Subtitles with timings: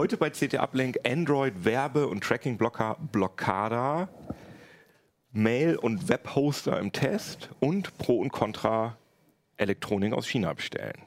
[0.00, 4.08] Heute bei CT Uplink Android Werbe- und Tracking-Blocker Blockada,
[5.30, 8.96] Mail- und Webhoster im Test und Pro und Contra
[9.58, 11.02] Elektronik aus China bestellen.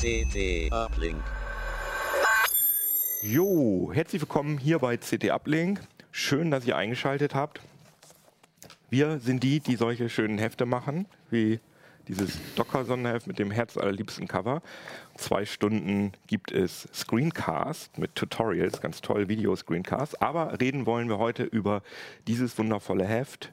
[0.00, 1.41] CT Uplink.
[3.24, 5.80] Jo, herzlich willkommen hier bei CT Uplink.
[6.10, 7.60] Schön, dass ihr eingeschaltet habt.
[8.90, 11.60] Wir sind die, die solche schönen Hefte machen, wie
[12.08, 14.60] dieses Docker-Sonderheft mit dem herzallerliebsten Cover.
[15.14, 20.20] Zwei Stunden gibt es Screencast mit Tutorials, ganz toll, Video-Screencast.
[20.20, 21.82] Aber reden wollen wir heute über
[22.26, 23.52] dieses wundervolle Heft.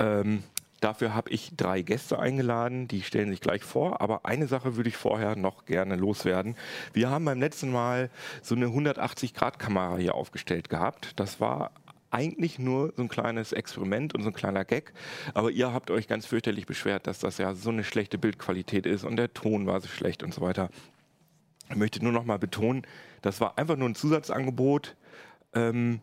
[0.00, 0.42] Ähm,
[0.82, 4.00] Dafür habe ich drei Gäste eingeladen, die stellen sich gleich vor.
[4.00, 6.56] Aber eine Sache würde ich vorher noch gerne loswerden.
[6.92, 8.10] Wir haben beim letzten Mal
[8.42, 11.12] so eine 180-Grad-Kamera hier aufgestellt gehabt.
[11.20, 11.70] Das war
[12.10, 14.92] eigentlich nur so ein kleines Experiment und so ein kleiner Gag.
[15.34, 19.04] Aber ihr habt euch ganz fürchterlich beschwert, dass das ja so eine schlechte Bildqualität ist
[19.04, 20.68] und der Ton war so schlecht und so weiter.
[21.70, 22.82] Ich möchte nur noch mal betonen,
[23.22, 24.96] das war einfach nur ein Zusatzangebot.
[25.54, 26.00] Ähm,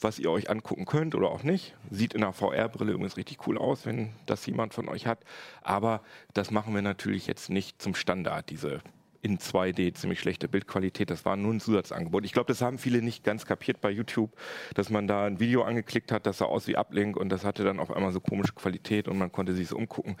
[0.00, 1.74] was ihr euch angucken könnt oder auch nicht.
[1.90, 5.20] Sieht in einer VR-Brille übrigens richtig cool aus, wenn das jemand von euch hat.
[5.62, 6.02] Aber
[6.34, 8.80] das machen wir natürlich jetzt nicht zum Standard, diese
[9.22, 11.10] in 2D ziemlich schlechte Bildqualität.
[11.10, 12.24] Das war nur ein Zusatzangebot.
[12.24, 14.30] Ich glaube, das haben viele nicht ganz kapiert bei YouTube,
[14.74, 17.64] dass man da ein Video angeklickt hat, das sah aus wie Uplink und das hatte
[17.64, 20.16] dann auf einmal so komische Qualität und man konnte sich so umgucken.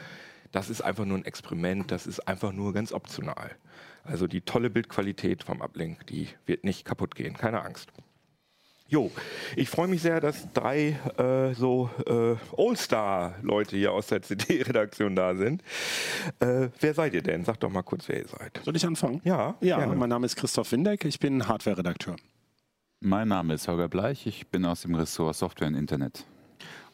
[0.50, 3.52] Das ist einfach nur ein Experiment, das ist einfach nur ganz optional.
[4.04, 7.92] Also die tolle Bildqualität vom Uplink, die wird nicht kaputt gehen, keine Angst.
[8.88, 9.10] Jo,
[9.56, 15.34] ich freue mich sehr, dass drei äh, so äh, All-Star-Leute hier aus der CD-Redaktion da
[15.34, 15.62] sind.
[16.38, 17.44] Äh, wer seid ihr denn?
[17.44, 18.60] Sagt doch mal kurz, wer ihr seid.
[18.64, 19.20] Soll ich anfangen?
[19.24, 19.96] Ja, Ja, gerne.
[19.96, 22.14] mein Name ist Christoph Windeck, ich bin Hardware-Redakteur.
[23.00, 26.24] Mein Name ist Holger Bleich, ich bin aus dem Ressort Software und Internet.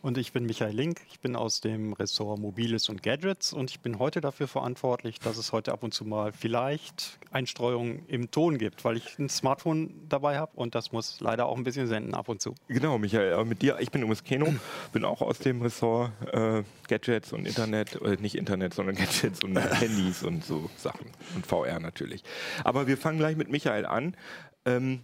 [0.03, 3.53] Und ich bin Michael Link, ich bin aus dem Ressort Mobiles und Gadgets.
[3.53, 8.03] Und ich bin heute dafür verantwortlich, dass es heute ab und zu mal vielleicht Einstreuungen
[8.09, 10.51] im Ton gibt, weil ich ein Smartphone dabei habe.
[10.57, 12.57] Und das muss leider auch ein bisschen senden ab und zu.
[12.67, 14.53] Genau, Michael, aber mit dir, ich bin übrigens Keno,
[14.93, 19.57] bin auch aus dem Ressort äh, Gadgets und Internet, äh, nicht Internet, sondern Gadgets und
[19.81, 21.07] Handys und so Sachen.
[21.37, 22.25] Und VR natürlich.
[22.65, 24.17] Aber wir fangen gleich mit Michael an.
[24.65, 25.03] Ähm,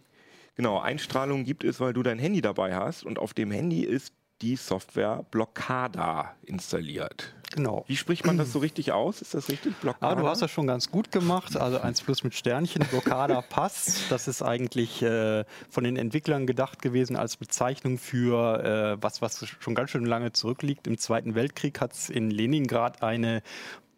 [0.57, 3.05] genau, Einstrahlung gibt es, weil du dein Handy dabei hast.
[3.05, 4.13] Und auf dem Handy ist
[4.43, 7.35] die Software Blockada installiert.
[7.55, 7.85] Genau.
[7.89, 9.23] Wie spricht man das so richtig aus?
[9.23, 9.75] Ist das richtig?
[9.81, 10.13] Blockada?
[10.13, 11.57] Ah, du hast das schon ganz gut gemacht.
[11.57, 14.11] Also 1 plus mit Sternchen, Blockada passt.
[14.11, 19.47] Das ist eigentlich äh, von den Entwicklern gedacht gewesen als Bezeichnung für äh, was, was
[19.61, 20.87] schon ganz schön lange zurückliegt.
[20.87, 23.43] Im Zweiten Weltkrieg hat es in Leningrad eine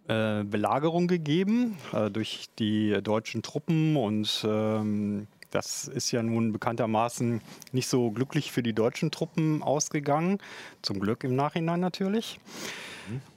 [0.07, 7.41] äh, Belagerung gegeben äh, durch die deutschen Truppen und ähm, das ist ja nun bekanntermaßen
[7.73, 10.39] nicht so glücklich für die deutschen Truppen ausgegangen.
[10.83, 12.39] Zum Glück im Nachhinein natürlich.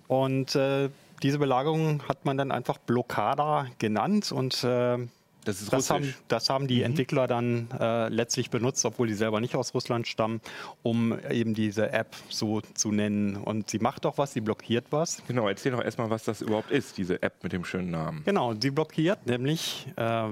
[0.08, 0.90] Und äh,
[1.22, 4.98] diese Belagerung hat man dann einfach Blockada genannt und äh,
[5.46, 9.42] das ist das, haben, das haben die Entwickler dann äh, letztlich benutzt, obwohl die selber
[9.42, 10.42] nicht aus Russland stammen,
[10.84, 13.36] um eben diese App so zu nennen.
[13.36, 15.22] Und sie macht auch was, sie blockiert was.
[15.28, 18.22] Genau, erzähl doch erstmal, was das überhaupt ist, diese App mit dem schönen Namen.
[18.26, 20.30] Genau, sie blockiert nämlich äh,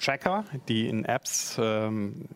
[0.00, 2.26] Tracker, die in Apps ähm,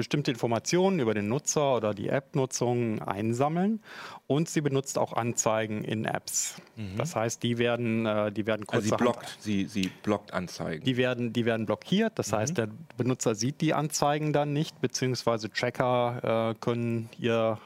[0.00, 3.80] bestimmte Informationen über den Nutzer oder die App-Nutzung einsammeln
[4.26, 6.56] und sie benutzt auch Anzeigen in Apps.
[6.96, 10.84] Das heißt, die werden, äh, die werden Also sie blockt, sie, sie blockt Anzeigen.
[10.84, 12.18] die werden, die werden blockiert.
[12.18, 17.58] Das heißt, der Benutzer sieht die Anzeigen dann nicht, beziehungsweise Tracker äh, können ihr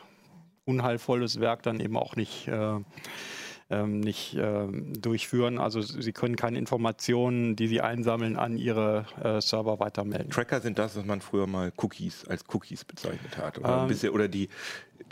[0.64, 2.80] unheilvolles Werk dann eben auch nicht, äh,
[3.70, 5.58] ähm, nicht ähm, durchführen.
[5.58, 10.30] Also sie können keine Informationen, die sie einsammeln, an ihre äh, Server weitermelden.
[10.30, 13.58] Tracker sind das, was man früher mal Cookies als Cookies bezeichnet hat.
[13.58, 13.88] Oder, Ähm.
[13.88, 14.48] bisschen, oder die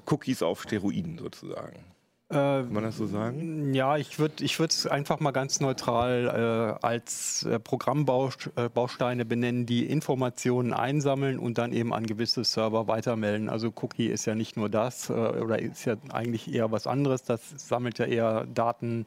[0.06, 1.84] Cookies auf Steroiden sozusagen.
[2.32, 3.74] Äh, Kann man das so sagen?
[3.74, 9.84] Ja, ich würde ich es einfach mal ganz neutral äh, als äh, Programmbausteine benennen, die
[9.84, 13.50] Informationen einsammeln und dann eben an gewisse Server weitermelden.
[13.50, 17.22] Also Cookie ist ja nicht nur das äh, oder ist ja eigentlich eher was anderes.
[17.24, 19.04] Das sammelt ja eher Daten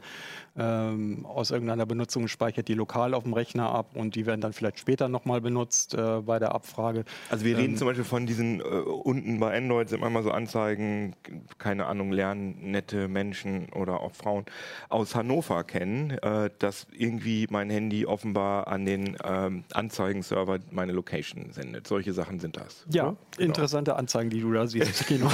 [0.56, 4.54] ähm, aus irgendeiner Benutzung speichert die lokal auf dem Rechner ab und die werden dann
[4.54, 7.06] vielleicht später nochmal benutzt äh, bei der Abfrage.
[7.32, 7.62] Also wir Ähm.
[7.62, 11.16] reden zum Beispiel von diesen, äh, unten bei Android sind manchmal so Anzeigen,
[11.58, 14.46] keine Ahnung, lernen nette Menschen oder auch Frauen
[14.90, 21.52] aus Hannover kennen, äh, dass irgendwie mein Handy offenbar an den ähm, Anzeigenserver meine Location
[21.52, 21.88] sendet.
[21.88, 22.86] Solche Sachen sind das.
[22.90, 23.16] Ja?
[23.38, 23.38] Genau.
[23.38, 25.06] interessante Anzeigen, die du da siehst.
[25.16, 25.32] Genau.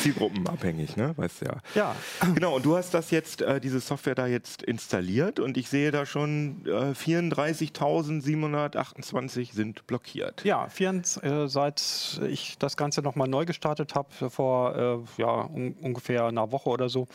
[0.00, 1.12] Zielgruppenabhängig, ne?
[1.16, 1.56] Weißt du ja.
[1.74, 1.96] ja,
[2.34, 5.90] Genau, und du hast das jetzt, äh, diese Software da jetzt installiert und ich sehe
[5.90, 10.42] da schon äh, 34.728 sind blockiert.
[10.44, 15.74] Ja, vier, äh, seit ich das Ganze nochmal neu gestartet habe, vor äh, ja, un
[15.80, 17.06] ungefähr einer Woche oder so,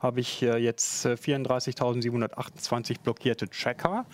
[0.00, 4.06] habe ich äh, jetzt äh, 34.728 blockierte Tracker.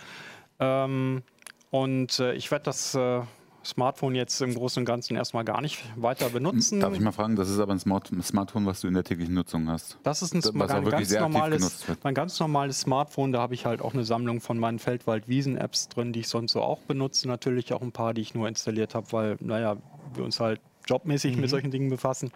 [0.59, 1.23] Ähm,
[1.71, 3.21] und äh, ich werde das äh,
[3.63, 6.79] Smartphone jetzt im Großen und Ganzen erstmal gar nicht weiter benutzen.
[6.79, 9.33] Darf ich mal fragen, das ist aber ein Smart Smartphone, was du in der täglichen
[9.35, 9.97] Nutzung hast?
[10.03, 13.31] Das ist ein, was ein ganz normales, mein ganz normales Smartphone.
[13.31, 16.61] Da habe ich halt auch eine Sammlung von meinen Feldwald-Wiesen-Apps drin, die ich sonst so
[16.61, 17.27] auch benutze.
[17.27, 19.75] Natürlich auch ein paar, die ich nur installiert habe, weil, naja,
[20.13, 21.41] wir uns halt jobmäßig Mhm.
[21.41, 22.31] mit solchen Dingen befassen.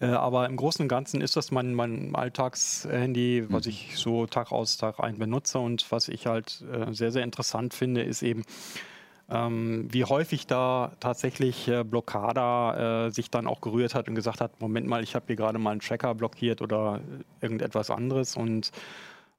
[0.00, 3.70] Äh, aber im Großen und Ganzen ist das mein, mein Alltagshandy, was Mhm.
[3.70, 5.58] ich so Tag aus, Tag ein benutze.
[5.58, 8.44] Und was ich halt äh, sehr, sehr interessant finde, ist eben,
[9.28, 14.40] ähm, wie häufig da tatsächlich äh, Blockada äh, sich dann auch gerührt hat und gesagt
[14.40, 18.36] hat, Moment mal, ich habe hier gerade mal einen Tracker blockiert oder äh, irgendetwas anderes
[18.36, 18.72] und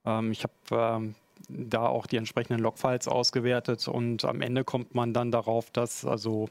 [0.06, 1.14] ähm, ich habe ähm,
[1.48, 6.48] da auch die entsprechenden Logfiles ausgewertet und am Ende kommt man dann darauf, dass also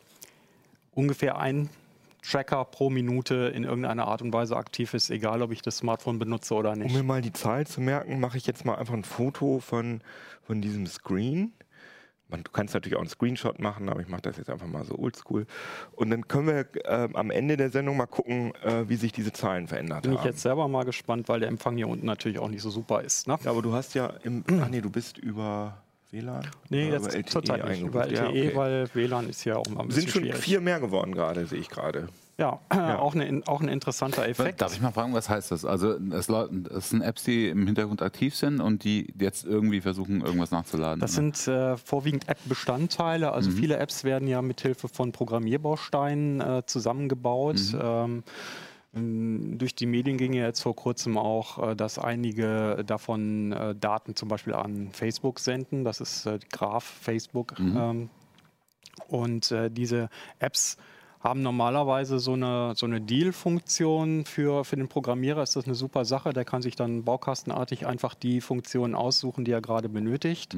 [0.94, 1.70] ungefähr ein
[2.22, 6.20] Tracker pro Minute in irgendeiner Art und Weise aktiv ist, egal ob ich das Smartphone
[6.20, 6.94] benutze oder Um nicht.
[6.94, 10.02] mir mal die Zahl zu merken, mache ich jetzt mal einfach ein Foto von,
[10.44, 11.54] von diesem Screen.
[12.30, 14.86] Man, du kannst natürlich auch einen Screenshot machen, aber ich mache das jetzt einfach mal
[14.86, 15.46] so oldschool.
[15.92, 19.34] Und dann können wir äh, am Ende der Sendung mal gucken, äh, wie sich diese
[19.34, 20.28] Zahlen verändert Bin ich haben.
[20.28, 23.28] jetzt selber mal gespannt, weil der Empfang hier unten natürlich auch nicht so super ist.
[23.28, 23.38] Ne?
[23.44, 24.46] Ja, aber du hast ja im.
[24.62, 26.48] Ach nee, du bist über WLAN?
[26.70, 28.16] Nee, jetzt LTE zurzeit nicht über LTE?
[28.16, 28.52] Ja, okay.
[28.56, 30.42] weil WLAN ist ja auch mal ein bisschen Sind schon schwierig.
[30.42, 32.10] vier mehr geworden gerade, sehe ich gerade.
[32.38, 32.60] Ja,
[32.98, 34.62] Auch, eine, auch ein interessanter Effekt.
[34.62, 35.64] Darf ich mal fragen, was heißt das?
[35.64, 40.22] Also es, es sind Apps, die im Hintergrund aktiv sind und die jetzt irgendwie versuchen,
[40.22, 41.00] irgendwas nachzuladen.
[41.00, 41.32] Das oder?
[41.34, 43.32] sind äh, vorwiegend App-Bestandteile.
[43.32, 47.60] Also viele Apps werden ja mithilfe von Programmierbausteinen äh, zusammengebaut.
[47.80, 48.24] Ähm, m,
[48.94, 54.16] durch die Medien ging ja jetzt vor kurzem auch, äh, dass einige davon äh, Daten
[54.16, 55.86] zum Beispiel an Facebook senden.
[55.86, 57.56] Das ist äh, Graph Facebook.
[57.78, 58.10] Ähm,
[59.08, 60.10] und diese
[60.40, 60.78] Apps
[61.20, 65.44] haben normalerweise so eine, so eine Deal-Funktion für, für den Programmierer.
[65.44, 66.34] Ist das eine super Sache.
[66.34, 70.56] Der kann sich dann baukastenartig einfach die Funktionen aussuchen, die er gerade benötigt.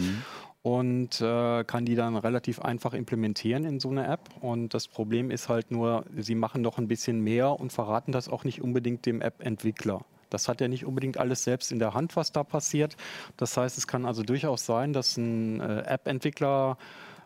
[0.64, 4.30] Und äh, kann die dann relativ einfach implementieren in so eine App.
[4.40, 8.30] Und das Problem ist halt nur, sie machen noch ein bisschen mehr und verraten das
[8.30, 10.06] auch nicht unbedingt dem App-Entwickler.
[10.30, 12.96] Das hat ja nicht unbedingt alles selbst in der Hand, was da passiert.
[13.38, 16.78] Das heißt, es kann also durchaus sein, dass ein äh, App-Entwickler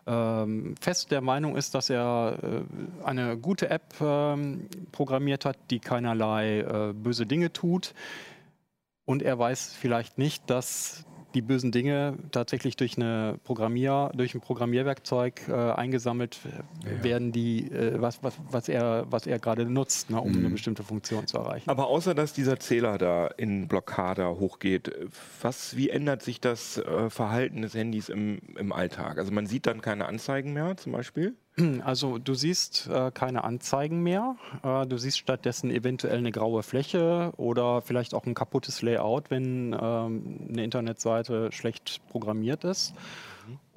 [0.08, 5.78] ähm, fest der Meinung ist, dass er äh, eine gute App ähm, programmiert hat, die
[5.78, 7.94] keinerlei äh, böse Dinge tut.
[9.04, 11.06] Und er weiß vielleicht nicht, dass
[11.38, 17.70] die bösen Dinge tatsächlich durch, eine Programmier, durch ein Programmierwerkzeug äh, eingesammelt äh, werden, die,
[17.70, 21.38] äh, was, was, was er, was er gerade nutzt, ne, um eine bestimmte Funktion zu
[21.38, 21.70] erreichen.
[21.70, 24.90] Aber außer dass dieser Zähler da in Blockade hochgeht,
[25.40, 29.18] was, wie ändert sich das äh, Verhalten des Handys im, im Alltag?
[29.18, 31.36] Also man sieht dann keine Anzeigen mehr zum Beispiel?
[31.84, 34.36] Also du siehst äh, keine Anzeigen mehr.
[34.62, 39.76] Äh, du siehst stattdessen eventuell eine graue Fläche oder vielleicht auch ein kaputtes Layout, wenn
[39.80, 42.94] ähm, eine Internetseite schlecht programmiert ist.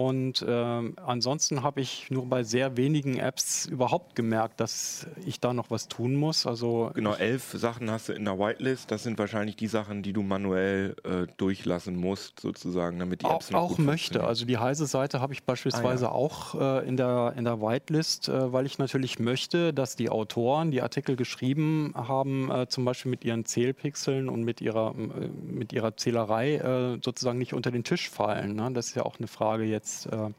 [0.01, 5.53] Und ähm, ansonsten habe ich nur bei sehr wenigen Apps überhaupt gemerkt, dass ich da
[5.53, 6.47] noch was tun muss.
[6.47, 8.89] Also Genau, elf Sachen hast du in der Whitelist.
[8.89, 13.35] Das sind wahrscheinlich die Sachen, die du manuell äh, durchlassen musst, sozusagen, damit die auch,
[13.35, 14.13] Apps noch auch gut möchte.
[14.19, 14.27] funktionieren.
[14.29, 16.15] Also die Heise-Seite habe ich beispielsweise Ah, ja.
[16.15, 20.71] auch äh, in, der, in der Whitelist, äh, weil ich natürlich möchte, dass die Autoren,
[20.71, 25.73] die Artikel geschrieben haben, äh, zum Beispiel mit ihren Zählpixeln und mit ihrer, äh, mit
[25.73, 28.55] ihrer Zählerei äh, sozusagen nicht unter den Tisch fallen.
[28.55, 28.71] Ne?
[28.73, 30.29] Das ist ja auch eine Frage jetzt äh,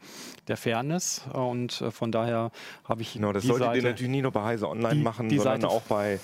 [0.47, 2.51] der Fairness äh, und äh, von daher
[2.83, 5.29] habe ich Genau, das solltet Seite, ihr natürlich nicht nur bei Heise Online die- machen,
[5.29, 6.19] die sondern Seite- auch bei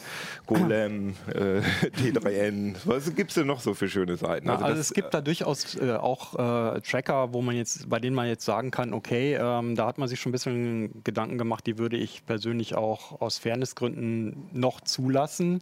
[0.45, 1.61] Golem, äh,
[2.01, 2.75] T3N.
[2.85, 4.47] Was gibt es denn noch so für schöne Seiten?
[4.47, 6.33] Na, also, das, es gibt da durchaus auch
[6.81, 10.07] Tracker, wo man jetzt, bei denen man jetzt sagen kann, okay, ähm, da hat man
[10.07, 15.61] sich schon ein bisschen Gedanken gemacht, die würde ich persönlich auch aus Fairnessgründen noch zulassen.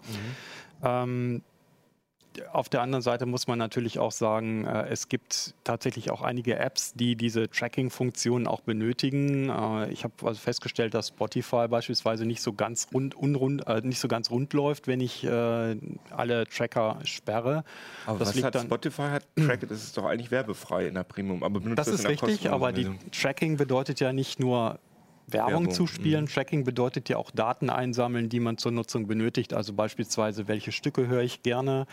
[0.83, 1.41] Ähm,
[2.51, 6.58] auf der anderen Seite muss man natürlich auch sagen, äh, es gibt tatsächlich auch einige
[6.58, 9.50] Apps, die diese Tracking-Funktion auch benötigen.
[9.50, 14.00] Äh, ich habe also festgestellt, dass Spotify beispielsweise nicht so ganz rund, unrund, äh, nicht
[14.00, 15.77] so ganz rund läuft, wenn ich äh,
[16.12, 17.63] alle Tracker sperre.
[18.06, 21.44] aber das was hat Spotify hat Track, das ist doch eigentlich werbefrei in der Premium,
[21.44, 24.79] aber benutzt Das das ist richtig, aber die Tracking bedeutet ja nicht nur
[25.29, 26.25] Werbung, Werbung, zuspielen.
[26.27, 29.53] Tracking bedeutet ja auch Daten einsammeln, die man zur Nutzung benötigt.
[29.53, 31.86] Also beispielsweise, welche Stücke höre ich gerne,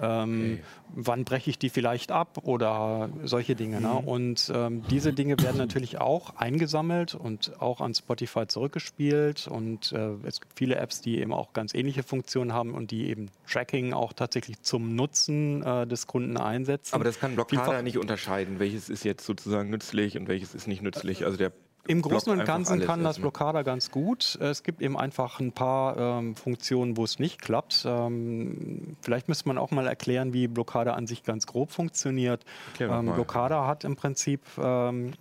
[0.00, 0.60] ähm,
[0.94, 3.82] wann breche ich die vielleicht ab oder solche Dinge.
[3.82, 3.92] Ne?
[3.92, 9.46] Und ähm, diese Dinge werden natürlich auch eingesammelt und auch an Spotify zurückgespielt.
[9.46, 13.08] Und äh, es gibt viele Apps, die eben auch ganz ähnliche Funktionen haben und die
[13.10, 16.94] eben Tracking auch tatsächlich zum Nutzen äh, des Kunden einsetzen.
[16.94, 20.66] Aber das kann Blockada Vielfach- nicht unterscheiden, welches ist jetzt sozusagen nützlich und welches ist
[20.66, 21.26] nicht nützlich.
[21.26, 21.52] Also der
[21.86, 23.18] Im Großen und Ganzen kann das.
[23.18, 24.36] Blockada ganz gut.
[24.40, 27.84] Es gibt eben einfach ein paar ähm, Funktionen, wo es nicht klappt.
[27.86, 32.44] Ähm, vielleicht müsste man auch mal erklären, wie Blockada an sich ganz grob funktioniert.
[32.78, 33.14] Ähm, mal.
[33.14, 35.12] Blockada hat im Prinzip, ähm,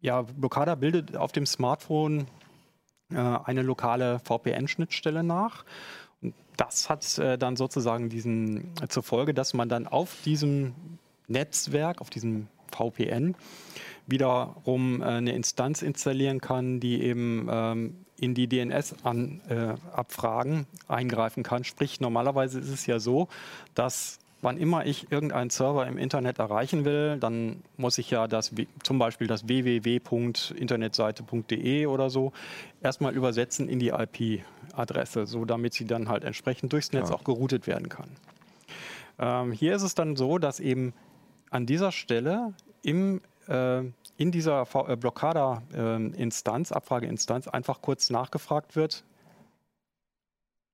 [0.00, 2.26] ja, Blockada bildet auf dem Smartphone
[3.12, 5.64] äh, eine lokale VPN-Schnittstelle nach.
[6.22, 10.74] Und das hat äh, dann sozusagen diesen äh, zur Folge, dass man dann auf diesem
[11.26, 13.34] Netzwerk, auf diesem VPN,
[14.06, 21.64] wiederum äh, eine Instanz installieren kann, die eben ähm, in die DNS-Abfragen äh, eingreifen kann.
[21.64, 23.28] Sprich, normalerweise ist es ja so,
[23.74, 28.52] dass wann immer ich irgendeinen Server im Internet erreichen will, dann muss ich ja das,
[28.82, 32.32] zum Beispiel das www.internetseite.de oder so
[32.82, 37.18] erstmal übersetzen in die IP-Adresse, so damit sie dann halt entsprechend durchs Netz Klar.
[37.18, 38.08] auch geroutet werden kann.
[39.18, 40.94] Ähm, hier ist es dann so, dass eben
[41.50, 43.80] an dieser Stelle im, äh,
[44.16, 49.04] in dieser äh, Blockada-Instanz, Abfrageinstanz, einfach kurz nachgefragt wird,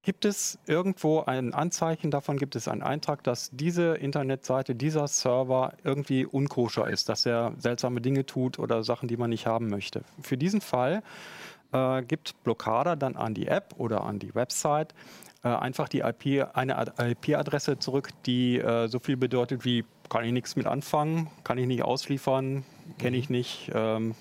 [0.03, 5.73] gibt es irgendwo ein Anzeichen davon, gibt es einen Eintrag, dass diese Internetseite, dieser Server
[5.83, 10.03] irgendwie unkoscher ist, dass er seltsame Dinge tut oder Sachen, die man nicht haben möchte.
[10.23, 11.03] Für diesen Fall
[11.73, 14.95] äh, gibt Blockada dann an die App oder an die Website
[15.43, 20.25] äh, einfach die IP, eine Ad- IP-Adresse zurück, die äh, so viel bedeutet wie kann
[20.25, 22.65] ich nichts mit anfangen, kann ich nicht ausliefern,
[22.99, 24.15] kenne ich nicht ähm,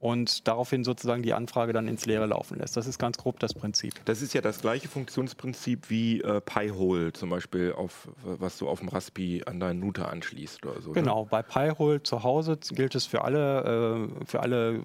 [0.00, 2.76] und daraufhin sozusagen die Anfrage dann ins Leere laufen lässt.
[2.76, 3.94] Das ist ganz grob das Prinzip.
[4.04, 8.78] Das ist ja das gleiche Funktionsprinzip wie äh, Pi-hole zum Beispiel, auf, was du auf
[8.78, 10.90] dem Raspi an deinen Router anschließt oder so.
[10.90, 10.94] ne?
[10.94, 14.82] Genau, bei Pi-hole zu Hause gilt es für alle, äh, für alle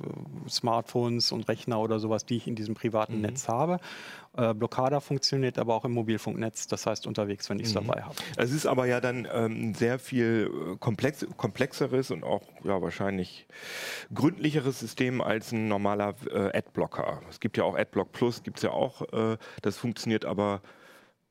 [0.50, 3.80] Smartphones und Rechner oder sowas, die ich in diesem privaten Netz habe.
[4.36, 8.16] Äh, Blockada funktioniert aber auch im Mobilfunknetz, das heißt unterwegs, wenn ich es dabei habe.
[8.36, 12.82] Es ist aber ja dann ähm, ein sehr viel äh, komplex, komplexeres und auch ja,
[12.82, 13.46] wahrscheinlich
[14.14, 17.22] gründlicheres System als ein normaler äh, Adblocker.
[17.30, 19.02] Es gibt ja auch Adblock Plus, gibt es ja auch.
[19.14, 20.62] Äh, das funktioniert aber,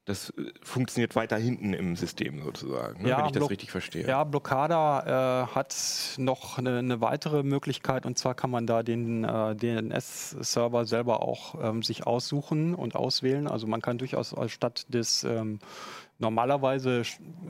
[0.04, 4.06] das äh, funktioniert weiter hinten im System sozusagen, ne, wenn ich das richtig verstehe.
[4.06, 5.76] Ja, Blockada äh, hat
[6.18, 11.54] noch eine, eine weitere Möglichkeit und zwar kann man da den äh, DNS-Server selber auch
[11.62, 13.47] ähm, sich aussuchen und auswählen.
[13.47, 15.61] Also man kann durchaus statt des ähm,
[16.18, 17.02] normalerweise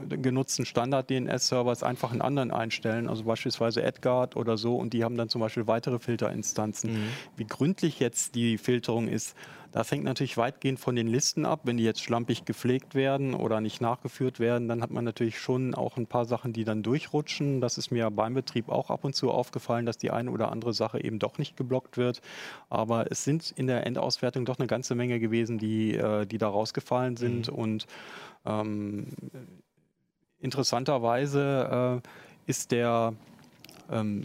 [0.09, 5.29] genutzten Standard-DNS-Servers einfach einen anderen einstellen, also beispielsweise AdGuard oder so und die haben dann
[5.29, 7.09] zum Beispiel weitere Filterinstanzen.
[7.35, 9.35] Wie gründlich jetzt die Filterung ist,
[9.73, 11.61] das hängt natürlich weitgehend von den Listen ab.
[11.63, 15.73] Wenn die jetzt schlampig gepflegt werden oder nicht nachgeführt werden, dann hat man natürlich schon
[15.73, 17.59] auch ein paar Sachen, die dann durchrutschen.
[17.59, 20.73] Das ist mir beim Betrieb auch ab und zu aufgefallen, dass die eine oder andere
[20.73, 22.21] Sache eben doch nicht geblockt wird.
[22.69, 26.49] Aber es sind in der Endauswertung doch eine ganze Menge gewesen, die, äh, die da
[26.49, 27.49] rausgefallen sind.
[27.49, 27.87] Und
[28.45, 29.07] ähm,
[30.39, 32.07] interessanterweise äh,
[32.47, 33.15] ist der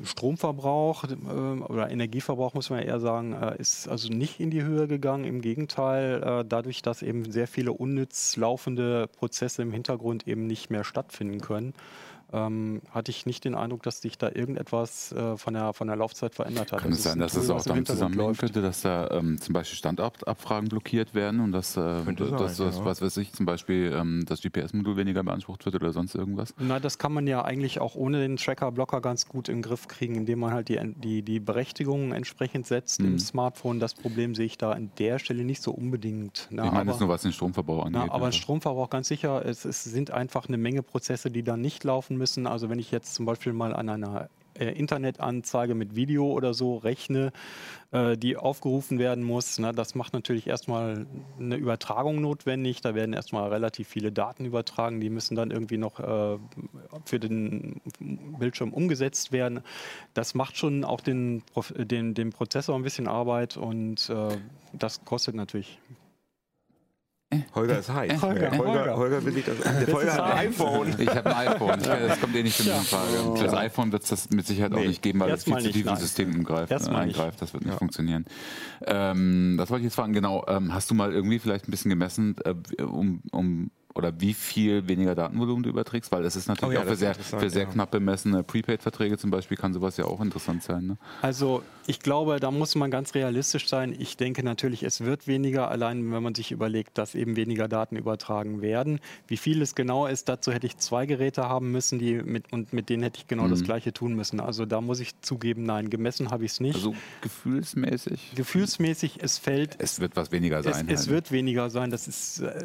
[0.05, 4.87] Stromverbrauch äh, oder Energieverbrauch, muss man eher sagen, äh, ist also nicht in die Höhe
[4.87, 5.25] gegangen.
[5.25, 10.71] Im Gegenteil, äh, dadurch, dass eben sehr viele unnütz laufende Prozesse im Hintergrund eben nicht
[10.71, 11.75] mehr stattfinden können,
[12.33, 15.97] ähm, hatte ich nicht den Eindruck, dass sich da irgendetwas äh, von, der, von der
[15.97, 16.81] Laufzeit verändert hat.
[16.83, 18.41] Kann es ist sein, ein dass Tool, es was auch im damit zusammenhängen läuft.
[18.41, 22.77] könnte, dass da ähm, zum Beispiel Standortabfragen blockiert werden und dass, äh, sein, dass, dass
[22.77, 22.85] ja.
[22.85, 26.55] was weiß ich, zum Beispiel ähm, das GPS-Modul weniger beansprucht wird oder sonst irgendwas?
[26.59, 30.15] Na, das kann man ja eigentlich auch ohne den Tracker-Blocker ganz gut den Griff kriegen,
[30.15, 33.19] indem man halt die, die, die Berechtigungen entsprechend setzt im Mhm.
[33.19, 33.81] Smartphone.
[33.81, 36.47] Das Problem sehe ich da an der Stelle nicht so unbedingt.
[36.51, 38.03] Na, ich meine aber- jetzt nur, was den Stromverbrauch angeht.
[38.07, 38.39] Na, aber Also.
[38.39, 42.47] Stromverbrauch ganz sicher, es, es sind einfach eine Menge Prozesse, die dann nicht laufen müssen.
[42.47, 46.79] Also wenn ich jetzt zum Beispiel mal an einer äh, Internetanzeige mit Video oder so
[46.79, 47.33] rechne,
[47.93, 51.07] äh, die aufgerufen werden muss, na, das macht natürlich erstmal
[51.39, 52.81] eine Übertragung notwendig.
[52.81, 56.39] Da werden erstmal relativ viele Daten übertragen, die müssen dann irgendwie noch äh,
[57.05, 57.81] für den
[58.39, 59.61] Bildschirm umgesetzt werden.
[60.15, 61.43] Das macht schon auch den,
[61.77, 64.13] den, dem Prozessor ein bisschen Arbeit und
[64.73, 65.79] das kostet natürlich
[67.55, 68.23] Holger ist heiß.
[68.23, 68.59] Holger, ne?
[68.59, 68.97] Holger, Holger.
[68.97, 69.57] Holger will sich das.
[69.59, 70.95] Der Holger hat ein iPhone.
[70.99, 71.81] Ich habe ein iPhone.
[71.81, 73.37] Ich, das kommt eh nicht in Frage.
[73.37, 74.89] Für das iPhone wird es das mit Sicherheit auch Nee.
[74.89, 75.97] nicht geben, weil es viel zu tief nein.
[75.97, 77.43] System umgreift, äh, eingreift.
[77.43, 78.25] Das wird nicht funktionieren.
[78.87, 80.15] Ähm, das wollte ich jetzt fragen.
[80.15, 80.45] Genau.
[80.49, 84.87] Ähm, hast du mal irgendwie vielleicht ein bisschen gemessen, äh, um, um oder wie viel
[84.89, 87.65] weniger Datenvolumen du überträgst, weil es ist natürlich Oh ja, auch für sehr, für sehr
[87.65, 87.69] ja.
[87.69, 90.87] knapp bemessene Prepaid-Verträge zum Beispiel kann sowas ja auch interessant sein.
[90.87, 90.99] Ne?
[91.21, 93.95] Also ich glaube, da muss man ganz realistisch sein.
[93.99, 97.97] Ich denke natürlich, es wird weniger, allein wenn man sich überlegt, dass eben weniger Daten
[97.97, 99.01] übertragen werden.
[99.27, 102.73] Wie viel es genau ist, dazu hätte ich zwei Geräte haben müssen, die mit, und
[102.73, 103.51] mit denen hätte ich genau Mhm.
[103.51, 104.39] das gleiche tun müssen.
[104.39, 106.77] Also da muss ich zugeben, nein, gemessen habe ich es nicht.
[106.77, 108.33] Also gefühlsmäßig.
[108.37, 110.89] Gefühlsmäßig, es fällt, Es wird was weniger es, sein.
[110.89, 111.11] es halt.
[111.11, 111.91] wird weniger sein.
[111.91, 112.65] Das ist, äh,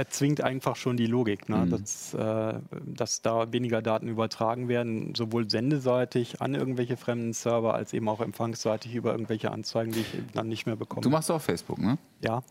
[0.00, 1.58] erzwingt einfach schon die Logik, ne?
[1.58, 1.70] Mhm.
[1.70, 2.54] dass, äh,
[2.86, 8.20] dass da weniger Daten übertragen werden, sowohl sendeseitig an irgendwelche fremden Server, als eben auch
[8.20, 11.02] empfangsseitig über irgendwelche Anzeigen, die ich dann nicht mehr bekomme.
[11.02, 11.98] Du machst auch Facebook, ne?
[12.24, 12.42] ja,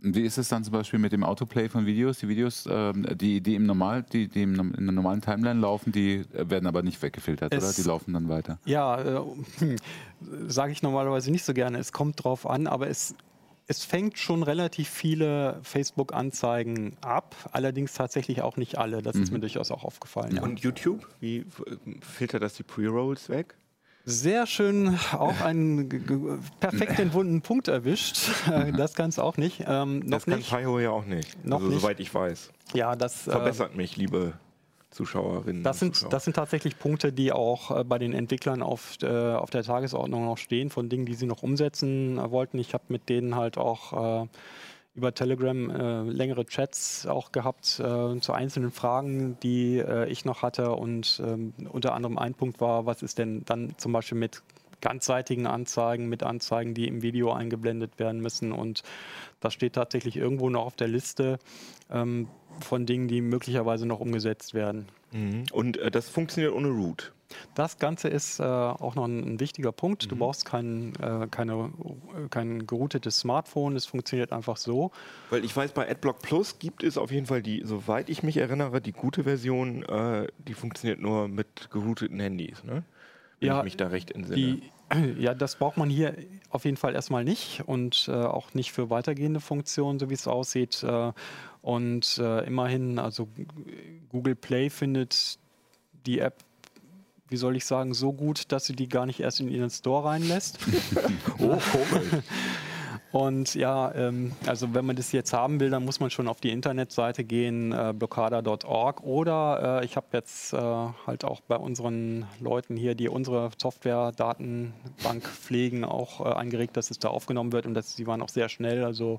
[0.00, 2.18] Wie ist es dann zum Beispiel mit dem Autoplay von Videos?
[2.18, 5.92] Die Videos, ähm, die, die im Normal, die, die im, in der normalen Timeline laufen,
[5.92, 7.72] die werden aber nicht weggefiltert, Es- oder?
[7.72, 8.58] Die laufen dann weiter.
[8.64, 9.20] ja äh,
[10.48, 11.78] sage ich normalerweise nicht so gerne.
[11.78, 13.14] Es kommt drauf an, aber es,
[13.66, 19.02] es fängt schon relativ viele Facebook-Anzeigen ab, allerdings tatsächlich auch nicht alle.
[19.02, 20.36] Das ist mir durchaus auch aufgefallen.
[20.36, 20.42] Ja.
[20.42, 21.08] Und YouTube?
[21.20, 21.44] Wie äh,
[22.00, 23.56] filtert das die Pre-Rolls weg?
[24.04, 25.88] Sehr schön, auch einen
[26.58, 28.18] perfekt den wunden Punkt erwischt.
[28.50, 29.62] Äh, Das kann es auch nicht.
[29.66, 30.42] Ähm, noch Das kann.
[30.42, 31.44] Pi-Ho ja auch nicht.
[31.44, 31.80] Noch also, nicht.
[31.80, 32.50] Soweit ich weiß.
[32.74, 34.34] Ja, das, äh, Verbessert mich, liebe
[34.92, 35.62] Zuschauerinnen.
[35.62, 36.10] das, und sind, Zuschauer.
[36.10, 40.24] das sind tatsächlich Punkte, die auch äh, bei den Entwicklern auf, äh, auf der Tagesordnung
[40.24, 42.58] noch stehen, von Dingen, die sie noch umsetzen äh, wollten.
[42.58, 44.28] Ich habe mit denen halt auch äh,
[44.94, 50.42] über Telegram äh, längere Chats auch gehabt äh, zu einzelnen Fragen, die äh, ich noch
[50.42, 50.72] hatte.
[50.72, 54.42] Und ähm, unter anderem ein Punkt war, was ist denn dann zum Beispiel mit
[54.82, 58.52] ganzseitigen Anzeigen, mit Anzeigen, die im Video eingeblendet werden müssen.
[58.52, 58.82] Und
[59.40, 61.38] das steht tatsächlich irgendwo noch auf der Liste
[61.90, 62.28] ähm,
[62.60, 64.86] von Dingen, die möglicherweise noch umgesetzt werden.
[65.12, 65.44] Mhm.
[65.52, 67.12] Und äh, das funktioniert ohne Root.
[67.54, 70.04] Das Ganze ist äh, auch noch ein, ein wichtiger Punkt.
[70.04, 70.08] Mhm.
[70.10, 71.70] Du brauchst kein, äh, keine,
[72.30, 73.74] kein geroutetes Smartphone.
[73.74, 74.90] Es funktioniert einfach so.
[75.30, 78.36] Weil ich weiß, bei AdBlock Plus gibt es auf jeden Fall die, soweit ich mich
[78.36, 82.84] erinnere, die gute Version, äh, die funktioniert nur mit gerouteten Handys, ne?
[83.40, 84.36] Wenn Ja, ich mich da recht entsinne.
[84.36, 84.62] Die,
[85.18, 86.16] ja, das braucht man hier
[86.50, 90.26] auf jeden Fall erstmal nicht und äh, auch nicht für weitergehende Funktionen, so wie es
[90.26, 90.82] aussieht.
[90.82, 91.12] Äh,
[91.62, 93.28] und äh, immerhin, also
[94.08, 95.38] Google Play findet
[96.06, 96.42] die App,
[97.28, 100.08] wie soll ich sagen, so gut, dass sie die gar nicht erst in ihren Store
[100.08, 100.58] reinlässt.
[101.38, 102.22] oh, komisch.
[103.12, 106.40] Und ja, ähm, also wenn man das jetzt haben will, dann muss man schon auf
[106.40, 109.02] die Internetseite gehen, äh, blockada.org.
[109.02, 115.24] Oder äh, ich habe jetzt äh, halt auch bei unseren Leuten hier, die unsere Software-Datenbank
[115.24, 118.48] pflegen, auch äh, angeregt, dass es da aufgenommen wird und dass sie waren auch sehr
[118.48, 118.82] schnell.
[118.82, 119.18] Also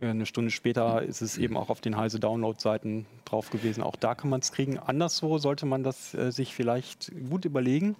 [0.00, 3.82] eine Stunde später ist es eben auch auf den Heise Download-Seiten drauf gewesen.
[3.82, 4.78] Auch da kann man es kriegen.
[4.78, 7.96] Anderswo sollte man das äh, sich vielleicht gut überlegen.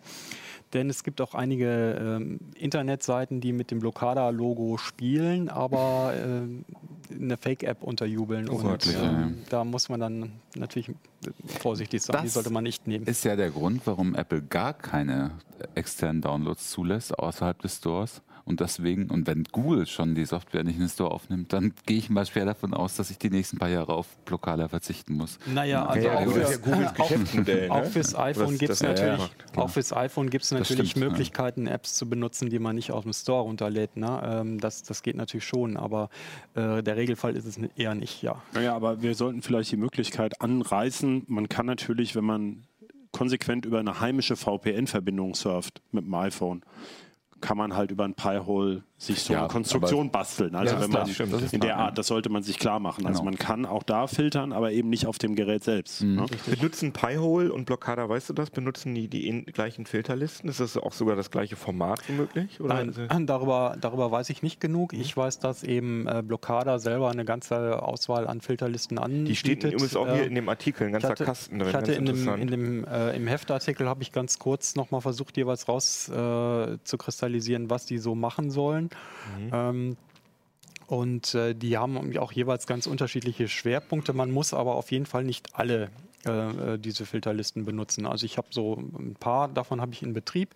[0.74, 7.36] Denn es gibt auch einige ähm, Internetseiten, die mit dem Blockada-Logo spielen, aber äh, eine
[7.38, 8.50] Fake-App unterjubeln.
[8.50, 9.22] und ja, ja.
[9.22, 10.94] ähm, da muss man dann natürlich äh,
[11.46, 12.18] vorsichtig sein.
[12.20, 13.06] Die Das sollte man nicht nehmen.
[13.06, 15.30] Ist ja der Grund, warum Apple gar keine
[15.74, 18.20] externen Downloads zulässt außerhalb des Stores.
[18.48, 21.98] Und deswegen, und wenn Google schon die Software nicht in den Store aufnimmt, dann gehe
[21.98, 25.38] ich mal schwer davon aus, dass ich die nächsten paar Jahre auf Blockada verzichten muss.
[25.46, 27.70] Naja, also Ja, ja, auch, ist ja Geschäftsmodell.
[27.70, 27.86] auch ne?
[27.86, 29.58] fürs iPhone gibt es natürlich, macht.
[29.58, 31.10] auch fürs iPhone gibt's natürlich stimmt, ja.
[31.10, 33.96] Möglichkeiten, Apps zu benutzen, die man nicht aus dem Store runterlädt.
[33.96, 34.20] Ne?
[34.24, 36.08] Ähm, das, das geht natürlich schon, aber
[36.54, 38.42] äh, der Regelfall ist es eher nicht, ja.
[38.60, 41.24] Ja, aber wir sollten vielleicht die Möglichkeit anreißen.
[41.26, 42.64] Man kann natürlich, wenn man
[43.12, 46.62] konsequent über eine heimische VPN-Verbindung surft mit dem iPhone,
[47.40, 50.56] kann man halt über ein Pi-Hole sich so Ja, eine Konstruktion basteln.
[50.56, 52.58] Also Ja, wenn das man stimmt, das ist in der Art, das sollte man sich
[52.58, 53.06] klar machen.
[53.06, 53.30] Also Genau.
[53.30, 56.02] man kann auch da filtern, aber eben nicht auf dem Gerät selbst.
[56.02, 56.26] Ne?
[56.50, 58.50] Benutzen Pi-Hole und Blockada, weißt du das?
[58.50, 60.50] Benutzen die die in, gleichen Filterlisten?
[60.50, 62.60] Ist das auch sogar das gleiche Format womöglich?
[62.60, 64.92] Oder Nein, äh, darüber, darüber weiß ich nicht genug.
[64.92, 69.28] Ich weiß, dass eben äh, Blockada selber eine ganze Auswahl an Filterlisten anbietet.
[69.28, 71.68] die steht übrigens auch Äh, hier in dem Artikel, ein ganzer hatte, Kasten drin.
[71.68, 72.42] ich hatte in dem, interessant.
[72.42, 76.98] in dem, äh, im Heftartikel habe ich ganz kurz nochmal versucht, jeweils raus äh, zu
[76.98, 78.87] kristallisieren, was die so machen sollen.
[79.38, 79.50] Mhm.
[79.52, 79.96] Ähm,
[80.86, 84.14] und äh, die haben auch jeweils ganz unterschiedliche Schwerpunkte.
[84.14, 85.90] Man muss aber auf jeden Fall nicht alle
[86.26, 88.06] äh, äh, diese Filterlisten benutzen.
[88.06, 90.54] Also ich habe so ein paar, davon habe ich in Betrieb.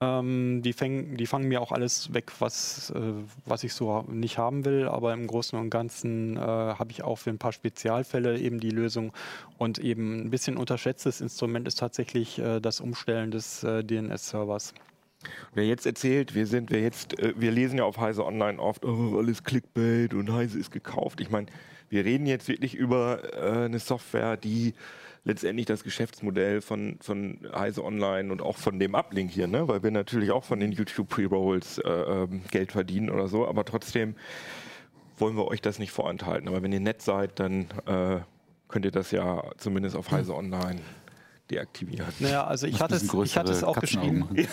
[0.00, 3.00] Ähm, die, fäng, die fangen mir auch alles weg, was, äh,
[3.44, 4.86] was ich so nicht haben will.
[4.86, 8.70] Aber im Großen und Ganzen äh, habe ich auch für ein paar Spezialfälle eben die
[8.70, 9.12] Lösung.
[9.58, 14.72] Und eben ein bisschen unterschätztes Instrument ist tatsächlich äh, das Umstellen des äh, DNS-Servers.
[15.54, 18.84] Wer jetzt erzählt, wir sind, wer jetzt, äh, wir lesen ja auf Heise Online oft,
[18.84, 21.20] oh, alles Clickbait und Heise ist gekauft.
[21.20, 21.46] Ich meine,
[21.88, 24.74] wir reden jetzt wirklich über äh, eine Software, die
[25.24, 29.68] letztendlich das Geschäftsmodell von, von Heise Online und auch von dem Uplink hier, ne?
[29.68, 33.64] weil wir natürlich auch von den YouTube Pre-Rolls äh, ähm, Geld verdienen oder so, aber
[33.64, 34.14] trotzdem,
[35.18, 36.48] wollen wir euch das nicht vorenthalten.
[36.48, 38.20] Aber wenn ihr nett seid, dann äh,
[38.68, 40.80] könnt ihr das ja zumindest auf Heise Online
[41.50, 42.06] deaktivieren.
[42.18, 44.28] Naja, also ich hatte, es, ich hatte es auch geschrieben.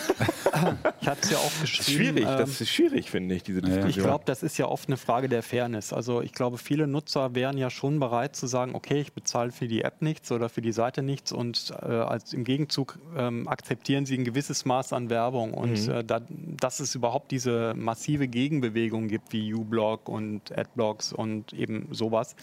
[1.02, 1.98] Ich hatte es ja auch Das ist geschrieben.
[2.16, 3.62] schwierig, ähm, das ist schwierig, finde ich, diese.
[3.62, 3.90] Diskussion.
[3.90, 5.92] Ich glaube, das ist ja oft eine Frage der Fairness.
[5.92, 9.68] Also ich glaube, viele Nutzer wären ja schon bereit zu sagen, okay, ich bezahle für
[9.68, 14.06] die App nichts oder für die Seite nichts und äh, als im Gegenzug ähm, akzeptieren
[14.06, 15.54] sie ein gewisses Maß an Werbung.
[15.54, 15.92] Und Mhm.
[15.92, 21.90] äh, da, dass es überhaupt diese massive Gegenbewegung gibt wie uBlock und Adblocks und eben
[21.92, 22.36] sowas,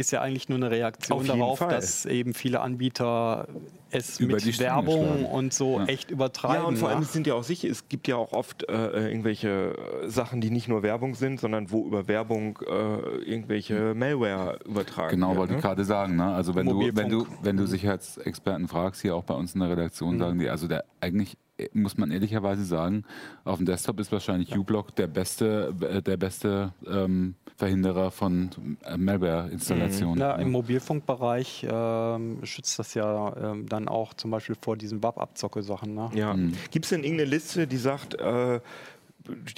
[0.00, 1.68] ist ja eigentlich nur eine Reaktion darauf, Fall.
[1.70, 3.46] dass eben viele Anbieter
[3.92, 5.24] es Über die mit Werbung schlagen.
[5.26, 5.86] und so Ja.
[5.86, 6.62] echt übertreiben.
[6.62, 7.04] Ja, und vor allem ne?
[7.06, 10.68] sind ja auch sicher, es gibt ja auch oft äh, irgendwelche äh, Sachen, die nicht
[10.68, 15.38] nur Werbung sind, sondern wo über Werbung äh, irgendwelche Malware übertragen Genau, wird.
[15.38, 15.62] wollte ich ne?
[15.62, 16.16] gerade sagen.
[16.16, 16.24] Ne?
[16.32, 19.70] Also wenn du, wenn du, wenn du Sicherheitsexperten fragst, hier auch bei uns in der
[19.70, 23.04] Redaktion, sagen die, also der eigentlich äh, muss man ehrlicherweise sagen,
[23.44, 28.50] auf dem Desktop ist wahrscheinlich uBlock der beste, äh, der beste ähm, Verhinderer von
[28.84, 30.18] äh, Malware-Installationen.
[30.18, 30.44] Ja, ne?
[30.44, 35.94] im Mobilfunkbereich ähm, schützt das ja ähm, dann auch zum Beispiel vor diesen WAP-Abzocke-Sachen.
[35.94, 36.10] Ne?
[36.14, 36.32] Ja.
[36.32, 36.54] Mhm.
[36.70, 38.60] Gibt es denn irgendeine Liste, die sagt, äh,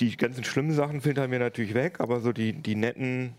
[0.01, 3.35] die ganzen schlimmen Sachen filtern wir natürlich weg, aber so die, die netten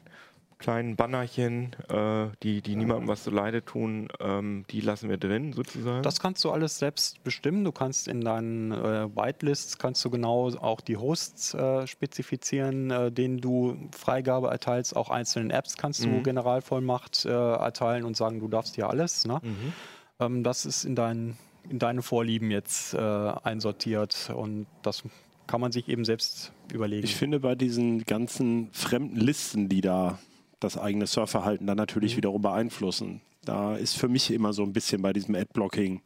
[0.63, 5.52] kleinen Bannerchen, äh, die, die niemandem was zu Leide tun, ähm, die lassen wir drin
[5.52, 6.04] sozusagen?
[6.04, 7.65] Das kannst du alles selbst bestimmen.
[7.65, 13.12] Du kannst in deinen äh, Whitelists kannst du genau auch die Hosts äh, spezifizieren, äh,
[13.12, 14.95] denen du Freigabe erteilst.
[14.95, 16.23] Auch einzelnen Apps kannst du Mhm.
[16.23, 19.26] Generalvollmacht äh, erteilen und sagen, du darfst hier alles.
[19.26, 19.41] Ne?
[19.43, 19.73] Mhm.
[20.21, 21.38] Ähm, das ist in, dein,
[21.69, 25.04] in deine Vorlieben jetzt äh, einsortiert und das
[25.45, 27.04] kann man sich eben selbst überlegen.
[27.04, 30.19] Ich finde bei diesen ganzen fremden Listen, die da
[30.63, 35.02] das eigene Surfverhalten dann natürlich wiederum beeinflussen, da ist für mich immer so ein bisschen
[35.02, 36.02] bei diesem Adblocking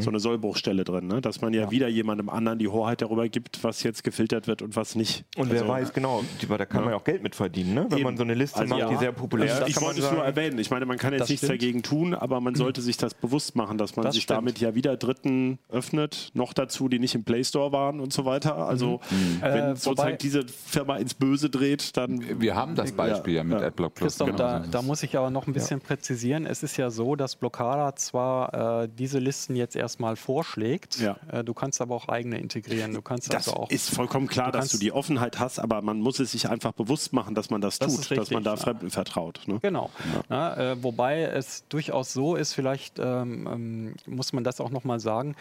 [0.00, 1.20] so eine Sollbruchstelle drin, ne?
[1.20, 4.76] dass man ja, wieder jemandem anderen die Hoheit darüber gibt, was jetzt gefiltert wird und
[4.76, 5.24] was nicht.
[5.36, 7.86] Und wer Also, weiß, genau, da kann man ja auch Geld mit verdienen, ne?
[7.88, 8.04] wenn Eben.
[8.04, 8.88] man so eine Liste Also macht, ja.
[8.88, 9.68] die sehr populär Also ist.
[9.70, 10.58] ich kann man wollte es nur erwähnen.
[10.58, 11.62] Ich meine, man kann jetzt Das nichts stimmt.
[11.62, 14.38] dagegen tun, aber man sollte sich das bewusst machen, dass man Das sich stimmt.
[14.38, 18.24] damit ja wieder Dritten öffnet, noch dazu, die nicht im Play Store waren und so
[18.24, 18.56] weiter.
[18.56, 19.00] Also
[19.40, 23.60] wenn Äh, sozusagen diese Firma ins Böse dreht, dann Wir haben das Beispiel ja, mit
[23.60, 23.66] ja.
[23.68, 24.18] Adblock Plus.
[24.18, 24.70] Christoph, da, Genau.
[24.70, 26.46] da muss ich aber noch ein bisschen präzisieren.
[26.46, 31.16] Es ist ja so, dass Blockada zwar äh, diese Listen jetzt erstmal vorschlägt, Ja.
[31.30, 32.92] äh, du kannst aber auch eigene integrieren.
[32.92, 33.70] Du kannst Das also auch.
[33.70, 36.48] ist vollkommen klar, du dass kannst- du die Offenheit hast, aber man muss es sich
[36.48, 39.42] einfach bewusst machen, dass man das, Das tut, ist dass man da richtig, Fremden vertraut.
[39.46, 39.58] Ne?
[39.62, 39.90] Genau.
[40.28, 44.98] Na, äh, wobei es durchaus so ist, vielleicht ähm, ähm, muss man das auch nochmal
[44.98, 45.36] sagen,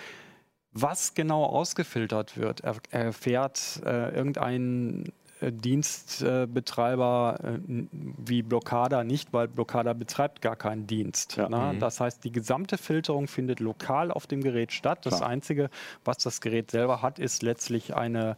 [0.71, 7.59] was genau ausgefiltert wird, er, erfährt äh, irgendein Dienstbetreiber äh,
[7.91, 11.37] wie Blockada nicht, weil Blockada betreibt gar keinen Dienst.
[11.37, 11.47] Ja.
[11.49, 11.73] Na?
[11.73, 15.05] Das heißt, die gesamte Filterung findet lokal auf dem Gerät statt.
[15.05, 15.29] Das Klar.
[15.29, 15.69] Einzige,
[16.03, 18.35] was das Gerät selber hat, ist letztlich eine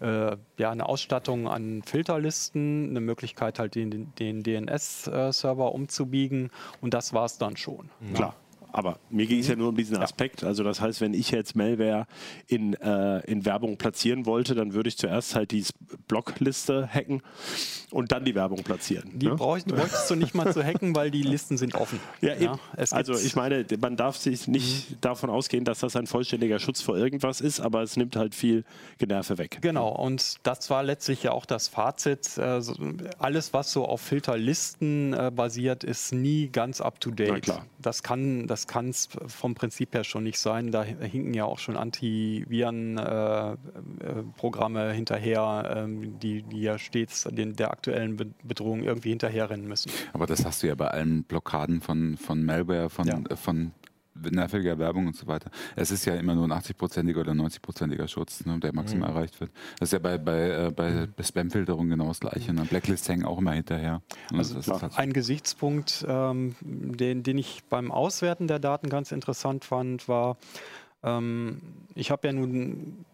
[0.00, 7.12] äh, ja, eine Ausstattung an Filterlisten, eine Möglichkeit halt den, den DNS-Server umzubiegen und das
[7.12, 7.90] war es dann schon.
[8.12, 8.34] Klar.
[8.74, 10.42] Aber mir ging es ja nur um diesen Aspekt.
[10.42, 12.08] Also das heißt, wenn ich jetzt Malware
[12.48, 15.64] in, äh, in Werbung platzieren wollte, dann würde ich zuerst halt die
[16.08, 17.22] Blockliste hacken
[17.92, 19.12] und dann die Werbung platzieren.
[19.14, 19.36] Die ne?
[19.36, 22.00] bräuch, bräuchtest du nicht mal zu hacken, weil die Listen sind offen.
[22.20, 22.58] Ja, eben.
[22.76, 26.82] es also ich meine, man darf sich nicht davon ausgehen, dass das ein vollständiger Schutz
[26.82, 28.64] vor irgendwas ist, aber es nimmt halt viel
[28.98, 29.58] Generve weg.
[29.60, 32.36] Genau, und das war letztlich ja auch das Fazit.
[32.38, 32.74] Äh, so-
[33.20, 37.30] alles, was so auf Filterlisten äh, basiert, ist nie ganz up to date.
[37.30, 37.66] Na klar.
[37.80, 40.70] Das kann das kann es vom Prinzip her schon nicht sein.
[40.70, 43.58] Da hinken ja auch schon Antiviren-Programme
[44.00, 49.66] äh, Programme hinterher, ähm, die, die ja stets den, der aktuellen Be Bedrohung irgendwie hinterherrennen
[49.66, 49.90] müssen.
[50.12, 53.20] Aber das hast du ja bei allen Blockaden von, von Malware, von, Ja.
[53.30, 53.72] äh, von
[54.14, 55.50] nerviger Werbung und so weiter.
[55.76, 59.16] Es ist ja immer nur ein 80-prozentiger oder 90-prozentiger Schutz, ne, der maximal Mhm.
[59.16, 59.50] erreicht wird.
[59.78, 62.52] Das ist ja bei, bei, äh, bei Spam-Filterung genau das Gleiche.
[62.52, 62.64] Ne?
[62.64, 64.02] Blacklists hängen auch immer hinterher.
[64.30, 69.10] Und Also das halt- ein Gesichtspunkt, ähm, den, den ich beim Auswerten der Daten ganz
[69.12, 70.36] interessant fand, war,
[71.02, 71.60] ähm,
[71.94, 73.04] ich habe ja nun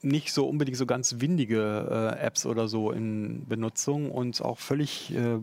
[0.00, 5.12] nicht so unbedingt so ganz windige äh, Apps oder so in Benutzung und auch völlig
[5.14, 5.38] äh,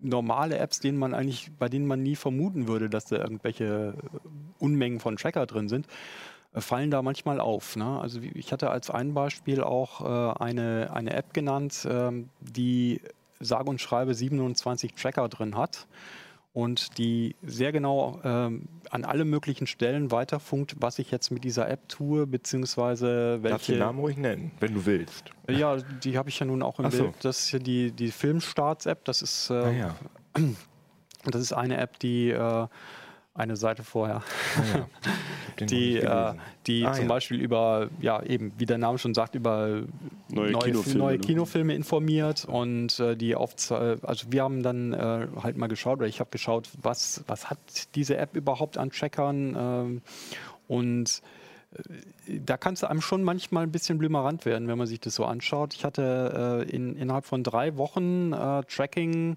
[0.00, 3.94] normale Apps, denen man eigentlich, bei denen man nie vermuten würde, dass da irgendwelche
[4.58, 5.86] Unmengen von Tracker drin sind,
[6.54, 7.76] äh, fallen da manchmal auf.
[7.76, 8.00] Ne?
[8.00, 13.00] Also ich hatte als ein Beispiel auch äh, eine, eine App genannt, ähm, die
[13.40, 15.86] sage und schreibe 27 Tracker drin hat
[16.52, 21.68] und die sehr genau ähm, an alle möglichen Stellen weiterfunkt, was ich jetzt mit dieser
[21.68, 23.84] App tue, beziehungsweise Darfst den welche.
[23.84, 25.30] Namen ruhig nennen, wenn du willst.
[25.48, 27.04] Ja, die habe ich ja nun auch im Ach so.
[27.04, 27.14] Bild.
[27.22, 29.04] Das ist ja die, die Filmstarts-App.
[29.04, 29.94] Das ist, äh, Ah, ja.
[31.24, 32.66] das ist eine App, die äh,
[33.38, 34.22] eine Seite vorher.
[35.58, 36.34] Den hab die, äh,
[36.66, 37.08] die Ah, zum ja.
[37.08, 39.82] Beispiel über, ja eben, wie der Name schon sagt, über
[40.28, 41.20] Neue Kinofilme, neue ne?
[41.20, 46.06] Kinofilme informiert und äh, die aufze also wir haben dann äh, halt mal geschaut, oder
[46.06, 47.58] ich habe geschaut, was, was hat
[47.94, 50.02] diese App überhaupt an Trackern ähm,
[50.68, 51.22] und
[52.26, 55.14] äh, da kann es einem schon manchmal ein bisschen blümerant werden, wenn man sich das
[55.14, 55.74] so anschaut.
[55.74, 59.36] Ich hatte äh, in, innerhalb von drei Wochen äh, Tracking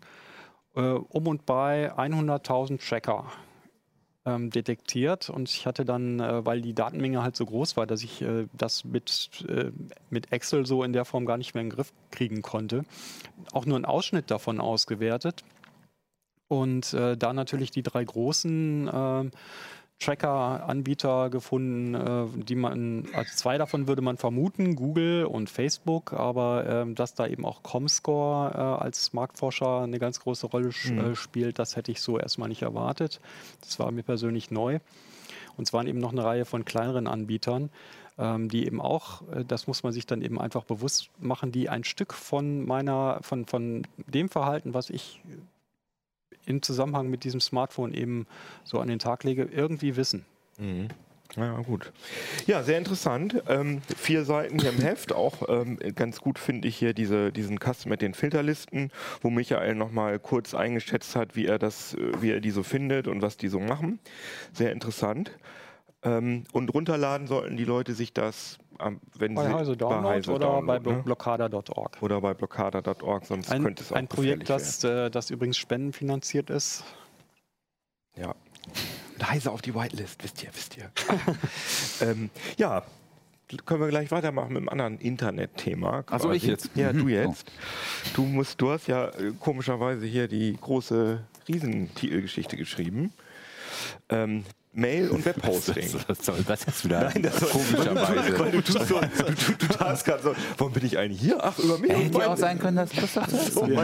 [0.75, 3.25] äh, um und bei 100.000 Tracker
[4.25, 5.29] ähm, detektiert.
[5.29, 8.47] Und ich hatte dann, äh, weil die Datenmenge halt so groß war, dass ich äh,
[8.53, 9.71] das mit, äh,
[10.09, 12.83] mit Excel so in der Form gar nicht mehr in den Griff kriegen konnte,
[13.51, 15.43] auch nur einen Ausschnitt davon ausgewertet.
[16.47, 19.31] Und äh, da natürlich die drei großen ähm,
[20.01, 26.65] Tracker-Anbieter gefunden, äh, die man, also zwei davon würde man vermuten, Google und Facebook, aber
[26.67, 31.15] ähm, dass da eben auch Comscore äh, als Marktforscher eine ganz große Rolle sch- äh,
[31.15, 33.19] spielt, das hätte ich so erstmal nicht erwartet.
[33.61, 34.79] Das war mir persönlich neu.
[35.57, 37.69] Und es waren eben noch eine Reihe von kleineren Anbietern,
[38.17, 41.83] ähm, die eben auch, das muss man sich dann eben einfach bewusst machen, die ein
[41.83, 45.21] Stück von meiner, von, von dem Verhalten, was ich
[46.45, 48.27] im Zusammenhang mit diesem Smartphone eben
[48.63, 50.25] so an den Tag lege, irgendwie wissen.
[50.57, 50.89] Mhm.
[51.37, 51.93] Ja, gut.
[52.45, 53.41] Ja, sehr interessant.
[53.47, 55.13] Ähm, vier Seiten hier im Heft.
[55.13, 59.75] Auch ähm, ganz gut finde ich hier diese, diesen Kasten mit den Filterlisten, wo Michael
[59.75, 63.37] nochmal kurz eingeschätzt hat, wie er, das, äh, wie er die so findet und was
[63.37, 63.99] die so machen.
[64.51, 65.31] Sehr interessant.
[66.03, 68.57] Ähm, und runterladen sollten die Leute sich das,
[69.17, 71.03] wenn Bei sie Heise Download Heise oder bei Download, ne?
[71.03, 71.97] blockada.org.
[72.01, 76.49] oder bei blockada.org, sonst Ein, könnte es auch ein Projekt, das, äh, das übrigens spendenfinanziert
[76.49, 76.83] ist.
[78.15, 78.35] Ja.
[79.19, 80.91] Leise auf die Whitelist, wisst ihr, wisst ihr.
[82.01, 82.83] ähm, ja,
[83.65, 86.03] können wir gleich weitermachen mit einem anderen Internetthema.
[86.07, 86.37] Ach so, quasi.
[86.37, 86.71] ich jetzt?
[86.75, 86.99] Ja, Mhm.
[86.99, 87.51] du jetzt.
[88.13, 93.13] Du musst, du hast ja äh, komischerweise hier die große Riesentitelgeschichte geschrieben.
[94.09, 95.89] Ähm, Mail und Webhosting.
[96.07, 97.09] Was soll das jetzt wieder?
[97.09, 98.39] Nein, das soll, komischerweise.
[98.39, 101.43] Weil du tust so, du, du, du tust gerade so, warum bin ich eigentlich hier?
[101.43, 101.91] Ach, über mich.
[101.91, 103.75] Hätte ja auch sein können, dass Christoph das So, du,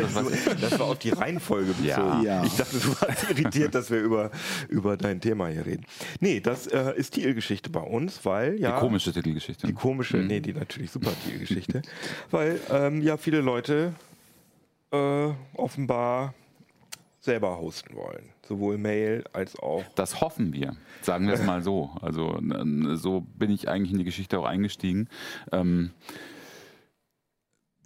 [0.62, 1.88] das war auf die Reihenfolge bezogen.
[1.88, 2.22] Ja.
[2.22, 2.44] Ja.
[2.46, 4.32] Ich dachte, du warst irritiert, dass wir über,
[4.70, 5.86] über dein Thema hier reden.
[6.20, 8.76] Nee, das äh, ist Titelgeschichte bei uns, weil ja.
[8.76, 9.68] Die komische Titelgeschichte.
[9.68, 11.82] Die komische, nee, die natürlich super Titelgeschichte.
[12.32, 13.94] weil ähm, ja viele Leute
[14.92, 16.34] äh, offenbar
[17.28, 18.30] selber hosten wollen.
[18.48, 19.84] Sowohl Mail als auch.
[19.96, 21.92] Das hoffen wir, sagen wir es mal so.
[22.02, 22.40] Also
[22.96, 25.10] so bin ich eigentlich in die Geschichte auch eingestiegen.
[25.52, 25.92] Ähm,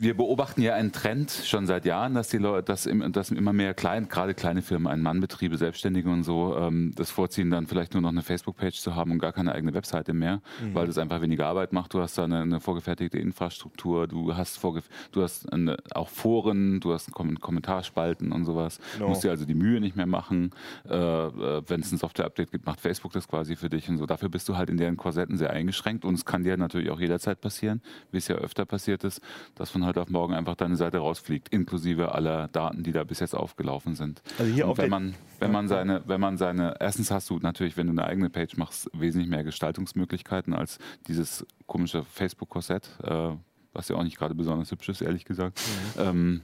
[0.01, 3.53] wir beobachten ja einen Trend schon seit Jahren, dass die Leute, dass, im, dass immer
[3.53, 8.01] mehr klein, gerade kleine Firmen, Ein-Mann-Betriebe, Selbstständige und so, ähm, das vorziehen, dann vielleicht nur
[8.01, 10.41] noch eine Facebook-Page zu haben und gar keine eigene Webseite mehr,
[10.73, 11.93] weil das einfach weniger Arbeit macht.
[11.93, 16.79] Du hast da eine, eine vorgefertigte Infrastruktur, du hast, vorge du hast eine, auch Foren,
[16.79, 18.79] du hast Kom Kommentarspalten und sowas.
[18.93, 19.05] Genau.
[19.05, 20.49] Du musst dir also die Mühe nicht mehr machen.
[20.89, 24.07] Äh, äh, Wenn es ein Software-Update gibt, macht Facebook das quasi für dich und so.
[24.07, 26.99] Dafür bist du halt in deren Korsetten sehr eingeschränkt und es kann dir natürlich auch
[26.99, 29.21] jederzeit passieren, wie es ja öfter passiert ist,
[29.53, 33.19] dass von heute auf morgen einfach deine Seite rausfliegt, inklusive aller Daten, die da bis
[33.19, 34.21] jetzt aufgelaufen sind.
[34.39, 37.39] Also hier und auf wenn man, wenn man seine, wenn man seine, erstens hast du
[37.39, 43.31] natürlich, wenn du eine eigene Page machst, wesentlich mehr Gestaltungsmöglichkeiten als dieses komische Facebook-Korsett, äh,
[43.73, 45.59] was ja auch nicht gerade besonders hübsch ist, ehrlich gesagt.
[45.97, 46.41] Ähm,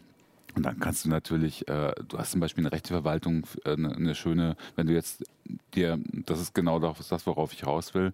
[0.55, 4.15] und dann kannst du natürlich, äh, du hast zum Beispiel eine Rechteverwaltung, äh, eine, eine
[4.15, 5.23] schöne, wenn du jetzt
[5.73, 8.11] dir, das ist genau das, worauf ich raus will,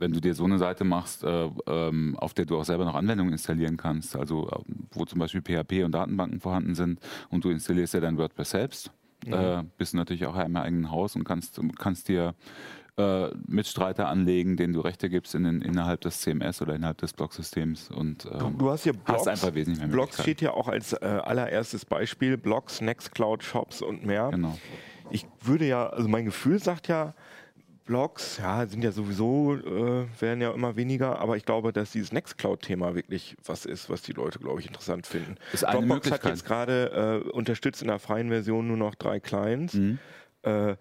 [0.00, 2.94] wenn du dir so eine Seite machst, äh, ähm, auf der du auch selber noch
[2.94, 4.56] Anwendungen installieren kannst, also äh,
[4.92, 8.90] wo zum Beispiel PHP und Datenbanken vorhanden sind und du installierst ja dein WordPress selbst,
[9.26, 12.34] äh, bist du natürlich auch im eigenen Haus und kannst, kannst dir
[12.96, 17.12] äh, Mitstreiter anlegen, denen du Rechte gibst in den, innerhalb des CMS oder innerhalb des
[17.12, 19.20] Blogsystems und ähm, Du hast hier Blogs.
[19.20, 22.36] hast einfach wesentlich mehr Blogs steht ja auch als äh, allererstes Beispiel.
[22.36, 24.30] Blogs, Nextcloud, Shops und mehr.
[24.30, 24.58] Genau.
[25.10, 27.14] Ich würde ja, also mein Gefühl sagt ja,
[27.84, 32.12] Blogs, ja, sind ja sowieso, äh, werden ja immer weniger, aber ich glaube, dass dieses
[32.12, 35.36] Nextcloud-Thema wirklich was ist, was die Leute, glaube ich, interessant finden.
[35.52, 36.32] Ist eine Dropbox hat Möglichkeit.
[36.32, 39.74] jetzt gerade äh, unterstützt in der freien Version nur noch drei Clients.
[39.74, 39.98] Mhm.
[40.42, 40.76] Äh,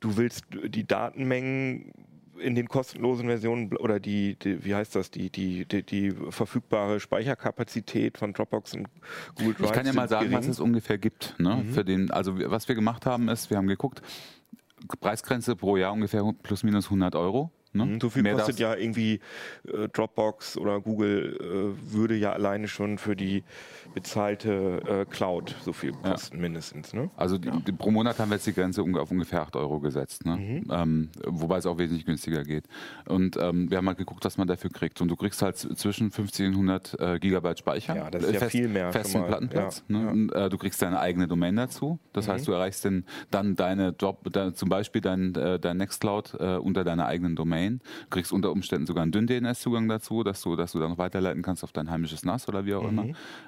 [0.00, 1.92] du willst die Datenmengen
[2.40, 7.00] in den kostenlosen Versionen oder die, die wie heißt das, die, die, die, die verfügbare
[7.00, 8.88] Speicherkapazität von Dropbox und
[9.36, 10.50] Google Drive Ich kann ja mal sagen, was gering.
[10.50, 11.34] es ungefähr gibt.
[11.38, 11.64] Ne?
[11.72, 14.02] Für den, also was wir gemacht haben, ist, wir haben geguckt,
[15.00, 17.84] Preisgrenze pro Jahr ungefähr plus minus 100 Euro Ne?
[17.84, 19.20] Mhm, So viel Mehr kostet ja irgendwie
[19.66, 23.44] äh, Dropbox oder Google äh, würde ja alleine schon für die
[23.94, 26.92] bezahlte äh, Cloud so viel kosten mindestens.
[26.92, 27.10] Ne?
[27.16, 30.24] Also die, die, pro Monat haben wir jetzt die Grenze auf ungefähr 8 Euro gesetzt,
[30.24, 30.36] ne?
[30.36, 30.64] Mhm.
[30.70, 32.64] ähm, wobei es auch wesentlich günstiger geht.
[33.06, 35.00] Und ähm, wir haben halt geguckt, was man dafür kriegt.
[35.00, 37.96] Und du kriegst halt zwischen 50 und 100 äh, Gigabyte Speicher.
[37.96, 39.24] Ja, das ist ja fest, viel mehr Festen.
[39.24, 39.84] Plattenplatz.
[39.88, 40.04] Ja, ne?
[40.04, 40.10] ja.
[40.10, 41.98] Und, äh, du kriegst deine eigene Domain dazu.
[42.12, 42.32] Das Mhm.
[42.32, 46.56] heißt, du erreichst den, dann deine Drop, da, zum Beispiel dein, äh, dein Nextcloud äh,
[46.56, 47.80] unter deiner eigenen Domain.
[48.04, 51.42] Du kriegst unter Umständen sogar einen Dünn-DNS-Zugang dazu, dass du, dass du dann noch weiterleiten
[51.42, 52.88] kannst auf dein heimisches NAS oder wie auch Mhm.
[52.98, 53.06] immer.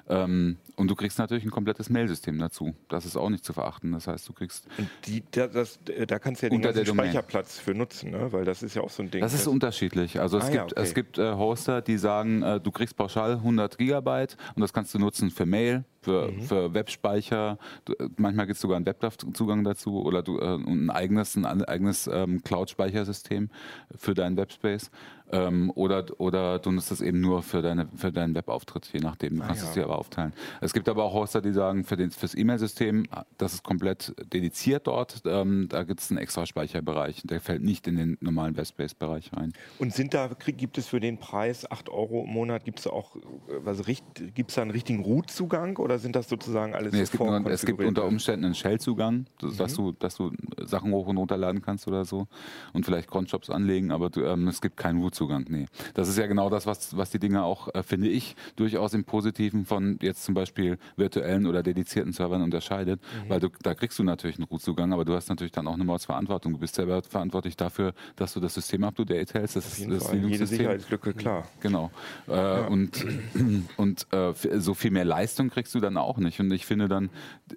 [0.09, 0.30] Ähm,
[0.75, 2.73] und du kriegst natürlich ein komplettes Mailsystem dazu.
[2.89, 3.91] Das ist auch nicht zu verachten.
[3.91, 6.85] Das heißt, du kriegst Und die, da, das, da kannst du ja den ganzen.
[6.85, 8.31] Speicherplatz für nutzen, ne?
[8.31, 9.21] weil das ist ja auch so ein Ding.
[9.21, 10.19] Das ist unterschiedlich.
[10.19, 10.81] Also es Ah, ja, gibt, okay.
[10.81, 14.93] es gibt äh, Hoster, die sagen, äh, du kriegst pauschal 100 Gigabyte und das kannst
[14.93, 16.41] du nutzen für Mail, für, Mhm.
[16.41, 17.57] für Webspeicher.
[17.87, 22.07] Äh, manchmal gibt es sogar einen Webzugang dazu oder du, äh, ein eigenes, ein eigenes
[22.11, 23.49] ähm, Cloud-Speichersystem
[23.95, 24.89] für deinen Webspace.
[25.33, 29.37] Ähm, oder, oder du nutzt es eben nur für, deine, für deinen Webauftritt, je nachdem.
[29.37, 29.69] Du kannst Ah, ja.
[29.69, 30.33] es dir aber aufteilen.
[30.59, 33.05] Es gibt aber auch Hoster, die sagen, für den, fürs E-Mail-System,
[33.37, 35.21] das ist komplett dediziert dort.
[35.25, 37.21] Ähm, da gibt es einen extra Speicherbereich.
[37.23, 39.53] Der fällt nicht in den normalen Webspace-Bereich rein.
[39.79, 43.15] Und sind da, gibt es für den Preis 8 Euro im Monat, gibt es auch,
[43.15, 43.21] äh,
[43.65, 47.23] also gibt es da einen richtigen Root-Zugang oder sind das sozusagen alles Nee, es, gibt
[47.23, 50.31] nur, es gibt unter Umständen einen Shell-Zugang, dass, dass, du, dass du
[50.63, 52.27] Sachen hoch und runterladen kannst oder so
[52.73, 55.45] und vielleicht Cronjobs anlegen, aber du, ähm, es gibt keinen Root-Zugang.
[55.49, 55.65] Nee.
[55.93, 59.03] Das ist ja genau das, was, was die Dinge auch, äh, finde ich, durchaus im
[59.03, 63.29] Positiven von jetzt zum Beispiel virtuellen oder dedizierten Servern unterscheidet, Mhm.
[63.29, 65.83] weil du, da kriegst du natürlich einen Root-Zugang, aber du hast natürlich dann auch eine
[65.83, 66.53] Mordsverantwortung.
[66.53, 70.57] Du bist selber verantwortlich dafür, dass du das System up-to-date hältst, das, jeden das Linux-System.
[70.57, 71.47] Sicherheitslücke, klar.
[71.59, 71.91] Genau.
[72.27, 73.05] Äh, Und,
[73.77, 76.39] und äh, so viel mehr Leistung kriegst du dann auch nicht.
[76.39, 77.09] Und ich finde dann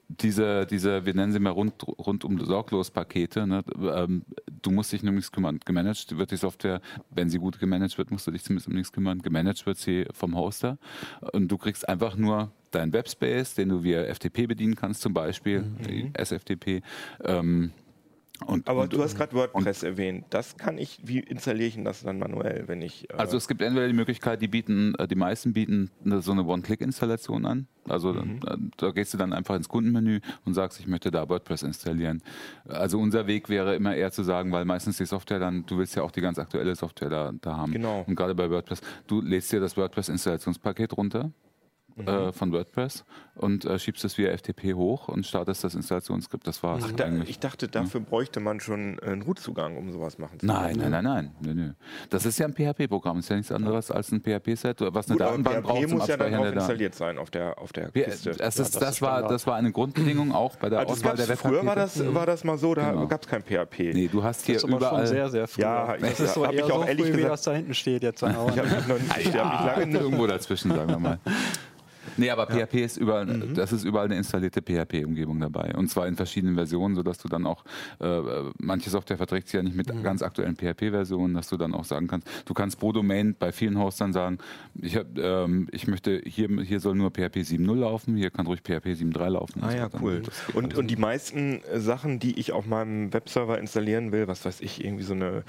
[0.08, 3.64] diese, diese wir nennen sie mal rund, rundum sorglos Pakete, ne?
[3.94, 4.22] ähm,
[4.62, 5.60] du musst dich um nichts kümmern.
[5.64, 8.92] Gemanagt wird die Software, wenn sie gut gemanagt wird, musst du dich zumindest um nichts
[8.92, 9.20] kümmern.
[9.20, 10.78] Gemanagt wird sie vom Hoster.
[11.32, 15.64] Und du kriegst einfach nur deinen Webspace, den du via FTP bedienen kannst, zum Beispiel,
[16.14, 16.82] SFTP.
[17.22, 17.72] Ähm,
[18.46, 20.26] und, Aber und, du hast gerade WordPress erwähnt.
[20.30, 23.09] Das kann ich, wie installiere ich das dann manuell, wenn ich.
[23.11, 26.33] Äh, Also es gibt entweder die Möglichkeit, die bieten, äh, die meisten bieten eine, so
[26.33, 27.66] eine One-Click-Installation an.
[27.88, 28.40] Also Mhm.
[28.40, 32.22] da, da gehst du dann einfach ins Kundenmenü und sagst, ich möchte da WordPress installieren.
[32.66, 35.94] Also unser Weg wäre immer eher zu sagen, weil meistens die Software dann, du willst
[35.96, 37.72] ja auch die ganz aktuelle Software da, da haben.
[37.72, 38.04] Genau.
[38.07, 41.30] Und gerade bei WordPress, du lädst dir das WordPress-Installationspaket runter.
[41.96, 42.09] Mhm.
[42.09, 43.04] Äh, von WordPress
[43.37, 46.44] und äh, schiebst es via FTP hoch und startest das Installationsskript.
[46.44, 50.40] Das war Ach, da, ich dachte, dafür bräuchte man schon einen Root-Zugang, um sowas machen
[50.40, 50.59] zu können.
[50.61, 51.70] Nein, nein, nein, nein, nö, nö.
[52.11, 55.20] Das ist ja ein PHP-Programm, ist ja nichts anderes als ein PHP-Set, was eine Gut,
[55.26, 57.90] Datenbank PHP braucht zum muss ja dann auch installiert sein auf der, auf der Ja,
[58.07, 58.30] Kiste.
[58.30, 59.30] das, ist, das das, ist war, Standard.
[59.30, 62.42] das war eine Grundbedingung auch bei der das Auswahl der früher war das, war das
[62.42, 63.07] mal so, da Genau.
[63.07, 63.94] gab es kein PHP.
[63.94, 65.07] Nee, du hast hier Das ist aber schon überall.
[65.07, 65.62] sehr, sehr früh.
[65.62, 67.52] Ja, das ich- ist so eher ich auch so ehrlich früh, wie gesagt- das da
[67.52, 68.22] hinten steht jetzt.
[68.24, 71.18] Ich habe mich lange nicht irgendwo dazwischen, sagen wir mal.
[72.16, 73.55] Nee, aber PHP ist überall, Mhm.
[73.55, 75.74] das ist überall eine installierte PHP-Umgebung dabei.
[75.77, 77.64] Und zwar in verschiedenen Versionen, sodass du dann auch,
[78.00, 78.20] äh,
[78.59, 80.03] manche Software verträgt sich ja nicht mit Mhm.
[80.03, 83.79] ganz aktuellen PHP-Versionen, dass du dann auch sagen kannst, du kannst pro Domain bei vielen
[83.79, 84.38] Hostern sagen,
[84.81, 88.61] ich, hab, ähm, ich möchte, hier, hier soll nur PHP 7.0 laufen, hier kann ruhig
[88.62, 89.62] PHP 7.3 laufen.
[89.62, 90.22] Ah ja, cool.
[90.24, 94.44] Das Und, und die meisten äh, Sachen, die ich auf meinem Webserver installieren will, was
[94.44, 95.44] weiß ich, irgendwie so eine,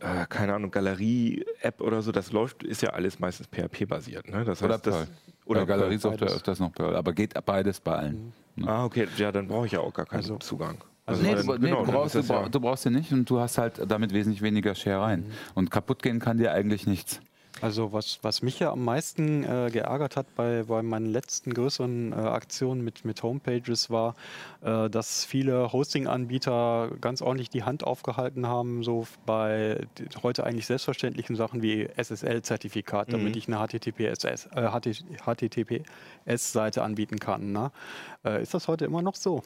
[0.00, 4.28] äh, keine Ahnung, Galerie-App oder so, das läuft, ist ja alles meistens PHP-basiert.
[4.28, 4.44] Ne?
[4.44, 5.06] Das Oder heißt, das, Perl.
[5.46, 6.36] Oder Bei Galerie-Software beides.
[6.36, 8.32] öfters noch Perl, aber geht beides bei allen.
[8.66, 10.76] Ah, okay, ja, dann brauche ich ja auch gar keinen Also- Zugang.
[11.06, 13.12] also Nee, dann- du, nee, genau, du, dann brauchst, du, ja- du brauchst den nicht
[13.12, 15.20] und du hast halt damit wesentlich weniger Share rein.
[15.20, 15.32] Mhm.
[15.54, 17.20] Und kaputt gehen kann dir eigentlich nichts.
[17.62, 22.12] Also was, was mich ja am meisten äh, geärgert hat bei, bei meinen letzten größeren
[22.12, 24.14] äh, Aktionen mit, mit Homepages war,
[24.60, 29.80] äh, dass viele Hosting-Anbieter ganz ordentlich die Hand aufgehalten haben, so bei
[30.22, 34.68] heute eigentlich selbstverständlichen Sachen wie SSL-Zertifikat, damit ich eine HTTPS, äh,
[35.24, 37.52] HTTPS-Seite anbieten kann.
[37.52, 37.70] Ne?
[38.24, 39.42] Äh, ist das heute immer noch so?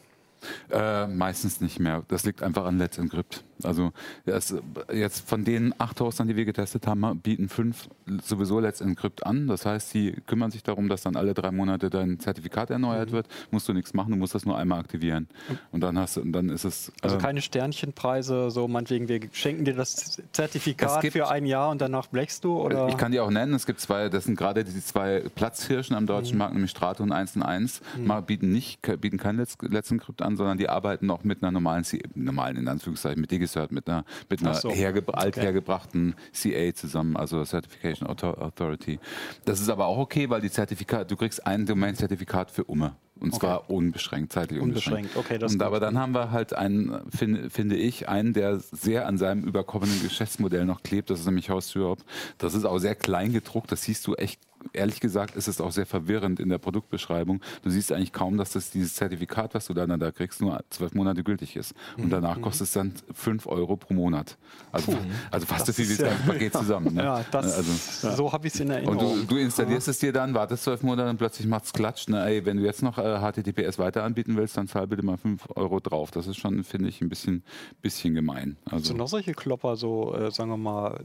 [0.71, 2.03] Äh, meistens nicht mehr.
[2.09, 3.45] Das liegt einfach an Let's Encrypt.
[3.67, 3.93] Also
[4.25, 4.55] das,
[4.93, 7.89] jetzt von den acht Hostern, die wir getestet haben, bieten fünf
[8.25, 9.47] sowieso Let's Encrypt an.
[9.47, 13.27] Das heißt, die kümmern sich darum, dass dann alle drei Monate dein Zertifikat erneuert wird.
[13.51, 15.29] Musst du nichts machen, du musst das nur einmal aktivieren.
[15.73, 16.93] Und dann hast du, und dann ist es.
[17.03, 21.47] Also äh, keine Sternchenpreise, so meinetwegen, wir schenken dir das Zertifikat Es gibt- für ein
[21.47, 22.59] Jahr und danach blechst du?
[22.61, 22.89] Oder?
[22.89, 23.55] Ich kann die auch nennen.
[23.55, 27.13] Es gibt zwei, das sind gerade die zwei Platzhirschen am deutschen Markt, nämlich Strato und
[27.13, 31.07] 1 und 1, mal bieten nicht, bieten kein Let's, Let's Encrypt an, sondern die arbeiten
[31.07, 34.71] noch mit einer normalen, normalen in Anführungszeichen, mit DigiCert, mit einer, mit einer so.
[34.71, 38.99] herge althergebrachten CA zusammen, also Certification Author- Authority.
[39.45, 42.97] Das ist aber auch okay, weil die Zertifikat, du kriegst ein Domain-Zertifikat für Umme.
[43.19, 45.15] Und zwar unbeschränkt, zeitlich unbeschränkt.
[45.15, 48.59] Unbeschränkt, okay, das Und aber dann haben wir halt einen, find, finde ich, einen, der
[48.61, 51.11] sehr an seinem überkommenen Geschäftsmodell noch klebt.
[51.11, 52.03] Das ist nämlich Horst Europe.
[52.39, 53.71] Das ist auch sehr klein gedruckt.
[53.73, 54.41] Das siehst du echt
[54.73, 57.41] ehrlich gesagt ist es auch sehr verwirrend in der Produktbeschreibung.
[57.63, 60.95] Du siehst eigentlich kaum, dass das dieses Zertifikat, was du dann da kriegst, nur zwölf
[60.95, 61.75] Monate gültig ist.
[61.97, 62.11] Und Mhm.
[62.11, 64.37] danach kostet es dann fünf Euro pro Monat.
[64.73, 64.97] Also,
[65.31, 66.95] also fast so viel wie ist das ja- Paket zusammen.
[66.95, 67.03] Ne?
[67.11, 69.21] Ja, das, also, so habe ich es in und Erinnerung.
[69.27, 72.09] du, du installierst es dir dann, wartest zwölf Monate und plötzlich macht es Klatsch.
[72.09, 72.25] Ne?
[72.25, 75.49] Ey, wenn du jetzt noch äh, HTTPS weiter anbieten willst, dann zahl bitte mal fünf
[75.57, 76.11] Euro drauf.
[76.11, 77.43] Das ist schon, finde ich, ein bisschen,
[77.83, 78.57] bisschen gemein.
[78.67, 81.01] Hast Also, du noch solche Klopper, so, äh, sagen wir mal,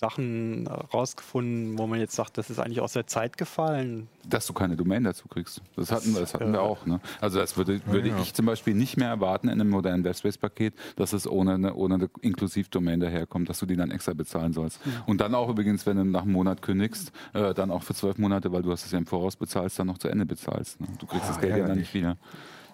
[0.00, 4.08] Sachen rausgefunden, wo man jetzt sagt, das ist eigentlich aus der Zeit gefallen?
[4.28, 5.62] dass du keine Domain dazu kriegst.
[5.74, 6.84] Das hatten, wir- das hatten wir auch.
[6.84, 7.00] Ne?
[7.18, 11.14] Also das würde, würde ich zum Beispiel nicht mehr erwarten in einem modernen Webspace-Paket, dass
[11.14, 14.80] es ohne eine, ohne eine Inklusiv-Domain daherkommt, dass du die dann extra bezahlen sollst.
[15.06, 18.18] Und dann auch übrigens, wenn du nach einem Monat kündigst, äh, dann auch für zwölf
[18.18, 20.78] Monate, weil du hast es ja im Voraus bezahlst, dann noch zu Ende bezahlst.
[20.78, 20.88] Ne?
[20.98, 22.18] Du kriegst das Geld ja dann nicht wieder.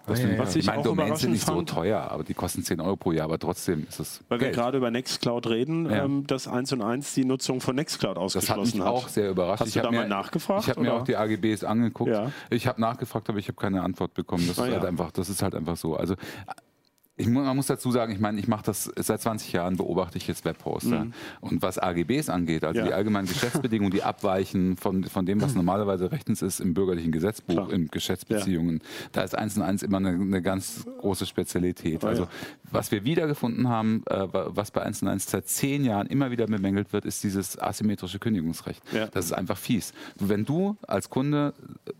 [0.06, 0.42] Das ja, finde ja.
[0.46, 2.96] Was ich meine, auch Domains sind nicht so fand- teuer, aber die kosten 10 Euro
[2.96, 4.56] pro Jahr, aber trotzdem ist es Weil wir Geld.
[4.56, 6.04] gerade über Nextcloud reden, Ja.
[6.04, 8.92] ähm, dass 1 und 1 die Nutzung von Nextcloud Das hat ausgeschlossen mich hat.
[8.94, 9.60] auch sehr überrascht.
[9.60, 12.12] Hast ich du da mal nachgefragt, Ich habe mir auch die AGBs angeguckt.
[12.50, 14.46] Ich habe nachgefragt, aber ich habe keine Antwort bekommen.
[14.46, 15.96] Das, Ah, ist halt einfach, das ist halt einfach so.
[15.96, 16.14] Also
[17.16, 20.26] ich, man muss dazu sagen, ich meine, ich mache das seit 20 Jahren, beobachte ich
[20.26, 21.06] jetzt Webhoster.
[21.40, 22.86] Und was AGBs angeht, also Mhm.
[22.86, 22.90] Ja.
[22.90, 27.54] die allgemeinen Geschäftsbedingungen, die abweichen von, von dem, was normalerweise rechtens ist im bürgerlichen Gesetzbuch,
[27.54, 27.72] Klar.
[27.72, 28.80] in Geschäftsbeziehungen,
[29.12, 32.02] da ist eins und eins immer eine, eine ganz große Spezialität.
[32.04, 32.28] Ah, also ja.
[32.72, 36.32] was wir wiedergefunden haben, äh, wa- was bei 1 und 1 seit zehn Jahren immer
[36.32, 38.82] wieder bemängelt wird, ist dieses asymmetrische Kündigungsrecht.
[38.92, 39.06] Ja.
[39.06, 39.92] Das ist einfach fies.
[40.18, 41.54] Wenn du als Kunde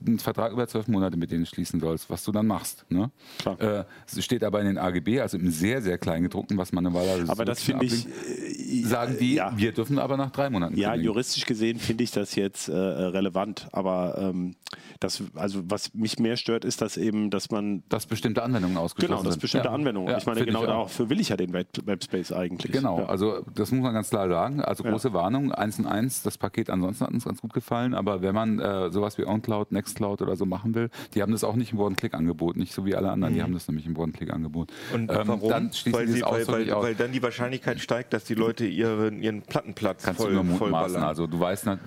[0.04, 3.12] einen Vertrag über zwölf Monate mit denen schließen sollst, was du dann machst, ne?
[3.58, 3.84] Äh,
[4.20, 7.44] steht aber in den AGB, also im sehr, sehr kleingedruckten, was man normalerweise Aber so
[7.44, 9.52] das finde ich, äh, sagen die, ja.
[9.57, 11.07] wir dürfen aber nach drei Monaten Ja, kündigen.
[11.07, 14.55] juristisch gesehen finde ich das jetzt äh, relevant, aber ähm,
[15.00, 19.12] das, also was mich mehr stört, ist, dass eben, dass man dass bestimmte Anwendungen ausgeschlossen
[19.16, 19.40] genau, das sind.
[19.40, 19.74] bestimmte Ja.
[19.74, 20.11] Anwendungen.
[20.11, 20.84] Ja, ich meine, genau auch.
[20.86, 22.72] dafür will ich ja den Web Webspace eigentlich.
[22.72, 24.61] Genau, also das muss man ganz klar sagen.
[24.61, 28.22] Also große Warnung, 1 und 1, das Paket ansonsten hat uns ganz gut gefallen, aber
[28.22, 31.57] wenn man äh, sowas wie OnCloud, Nextcloud oder so machen will, die haben das auch
[31.57, 34.72] nicht im One-Click-Angebot, nicht so wie alle anderen, die haben das nämlich im One-Click-Angebot.
[34.95, 35.49] Und Ähm, warum?
[35.51, 36.84] Dann schließen weil, sie, weil, weil, aus.
[36.84, 40.57] weil dann die Wahrscheinlichkeit steigt, dass die Leute ihren, ihren Plattenplatz Kannst voll, du nur
[40.57, 40.95] voll mutmaßen.
[40.95, 41.09] ballern.
[41.09, 41.78] Also du weißt, nicht,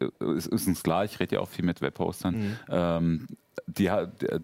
[0.00, 2.34] äh, es ist uns klar, ich rede ja auch viel mit Webhostern.
[2.36, 2.56] Mhm.
[2.70, 3.26] Ähm,
[3.66, 3.90] die,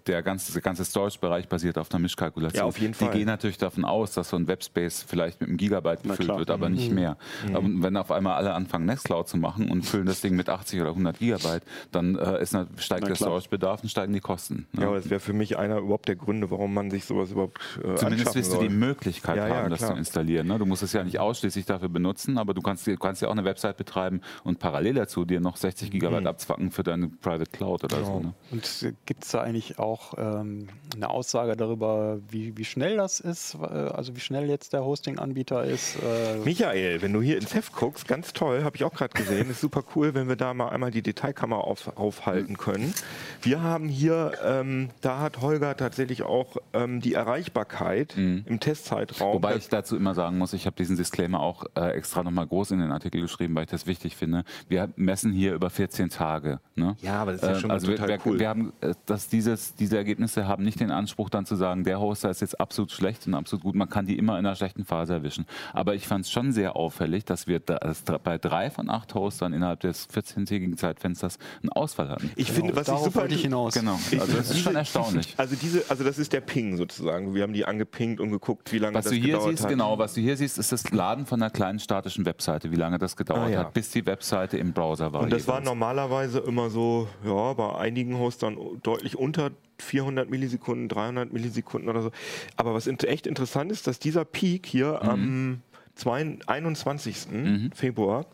[0.06, 2.58] der, ganze, der ganze Storage-Bereich basiert auf einer Mischkalkulation.
[2.60, 3.10] Ja, auf jeden Fall.
[3.10, 6.50] Die gehen natürlich davon aus, dass so ein Webspace vielleicht mit einem Gigabyte gefüllt wird,
[6.50, 6.74] aber Mhm.
[6.74, 7.16] nicht mehr.
[7.52, 10.80] Und wenn auf einmal alle anfangen, Nextcloud zu machen und füllen das Ding mit 80
[10.80, 13.14] oder 100 Gigabyte, dann äh, ist, steigt der.
[13.14, 14.66] Storage-Bedarf und steigen die Kosten.
[14.72, 14.82] ne?
[14.82, 17.60] ja, aber das wäre für mich einer überhaupt der Gründe, warum man sich sowas überhaupt
[17.82, 19.92] äh, Zumindest wirst du die Möglichkeit Ja, ja, haben, das klar.
[19.92, 20.46] zu installieren.
[20.46, 20.58] Ne?
[20.58, 23.32] Du musst es ja nicht ausschließlich dafür benutzen, aber du kannst, du kannst ja auch
[23.32, 27.84] eine Website betreiben und parallel dazu dir noch 60 Gigabyte abzwacken für deine Private Cloud
[27.84, 28.20] oder so.
[28.20, 28.34] Ne?
[28.50, 33.54] Und gibt es da eigentlich auch ähm, eine Aussage darüber, wie, wie schnell das ist?
[33.54, 35.96] Äh, Also wie schnell jetzt der Hosting-Anbieter ist?
[35.96, 39.48] Äh, Michael, wenn du hier ins Heft guckst, ganz toll, habe ich auch gerade gesehen,
[39.50, 42.92] ist super cool, wenn wir da mal einmal die Detailkammer auf, aufhalten können.
[43.40, 49.30] Wir haben hier, ähm, da hat Holger tatsächlich auch ähm, die Erreichbarkeit im Testzeitraum.
[49.30, 49.34] Mhm.
[49.36, 52.72] Wobei ich dazu immer sagen muss, ich habe diesen Disclaimer auch äh, extra nochmal groß
[52.72, 54.44] in den Artikel geschrieben, weil ich das wichtig finde.
[54.68, 56.60] Wir messen hier über 14 Tage.
[56.74, 56.94] Ne?
[57.00, 58.38] Ja, aber das ist ja schon mal also wir, total wir, cool.
[58.38, 62.00] Wir haben, äh, dass dieses, diese Ergebnisse haben nicht den Anspruch dann zu sagen, der
[62.00, 63.74] Hoster ist jetzt absolut schlecht und absolut gut.
[63.74, 65.46] Man kann die immer in einer schlechten Phase erwischen.
[65.72, 69.14] Aber ich fand es schon sehr auffällig, dass wir da, dass bei drei von acht
[69.14, 72.30] Hostern innerhalb des 14-tägigen Zeitfensters einen Ausfall hatten.
[72.36, 73.74] ich finde, was ich darauf super wollte ich hinaus.
[73.74, 75.34] Genau, also das ist schon erstaunlich.
[75.36, 77.34] Also diese, also das ist der Ping sozusagen.
[77.34, 79.70] Wir haben die angepingt und geguckt, wie lange Was das du hier gedauert siehst, hat.
[79.70, 82.98] genau, was du hier siehst, ist das Laden von einer kleinen statischen Webseite, wie lange
[82.98, 83.58] das gedauert Ah, ja.
[83.60, 85.22] hat, bis die Webseite im Browser war.
[85.22, 85.66] Und das war jeweils.
[85.68, 88.56] normalerweise immer so, ja, bei einigen Hostern
[88.88, 92.10] deutlich unter 400 Millisekunden, 300 Millisekunden oder so.
[92.56, 95.08] Aber was echt interessant ist, dass dieser Peak hier Mhm.
[95.08, 95.62] am
[95.94, 97.70] 2 21.
[97.74, 98.24] Februar,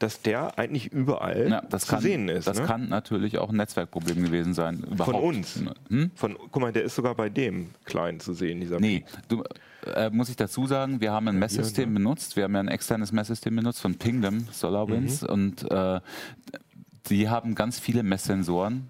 [0.00, 2.46] dass der eigentlich überall Ja, das zu kann, sehen ist.
[2.48, 2.66] Das ne?
[2.66, 4.78] kann natürlich auch ein Netzwerkproblem gewesen sein.
[4.80, 5.24] Von Überhaupt.
[5.24, 5.62] uns.
[5.88, 6.10] Hm?
[6.16, 9.44] Von, guck mal, der ist sogar bei dem Kleinen zu sehen, dieser Nee, du,
[9.94, 12.36] äh, muss ich dazu sagen, wir haben ein Messsystem benutzt.
[12.36, 15.28] Wir haben ja ein externes Messsystem benutzt von Pingdom SolarWinds Mhm.
[15.28, 16.00] und äh,
[17.08, 18.88] die haben ganz viele Messsensoren.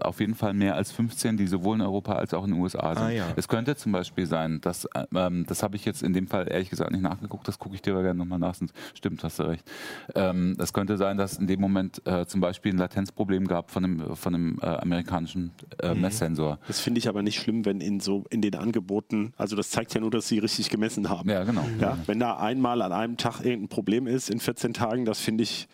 [0.00, 2.94] Auf jeden Fall mehr als 15, die sowohl in Europa als auch in den USA
[2.94, 3.04] sind.
[3.04, 3.26] Ah, ja.
[3.36, 6.50] Es könnte zum Beispiel sein, dass, äh, ähm, das habe ich jetzt in dem Fall
[6.50, 8.54] ehrlich gesagt nicht nachgeguckt, das gucke ich dir aber gerne nochmal nach,
[8.94, 9.70] stimmt, hast du recht.
[10.14, 13.84] Ähm, es könnte sein, dass in dem Moment äh, zum Beispiel ein Latenzproblem gab von
[13.84, 16.00] einem, von einem äh, amerikanischen äh, Mhm.
[16.00, 16.58] Messsensor.
[16.66, 19.94] Das finde ich aber nicht schlimm, wenn in so in den Angeboten, also das zeigt
[19.94, 21.28] ja nur, dass sie richtig gemessen haben.
[21.28, 21.66] Ja, genau.
[21.80, 25.42] Ja, wenn da einmal an einem Tag irgendein Problem ist in 14 Tagen, das finde
[25.44, 25.68] ich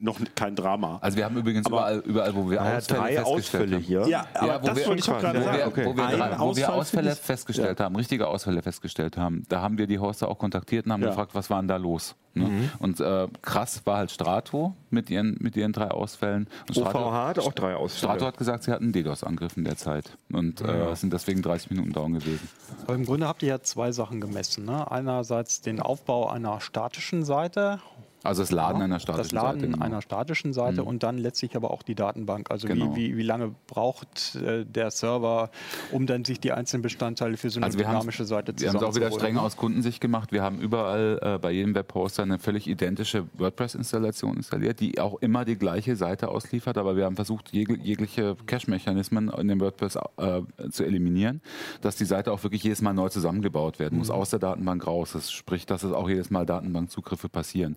[0.00, 0.98] noch kein Drama.
[1.00, 3.82] Also wir haben übrigens überall, überall, wo wir Naja, Ausfälle drei festgestellt Ausfälle haben.
[3.82, 4.06] hier.
[4.08, 5.58] Ja, aber Ja, wo das wir- wollte ich doch gerade Wo wo sagen.
[5.58, 5.86] wir, okay.
[5.86, 9.60] wo wir, Ein drei, wo wir Ausfall Ausfälle festgestellt haben, richtige Ausfälle festgestellt haben, da
[9.60, 11.08] haben wir die Hoster auch kontaktiert und haben Ja.
[11.08, 12.14] gefragt, was war denn da los?
[12.34, 12.44] Ne?
[12.44, 12.70] Mhm.
[12.78, 16.46] Und äh, krass war halt Strato mit ihren, mit ihren drei Ausfällen.
[16.68, 17.98] Und OVH hat auch drei Ausfälle.
[18.12, 21.70] Strato hat gesagt, sie hatten einen DDoS-Angriff in der Zeit und äh, sind deswegen 30
[21.70, 22.48] Minuten down gewesen.
[22.84, 24.64] Aber im Grunde habt ihr ja zwei Sachen gemessen.
[24.64, 24.88] Ne?
[24.90, 27.80] Einerseits den Aufbau einer statischen Seite,
[28.24, 29.72] Also das Laden einer das statischen Laden Seite.
[29.72, 29.84] genau.
[29.84, 32.50] einer statischen Seite und dann letztlich aber auch die Datenbank.
[32.50, 32.94] Also Genau.
[32.96, 35.50] wie, wie, wie lange braucht äh, der Server,
[35.92, 38.82] um dann sich die einzelnen Bestandteile für so eine Also dynamische Seite Wir haben es
[38.82, 40.32] auch wieder streng aus Kundensicht gemacht.
[40.32, 45.44] Wir haben überall äh, bei jedem Webhoster eine völlig identische WordPress-Installation installiert, die auch immer
[45.44, 46.76] die gleiche Seite ausliefert.
[46.76, 51.40] Aber wir haben versucht, jeg jegliche Cache-Mechanismen in dem WordPress äh, zu eliminieren,
[51.80, 55.12] dass die Seite auch wirklich jedes Mal neu zusammengebaut werden muss, aus der Datenbank raus.
[55.12, 57.76] Das spricht, dass es auch jedes Mal Datenbankzugriffe passieren.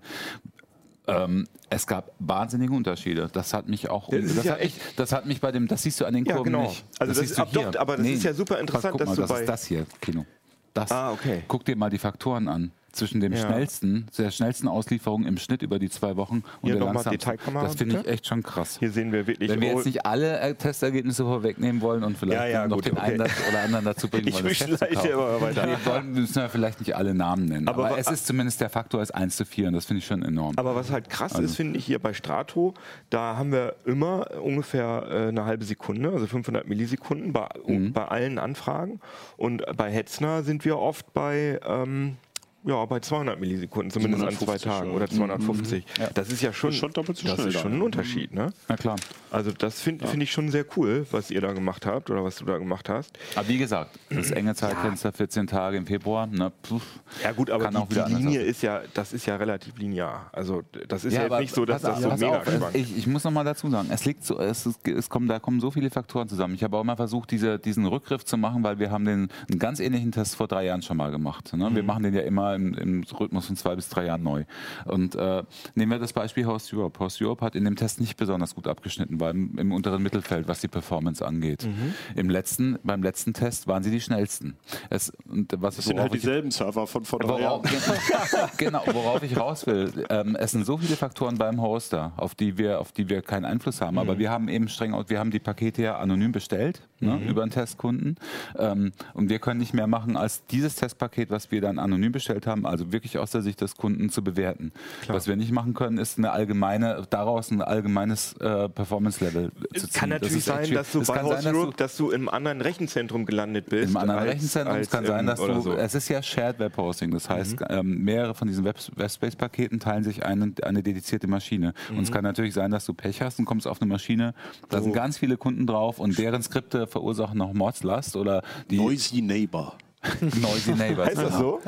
[1.07, 3.27] Ähm, es gab wahnsinnige Unterschiede.
[3.31, 4.09] Das hat mich auch.
[4.09, 5.67] Das das, ja hat mich, das hat mich bei dem.
[5.67, 6.67] Das siehst du an den Ja, Kurven genau.
[6.67, 6.85] nicht.
[6.99, 9.15] Also das siehst ist- du doch, aber das ist ja super interessant, guck dass mal,
[9.15, 10.25] du das bei- ist das hier, Kino.
[10.73, 10.91] Das.
[10.91, 11.43] Ah, okay.
[11.47, 12.71] Guck dir mal die Faktoren an.
[12.91, 13.39] Zwischen dem Ja.
[13.39, 17.53] schnellsten, der schnellsten Auslieferung im Schnitt über die zwei Wochen und Hier der langsamsten.
[17.53, 18.77] Das finde ich echt schon krass.
[18.79, 19.49] Hier sehen wir wirklich.
[19.49, 22.75] Wenn wir oh, jetzt nicht alle äh, Testergebnisse vorwegnehmen wollen und vielleicht Ja, ja, noch
[22.77, 23.01] gut, den okay.
[23.13, 25.65] einen oder anderen dazu bringen Ich wollen, das Test aber weiter.
[25.67, 27.67] Nee, wollen, müssen wir vielleicht nicht alle Namen nennen.
[27.69, 30.05] Aber Aber, es ist zumindest der Faktor ist 1 zu 4 und das finde ich
[30.05, 30.53] schon enorm.
[30.57, 32.73] Aber was halt krass Also- ist, finde ich hier bei Strato,
[33.09, 37.93] da haben wir immer ungefähr äh, eine halbe Sekunde, also 500 Millisekunden bei, Mhm.
[37.93, 38.99] bei allen Anfragen.
[39.37, 42.17] Und bei Hetzner sind wir oft bei, ähm,
[42.63, 44.95] ja, bei 200 Millisekunden, zumindest an zwei 750, Tagen ja.
[44.95, 45.85] oder 250.
[46.13, 47.83] Das ist ja schon, Das ist schon doppelt so das ist schon ein ja.
[47.83, 48.33] Unterschied.
[48.33, 48.53] Ne?
[48.67, 48.97] Na klar.
[49.31, 52.35] Also das finde find ich schon sehr cool, was ihr da gemacht habt oder was
[52.35, 53.17] du da gemacht hast.
[53.35, 56.81] Aber wie gesagt, das enge Zeitfenster, 14 Tage im Februar, ne, pf,
[57.23, 60.29] Ja gut, aber die, die Linie ist ja, das ist ja relativ linear.
[60.31, 62.75] Also das ist ja, jetzt nicht so, dass das so mega auf, schwankt.
[62.75, 65.39] Ich, ich muss noch mal dazu sagen, es liegt so, es, ist, es kommen, da
[65.39, 66.53] kommen so viele Faktoren zusammen.
[66.53, 69.59] Ich habe auch mal versucht, diese, diesen Rückgriff zu machen, weil wir haben den einen
[69.59, 71.53] ganz ähnlichen Test vor drei Jahren schon mal gemacht.
[71.53, 71.69] Ne?
[71.69, 71.75] Mhm.
[71.75, 74.43] Wir machen den ja immer im, im Rhythmus von zwei bis drei Jahren neu.
[74.85, 75.43] Und äh,
[75.75, 76.99] nehmen wir das Beispiel Host Europe.
[76.99, 80.47] Host Europe hat in dem Test nicht besonders gut abgeschnitten, weil im, im unteren Mittelfeld,
[80.47, 81.65] was die Performance angeht.
[81.65, 81.93] Mhm.
[82.15, 84.55] Im letzten, beim letzten Test waren sie die schnellsten.
[84.89, 87.61] Es, und was, Das sind halt worauf ich- dieselben Server von vor drei Jahren.
[88.57, 89.91] Genau, worauf ich raus will.
[90.09, 93.45] Ähm, es sind so viele Faktoren beim Hoster, auf die wir, auf die wir keinen
[93.45, 93.93] Einfluss haben.
[93.95, 93.99] Mhm.
[93.99, 97.27] Aber wir haben eben streng, wir haben die Pakete ja anonym bestellt ne, Mhm.
[97.27, 98.15] über einen Testkunden.
[98.57, 102.40] Ähm, und wir können nicht mehr machen, als dieses Testpaket, was wir dann anonym bestellt
[102.47, 104.71] haben, also wirklich aus der Sicht des Kunden zu bewerten.
[105.07, 109.69] Was wir nicht machen können, ist eine allgemeine, daraus ein allgemeines äh, Performance-Level zu ziehen.
[109.73, 110.73] Es kann natürlich sein, schwierig.
[110.75, 113.67] dass du Es bei Host sein, dass Europe, du- dass du im anderen Rechenzentrum gelandet
[113.69, 113.89] bist.
[113.91, 114.75] im anderen als- Rechenzentrum.
[114.75, 115.71] als es kann sein, dass du, so.
[115.71, 115.77] Mhm.
[115.77, 117.11] es ist ja Shared Web Hosting.
[117.11, 121.73] Das heißt, ähm, mehrere von diesen Web Webspace-Paketen teilen sich eine, eine dedizierte Maschine.
[121.89, 122.03] Und Mhm.
[122.03, 124.33] es kann natürlich sein, dass du Pech hast und kommst auf eine Maschine,
[124.69, 124.81] da Oh.
[124.83, 129.75] sind ganz viele Kunden drauf und deren Skripte verursachen noch Mordslast oder die Noisy Neighbor.
[130.41, 131.09] Noisy Neighbors.
[131.09, 131.61] Heißt das so?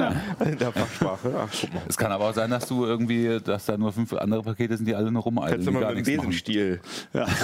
[0.43, 1.31] In der Fachsprache?
[1.37, 1.81] Ach, guck mal.
[1.87, 4.87] Es kann aber auch sein, dass du irgendwie, dass da nur fünf andere Pakete sind,
[4.87, 6.17] die alle nur rumeilen, Kannst du mal gar mit dem.
[6.17, 6.81] Besenstiel.
[7.13, 7.25] Ja.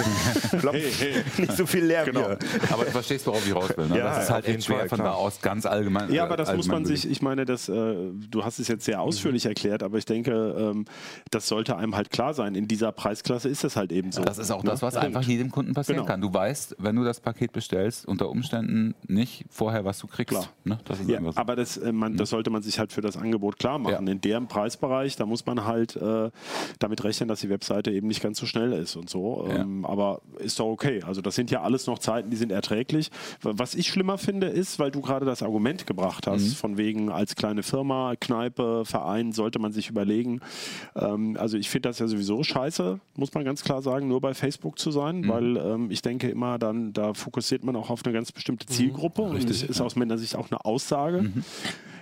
[0.72, 1.14] Hey, hey.
[1.38, 2.26] Nicht so viel Lärm Genau.
[2.26, 2.38] hier.
[2.72, 3.86] Aber du verstehst, worauf ich raus will.
[3.86, 3.98] Ne?
[3.98, 5.10] Ja, das ist halt echt schwer Fall, von klar.
[5.12, 6.12] da aus ganz allgemein.
[6.12, 7.72] Ja, aber das äh, muss man sich, ich meine, das, äh,
[8.30, 10.84] du hast es jetzt sehr ausführlich erklärt, aber ich denke, ähm,
[11.30, 12.54] das sollte einem halt klar sein.
[12.54, 14.22] In dieser Preisklasse ist es halt eben so.
[14.22, 14.70] Das ist auch Ne?
[14.70, 15.06] das, was Punkt.
[15.06, 16.08] einfach jedem Kunden passieren Genau.
[16.10, 16.20] kann.
[16.20, 20.30] Du weißt, wenn du das Paket bestellst, unter Umständen nicht vorher, was du kriegst.
[20.30, 20.46] Klar.
[20.64, 20.78] Ne?
[20.84, 21.32] Das Ja, so.
[21.34, 24.06] aber das, äh, man, das sollte man sich halt für das Angebot klar machen.
[24.06, 24.12] Ja.
[24.12, 26.30] In dem Preisbereich, da muss man halt äh,
[26.78, 29.46] damit rechnen, dass die Webseite eben nicht ganz so schnell ist und so.
[29.48, 31.02] Ähm, aber ist doch okay.
[31.06, 33.10] Also das sind ja alles noch Zeiten, die sind erträglich.
[33.42, 36.52] Was ich schlimmer finde, ist, weil du gerade das Argument gebracht hast, Mhm.
[36.54, 40.40] von wegen als kleine Firma, Kneipe, Verein, sollte man sich überlegen.
[40.96, 44.34] Ähm, also ich finde das ja sowieso scheiße, muss man ganz klar sagen, nur bei
[44.34, 45.28] Facebook zu sein, Mhm.
[45.28, 49.22] weil ähm, ich denke immer, dann da fokussiert man auch auf eine ganz bestimmte Zielgruppe
[49.22, 51.22] und das ist aus meiner Sicht auch eine Aussage.
[51.22, 51.44] Mhm.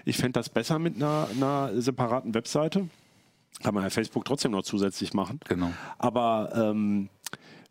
[0.04, 2.88] Ich fände das besser mit einer, einer separaten Webseite.
[3.62, 5.40] Kann man ja Facebook trotzdem noch zusätzlich machen.
[5.48, 5.72] Genau.
[5.98, 7.08] Aber ähm,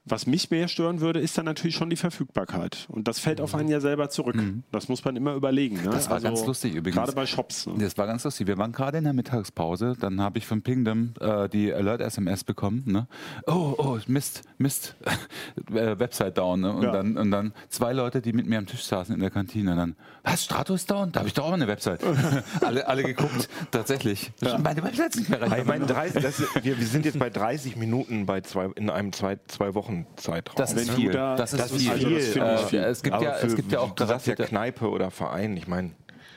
[0.10, 2.86] was mich mehr stören würde, ist dann natürlich schon die Verfügbarkeit.
[2.90, 4.36] Und das fällt auf einen ja selber zurück.
[4.72, 5.78] Das muss man immer überlegen.
[5.78, 5.88] Ne?
[5.88, 5.92] Mhm.
[5.92, 6.96] Das war ganz lustig übrigens.
[6.98, 7.68] Gerade bei Shops.
[7.68, 7.76] Ne?
[7.80, 8.48] Das war ganz lustig.
[8.48, 12.84] Wir waren gerade in der Mittagspause, dann habe ich von Pingdom äh, die Alert-SMS bekommen.
[12.86, 13.08] Ne?
[13.46, 14.96] Oh, oh, Mist, Mist,
[15.74, 16.62] äh, Website down.
[16.62, 16.74] Ne?
[16.74, 16.92] Und, Ja.
[16.92, 19.76] dann, und dann zwei Leute, die mit mir am Tisch saßen in der Kantine.
[19.76, 21.12] Dann, was, Stratus down?
[21.12, 22.02] Da habe ich doch auch eine Website.
[22.62, 24.32] alle, alle geguckt, tatsächlich.
[24.42, 25.58] Meine Website ist nicht mehr recht.
[25.58, 29.12] Ich meine, 30, das, wir, wir sind jetzt bei 30 Minuten bei zwei, in einem
[29.14, 30.56] zwei, zwei Wochen Zeitraum.
[30.58, 31.06] das ist Wenn viel.
[31.08, 31.90] du da- Das ist Das viel.
[31.92, 32.80] Also das Äh, viel.
[32.80, 35.58] Es gibt Aber ja, für, es gibt ja auch du sagst ja Kneipe oder Verein.
[35.58, 35.92] Ich meine,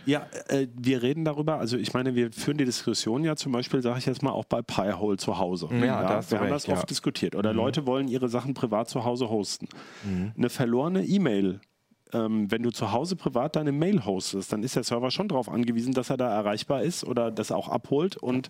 [0.06, 3.82] Ja, äh, wir reden darüber, also ich meine, wir führen die Diskussion ja zum Beispiel,
[3.82, 5.68] sage ich jetzt mal, auch bei Pi-hole zu Hause.
[5.72, 6.72] Ja, da hast du wir haben recht, das ja.
[6.74, 6.78] Mhm.
[6.80, 7.34] oft diskutiert.
[7.36, 9.68] Oder Leute wollen ihre Sachen privat zu Hause hosten.
[10.36, 11.60] Eine verlorene E-Mail.
[12.12, 15.48] Ähm, wenn du zu Hause privat deine Mail hostest, dann ist der Server schon darauf
[15.48, 18.16] angewiesen, dass er da erreichbar ist oder das auch abholt.
[18.16, 18.48] Und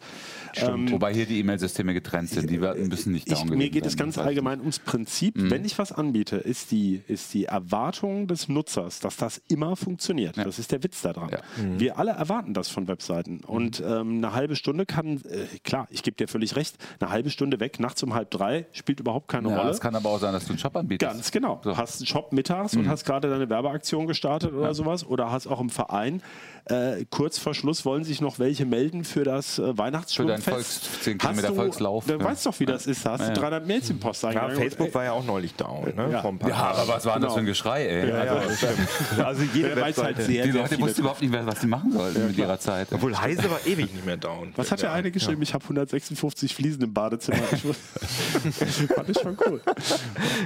[0.56, 2.48] ähm, Wobei hier die E-Mail-Systeme getrennt sind.
[2.50, 5.36] Die werden- müssen nicht ich, down mir gewesen geht es ganz allgemein ums Prinzip.
[5.36, 5.50] Mhm.
[5.50, 10.36] Wenn ich was anbiete, ist die, ist die Erwartung des Nutzers, dass das immer funktioniert.
[10.36, 11.30] Das ist der Witz daran.
[11.30, 11.40] Ja.
[11.78, 13.40] Wir alle erwarten das von Webseiten.
[13.46, 17.30] Und ähm, eine halbe Stunde kann, äh, klar, ich gebe dir völlig recht, eine halbe
[17.30, 19.70] Stunde weg, nachts um halb drei, spielt überhaupt keine Ja, Rolle.
[19.70, 21.12] es kann aber auch sein, dass du einen Shop anbietest.
[21.12, 21.60] Ganz genau.
[21.62, 21.70] So.
[21.70, 21.76] Mhm.
[21.76, 25.04] Hast einen Shop mittags und hast gerade deine Werbeaktion gestartet oder sowas.
[25.06, 26.22] Oder hast auch im Verein.
[26.66, 30.44] Äh, kurz vor Schluss wollen sich noch welche melden für das äh, Weihnachtsschwimmfest.
[30.44, 32.22] Für deinen Volks- 10 Hast Kilometer du- Volkslauf, Du ja.
[32.24, 33.04] weißt doch, wie das ist.
[33.04, 33.40] Da hast Ja, du ja.
[33.48, 36.08] 300 Mails im Post Ja, Facebook war ja auch neulich down, ne?
[36.12, 36.22] Ja.
[36.48, 37.32] Ja, aber was war denn das Genau.
[37.34, 38.08] für ein Geschrei, ey?
[38.10, 38.66] Ja, ja, also.
[39.24, 41.92] Also jede weiß halt sehr, die sehr Leute wussten überhaupt nicht mehr, was sie machen
[41.92, 42.88] sollten mit ihrer Zeit.
[42.92, 44.52] Obwohl Heise war ewig nicht mehr down.
[44.56, 45.42] Was hat der eine geschrieben?
[45.42, 47.38] Ich habe 156 Fliesen im Badezimmer.
[48.94, 49.60] Fand ich schon cool.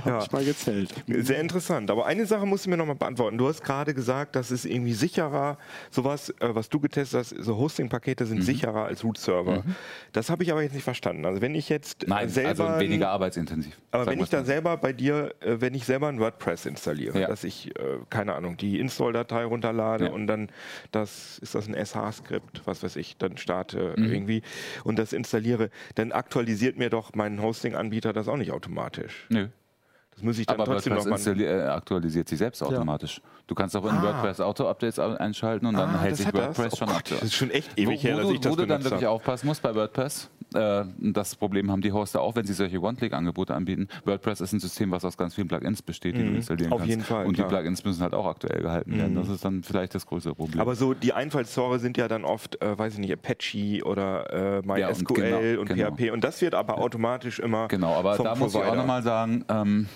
[0.04, 0.90] Hab ich mal gezählt.
[1.08, 1.90] Sehr interessant.
[1.90, 3.38] Aber eine Sache musst du mir nochmal beantworten.
[3.38, 5.58] Du hast gerade gesagt, das ist irgendwie sicherer.
[5.90, 8.28] Sowas, äh, was du getestet hast, so Hosting-Pakete Mhm.
[8.28, 9.64] sind sicherer als Root-Server.
[10.12, 11.24] Das habe ich aber jetzt nicht verstanden.
[11.24, 12.68] Also wenn ich jetzt Nein, selber...
[12.70, 13.76] also weniger arbeitsintensiv.
[13.90, 14.44] aber wenn ich wir's da mal.
[14.46, 17.26] selber bei dir, äh, wenn ich selber ein WordPress installiere, Ja.
[17.28, 20.12] dass ich, äh, keine Ahnung, die Install-Datei runterlade Ja.
[20.12, 20.48] und dann
[20.92, 24.04] das, ist das ein SH-Skript, was weiß ich, dann starte Mhm.
[24.12, 24.42] irgendwie
[24.84, 29.26] und das installiere, dann aktualisiert mir doch mein Hosting-Anbieter das auch nicht automatisch.
[29.28, 29.48] Nö.
[30.14, 31.40] Das muss ich dann Aber trotzdem nochmal...
[31.40, 33.20] äh, aktualisiert sich selbst automatisch.
[33.46, 34.02] Du kannst auch in Ah.
[34.02, 36.32] WordPress Auto-Updates au- einschalten und dann Ah, hält sich.
[36.32, 37.04] WordPress Oh schon Gott, ab.
[37.10, 39.02] Das ist schon echt ewig wo, her, dass du, ich das wo du dann wirklich
[39.02, 39.10] habe.
[39.10, 43.52] aufpassen musst bei WordPress, äh, das Problem haben die Hoster auch, wenn sie solche One-Click-Angebote
[43.54, 43.88] anbieten.
[44.06, 46.72] WordPress ist ein System, was aus ganz vielen Plugins besteht, die du installieren Mhm.
[46.72, 46.90] auf kannst.
[46.90, 47.46] jeden Fall, Und klar.
[47.46, 47.50] Mhm.
[47.50, 49.14] die Plugins müssen halt auch aktuell gehalten werden.
[49.14, 50.62] Das ist dann vielleicht das größere Problem.
[50.62, 54.52] Aber so die Einfallstore sind ja dann oft, äh, weiß ich nicht, Apache oder äh,
[54.80, 55.90] Ja, und MySQL genau, und, genau.
[55.90, 56.10] PHP.
[56.12, 58.76] Und das wird aber automatisch immer Genau, aber da muss ich auch Provider.
[58.76, 59.86] nochmal sagen, ähm,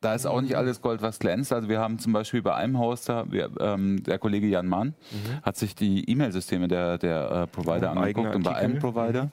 [0.00, 1.52] da ist auch nicht alles Gold, was glänzt.
[1.52, 4.94] Also wir haben zum Beispiel bei einem Hoster, wir, ähm, der Kollege Jan Mann,
[5.42, 7.98] hat sich die E-Mail-Systeme der, der äh, Provider Mhm.
[7.98, 9.22] Angeguckt und bei einem Artikel.
[9.22, 9.30] Mhm.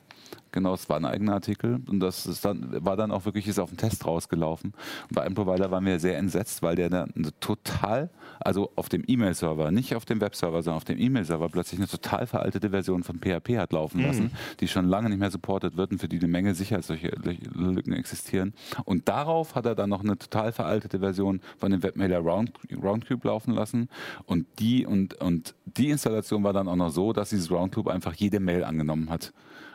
[0.54, 3.70] Genau, es war ein eigener Artikel und das dann, war dann auch wirklich ist auf
[3.72, 4.74] den Test rausgelaufen.
[5.10, 9.04] Und bei einem Provider waren wir sehr entsetzt, weil der dann total, also auf dem
[9.06, 13.20] E-Mail-Server, nicht auf dem Webserver, sondern auf dem E-Mail-Server plötzlich eine total veraltete Version von
[13.20, 14.06] PHP hat laufen Mhm.
[14.06, 18.54] lassen, die schon lange nicht mehr supportet wird und für die eine Menge Sicherheitslücken existieren.
[18.86, 22.52] Und darauf hat er dann noch eine total veraltete Version von dem Webmailer Round,
[22.82, 23.90] Roundcube laufen lassen.
[24.26, 28.14] Und die, und, und die Installation war dann auch noch so, dass dieses Roundcube einfach
[28.14, 29.34] jede Mail angenommen hat.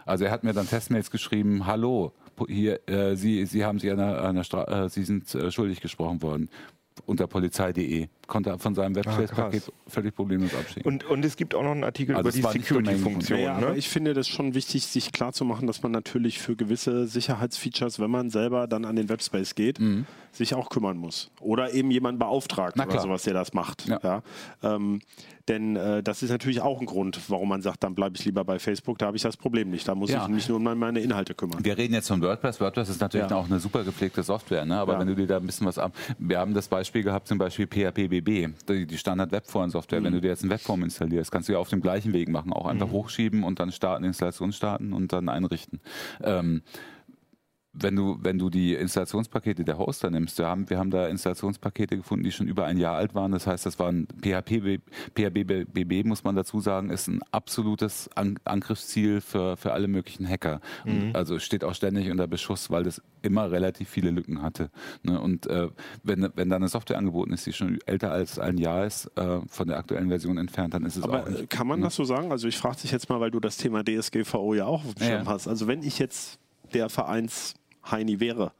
[0.08, 2.12] Also er hat mir dann Testmails geschrieben, hallo,
[2.48, 6.22] hier, äh, Sie, Sie haben sich einer, einer Stra äh, Sie sind äh, schuldig gesprochen
[6.22, 6.48] worden
[7.04, 8.08] unter polizei.de.
[8.28, 9.72] Konnte er von seinem Webspace-Paket krass.
[9.88, 10.86] völlig problemlos abschicken.
[10.86, 13.38] Und, und es gibt auch noch einen Artikel Also über die Security-Funktion.
[13.40, 13.66] Ja, ne?
[13.68, 18.10] aber ich finde das schon wichtig, sich klarzumachen, dass man natürlich für gewisse Sicherheitsfeatures, wenn
[18.10, 19.80] man selber dann an den Webspace geht,
[20.32, 21.30] sich auch kümmern muss.
[21.40, 23.02] Oder eben jemanden beauftragt Na oder klar.
[23.02, 23.88] sowas, der das macht.
[23.88, 23.98] Ja.
[24.02, 24.22] Ja.
[24.62, 25.00] Ähm,
[25.48, 28.44] denn äh, das ist natürlich auch ein Grund, warum man sagt, dann bleibe ich lieber
[28.44, 29.88] bei Facebook, da habe ich das Problem nicht.
[29.88, 30.24] Da muss Ja.
[30.24, 31.64] ich mich nur um meine Inhalte kümmern.
[31.64, 32.60] Wir reden jetzt von WordPress.
[32.60, 33.36] WordPress ist natürlich Ja.
[33.38, 34.78] auch eine super gepflegte Software, ne?
[34.78, 35.00] aber Ja.
[35.00, 35.92] wenn du dir da ein bisschen was ab.
[36.18, 37.66] Wir haben das Beispiel gehabt, zum Beispiel
[38.20, 40.00] PHPBB, die, die Standard-Webforen-Software.
[40.00, 40.04] Mhm.
[40.04, 42.52] Wenn du dir jetzt ein Webform installierst, kannst du ja auf dem gleichen Weg machen.
[42.52, 45.80] Auch einfach hochschieben und dann starten, Installation starten und dann einrichten.
[46.22, 46.62] Ähm,
[47.80, 51.96] wenn du, wenn du die Installationspakete der Hoster nimmst, wir haben, wir haben da Installationspakete
[51.96, 53.32] gefunden, die schon über ein Jahr alt waren.
[53.32, 54.80] Das heißt, das war ein PHP,
[55.14, 60.60] PHPBB, muss man dazu sagen, ist ein absolutes An Angriffsziel für, für alle möglichen Hacker.
[60.84, 64.70] Und also es steht auch ständig unter Beschuss, weil das immer relativ viele Lücken hatte.
[65.02, 65.20] Ne?
[65.20, 65.68] Und äh,
[66.02, 69.40] wenn, wenn da eine Software angeboten ist, die schon älter als ein Jahr ist, äh,
[69.48, 71.50] von der aktuellen Version entfernt, dann ist es Aber auch nicht.
[71.50, 72.30] kann man das so sagen?
[72.32, 75.04] Also ich frage dich jetzt mal, weil du das Thema DSGVO ja auch auf dem
[75.04, 75.30] Schirm ja.
[75.30, 75.48] hast.
[75.48, 76.38] Also wenn ich jetzt
[76.72, 76.88] der
[77.88, 78.52] Vereins-Heini wäre,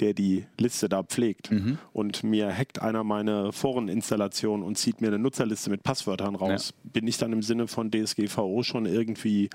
[0.00, 1.50] der die Liste da pflegt.
[1.50, 1.78] Mhm.
[1.92, 7.06] und mir hackt einer meine Foreninstallation und zieht mir eine Nutzerliste mit Passwörtern raus, bin
[7.06, 9.50] ich dann im Sinne von DSGVO schon irgendwie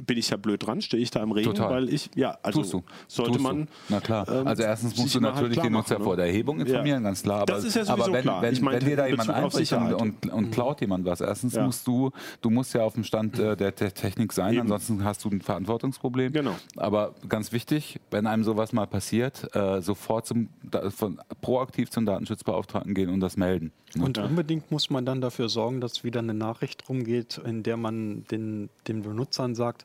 [0.00, 1.70] bin ich ja blöd dran, stehe ich da im Regen, Total.
[1.70, 2.82] weil ich, ja, also Tust du.
[3.06, 3.66] sollte Tust man.
[3.66, 3.70] Du.
[3.88, 4.28] Na klar.
[4.28, 6.16] ähm, also erstens musst du halt natürlich klar den Nutzer machen, vor ne?
[6.18, 7.08] der Erhebung informieren, Ja.
[7.08, 7.46] ganz klar.
[7.46, 8.42] Das ist ja sowieso aber wenn, klar.
[8.42, 11.54] Wenn, Ich meinte wenn dir da jemand einbricht und, und, und klaut jemand was, erstens
[11.54, 11.64] Ja.
[11.64, 14.62] musst du, du musst ja auf dem Stand äh, der, der Technik sein, Eben.
[14.62, 16.32] ansonsten hast du ein Verantwortungsproblem.
[16.32, 16.54] Genau.
[16.76, 22.06] Aber ganz wichtig, wenn einem sowas mal passiert, äh, sofort zum, da, von, proaktiv zum
[22.06, 23.72] Datenschutzbeauftragten gehen und das melden.
[23.94, 24.04] ne?
[24.04, 28.24] Und unbedingt muss man dann dafür sorgen, dass wieder eine Nachricht rumgeht, in der man
[28.30, 29.84] den, den Benutzern sagt,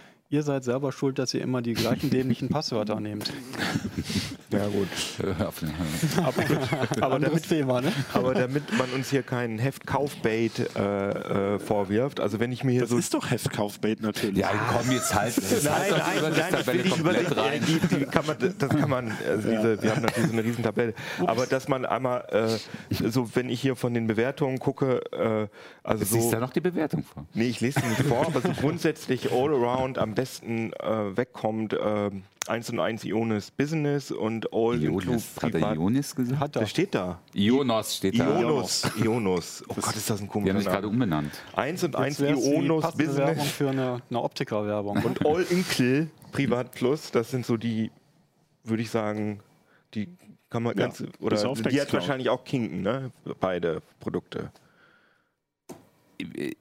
[0.31, 3.31] ihr seid selber schuld, dass ihr immer die gleichen dämlichen Passwörter nehmt.
[4.53, 4.87] Ja, gut.
[5.23, 5.31] Äh,
[7.01, 7.89] Aber Anderes damit, Thema, ne?
[8.13, 12.81] aber damit man uns hier keinen Heftkaufbait äh, äh, vorwirft, also wenn ich mir hier
[12.81, 14.39] Das so ist doch Heftkaufbait natürlich.
[14.39, 15.33] Ja, komm jetzt halt.
[15.51, 16.67] Das Nein, heißt doch, nein, nein, ich
[17.03, 17.61] will nicht über rein.
[17.65, 20.63] die, die, kann man, das kann man, also diese, wir haben natürlich so eine riesen
[20.63, 20.93] Tabelle,
[21.25, 22.25] aber dass man einmal,
[22.89, 25.47] äh, so wenn ich hier von den Bewertungen gucke, äh,
[25.83, 27.25] also Jetzt liest so, da noch die Bewertung vor.
[27.33, 31.73] nee, ich lese sie nicht vor, aber so grundsätzlich all around am besten äh, wegkommt,
[31.73, 32.09] äh,
[32.47, 35.75] 1 und 1 Ionis Business und All Ionis, hat er Privat.
[35.75, 36.39] Ionis gesagt?
[36.39, 36.61] Hat er.
[36.61, 37.19] Das steht da.
[37.33, 38.39] Ionos steht da.
[38.39, 39.63] Ionos, Ionos.
[39.67, 41.31] Oh Gott, ist das ein Die haben komischer sich gerade umbenannt.
[41.55, 45.03] 1 und 1 Jetzt wär's die Ionos passende Werbung Business für eine, eine Optiker-Werbung.
[45.03, 47.11] und All Incl Privat Plus.
[47.11, 47.91] Das sind so die,
[48.63, 49.41] würde ich sagen,
[49.93, 50.09] die
[50.49, 53.11] kann man Ja, ganz, oder die hat wahrscheinlich auch Kinken, ne?
[53.39, 54.51] Beide Produkte.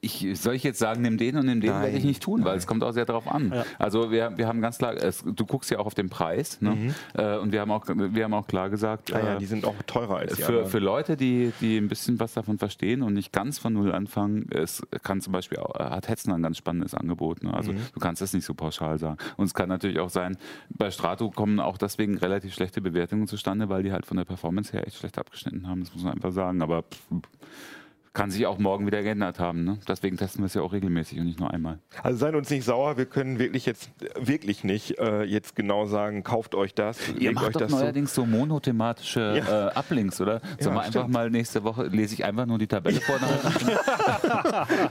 [0.01, 1.83] Ich, soll ich jetzt sagen, nimm den und nimm den, Nein.
[1.83, 3.53] werde ich nicht tun, weil es kommt auch sehr darauf an.
[3.53, 3.65] Ja.
[3.79, 6.95] Also wir, wir haben ganz klar, es, du guckst ja auch auf den Preis ne?
[7.15, 9.17] äh, und wir haben, auch, wir haben auch klar gesagt, Mhm.
[9.17, 10.69] Ah ja, äh, die sind auch teurer als die für, anderen.
[10.69, 14.47] für Leute, die, die ein bisschen was davon verstehen und nicht ganz von null anfangen,
[14.51, 17.43] es kann zum Beispiel auch, hat Hetzen ein ganz spannendes Angebot.
[17.43, 17.51] Ne?
[17.51, 17.55] Mhm.
[17.55, 19.19] Also du kannst das nicht so pauschal sagen.
[19.37, 20.37] Und es kann natürlich auch sein,
[20.71, 24.73] bei Strato kommen auch deswegen relativ schlechte Bewertungen zustande, weil die halt von der Performance
[24.73, 25.81] her echt schlecht abgeschnitten haben.
[25.81, 26.63] Das muss man einfach sagen.
[26.63, 27.09] Aber pff,
[28.13, 29.63] kann sich auch morgen wieder geändert haben.
[29.65, 29.79] Ne?
[29.87, 31.79] Deswegen testen wir es ja auch regelmäßig und nicht nur einmal.
[32.03, 36.25] Also seid uns nicht sauer, wir können wirklich jetzt wirklich nicht äh, jetzt genau sagen,
[36.25, 39.69] kauft euch das, Ihr legt macht euch doch das neuerdings so monothematische Ja.
[39.69, 40.41] äh, Uplinks, oder?
[40.59, 41.13] Sollen wir einfach stimmt.
[41.15, 43.17] mal nächste Woche, lese ich einfach nur die Tabelle vor.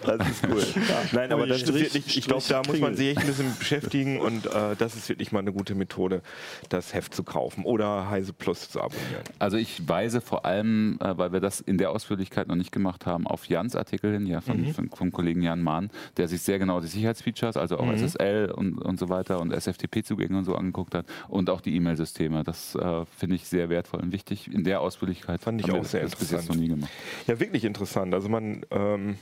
[0.05, 0.63] Das ist cool.
[1.11, 3.55] Nein, aber das ist Strich- wirklich, ich glaube, da muss man sich echt ein bisschen
[3.57, 6.21] beschäftigen und äh, das ist wirklich mal eine gute Methode,
[6.69, 9.23] das Heft zu kaufen oder Heise Plus zu abonnieren.
[9.39, 13.05] Also ich weise vor allem, äh, weil wir das in der Ausführlichkeit noch nicht gemacht
[13.05, 16.59] haben, auf Jans Artikel hin, ja, von, von, vom Kollegen Jan Mahn, der sich sehr
[16.59, 20.95] genau die Sicherheitsfeatures, also auch SSL und, und so weiter und SFTP-Zugänge und so angeguckt
[20.95, 22.43] hat und auch die E-Mail-Systeme.
[22.43, 24.51] Das äh, finde ich sehr wertvoll und wichtig.
[24.51, 26.55] In der Ausführlichkeit Fand ich haben auch sehr das bis jetzt interessant.
[26.55, 26.91] noch nie gemacht.
[27.27, 28.13] Ja, wirklich interessant.
[28.13, 29.15] Also man ähm,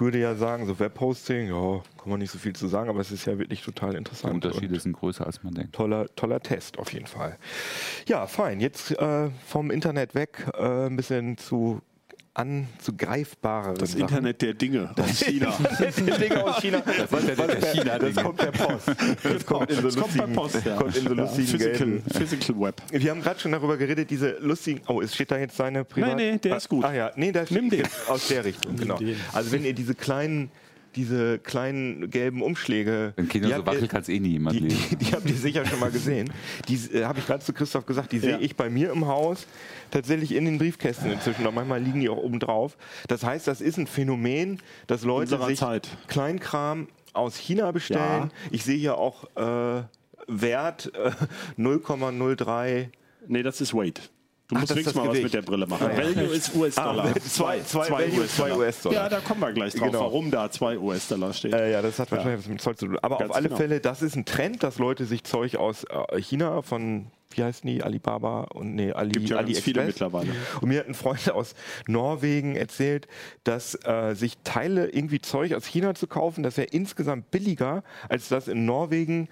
[0.00, 3.10] würde ja sagen, so Webhosting, ja, kann man nicht so viel zu sagen, aber es
[3.10, 4.34] ist ja wirklich total Die interessant.
[4.34, 5.74] Unterschiede und sind größer, als man denkt.
[5.74, 7.36] Toller, toller Test auf jeden Fall.
[8.06, 8.60] Ja, fein.
[8.60, 11.80] Jetzt äh, vom Internet weg, äh, ein bisschen zu
[12.38, 14.02] an zu greifbareren Das Sachen.
[14.02, 15.52] Internet der Dinge aus China.
[16.20, 16.82] Dinge aus China.
[17.10, 18.12] Was, Internet was, der per- China-Dinge.
[18.14, 18.88] das kommt per Post.
[19.24, 20.76] Das kommt in so Das lustigen, Post, ja.
[20.76, 22.02] kommt in so Ja, lustigen Physical.
[22.14, 22.82] Physical Web.
[22.92, 24.80] Wir haben gerade schon darüber geredet, diese lustigen.
[24.86, 26.16] Oh, es steht da jetzt seine Privat.
[26.16, 26.84] Nee, nee, der ist gut.
[26.84, 27.80] Ah ja, nee, da Nimm den.
[27.80, 28.76] jetzt aus der Richtung.
[28.76, 28.98] Genau.
[29.32, 30.50] Also wenn ihr diese kleinen,
[30.98, 33.14] diese kleinen gelben Umschläge.
[33.28, 34.78] Kino die so habt wackel ihr- kann es eh nie jemand die, lesen.
[34.90, 36.30] die, die habt ihr sicher schon mal gesehen.
[36.68, 38.38] Die äh, habe ich gerade zu Christoph gesagt, die sehe Ja.
[38.40, 39.46] ich bei mir im Haus
[39.90, 41.46] tatsächlich in den Briefkästen inzwischen.
[41.46, 42.76] Und manchmal liegen die auch oben drauf.
[43.06, 45.88] Das heißt, das ist ein Phänomen, dass Leute Unserer sich Zeit.
[46.08, 48.00] Kleinkram aus China bestellen.
[48.24, 48.28] Ja.
[48.50, 49.82] Ich sehe hier auch äh,
[50.26, 51.12] Wert äh,
[51.60, 52.88] 0,03.
[53.28, 54.10] Nee, das ist Weight.
[54.48, 55.24] Du Ach, musst wirklich mal was Gewicht.
[55.24, 55.88] mit der Brille machen.
[55.90, 55.98] Ah, ja.
[56.16, 57.12] Value ist US-Dollar.
[57.14, 58.96] Ah, zwei- zwei Value, zwei US-Dollar.
[59.02, 60.00] Ja, da kommen wir gleich drauf, Genau.
[60.00, 61.52] warum da zwei US-Dollar steht.
[61.52, 62.98] Äh, ja, das hat wahrscheinlich was mit Zoll zu tun.
[63.02, 63.58] Aber Ganz auf alle genau.
[63.58, 67.68] Fälle, das ist ein Trend, dass Leute sich Zeug aus äh, China von, wie heißen
[67.68, 69.64] die, Alibaba und nee, Ali, Gibt ja AliExpress.
[69.64, 70.30] viele mittlerweile.
[70.62, 71.54] Und mir hat ein Freund aus
[71.86, 73.06] Norwegen erzählt,
[73.44, 78.28] dass äh, sich Teile, irgendwie Zeug aus China zu kaufen, das wäre insgesamt billiger, als
[78.30, 79.28] das in Norwegen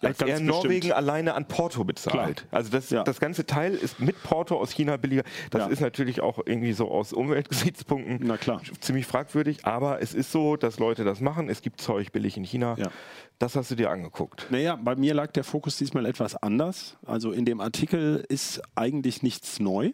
[0.00, 0.48] Ja, als er bestimmt.
[0.48, 2.36] Norwegen alleine an Porto bezahlt.
[2.48, 2.48] Klar.
[2.52, 3.02] Also das, Ja.
[3.02, 5.24] das ganze Teil ist mit Porto aus China billiger.
[5.50, 5.66] Das Ja.
[5.68, 8.32] ist natürlich auch irgendwie so aus Umweltgesichtspunkten
[8.80, 11.48] ziemlich fragwürdig, aber es ist so, dass Leute das machen.
[11.48, 12.76] Es gibt Zeug billig in China.
[12.78, 12.90] Ja.
[13.40, 14.46] Das hast du dir angeguckt.
[14.50, 16.96] Naja, bei mir lag der Fokus diesmal etwas anders.
[17.06, 19.92] Also in dem Artikel ist eigentlich nichts neu.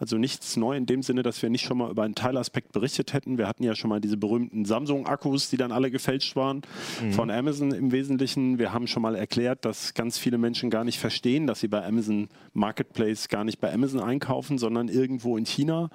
[0.00, 3.12] Also nichts neu in dem Sinne, dass wir nicht schon mal über einen Teilaspekt berichtet
[3.12, 3.36] hätten.
[3.36, 6.62] Wir hatten ja schon mal diese berühmten Samsung-Akkus, die dann alle gefälscht waren,
[7.10, 8.58] von Amazon im Wesentlichen.
[8.58, 11.84] Wir haben schon mal erklärt, dass ganz viele Menschen gar nicht verstehen, dass sie bei
[11.84, 15.90] Amazon Marketplace gar nicht bei Amazon einkaufen, sondern irgendwo in China.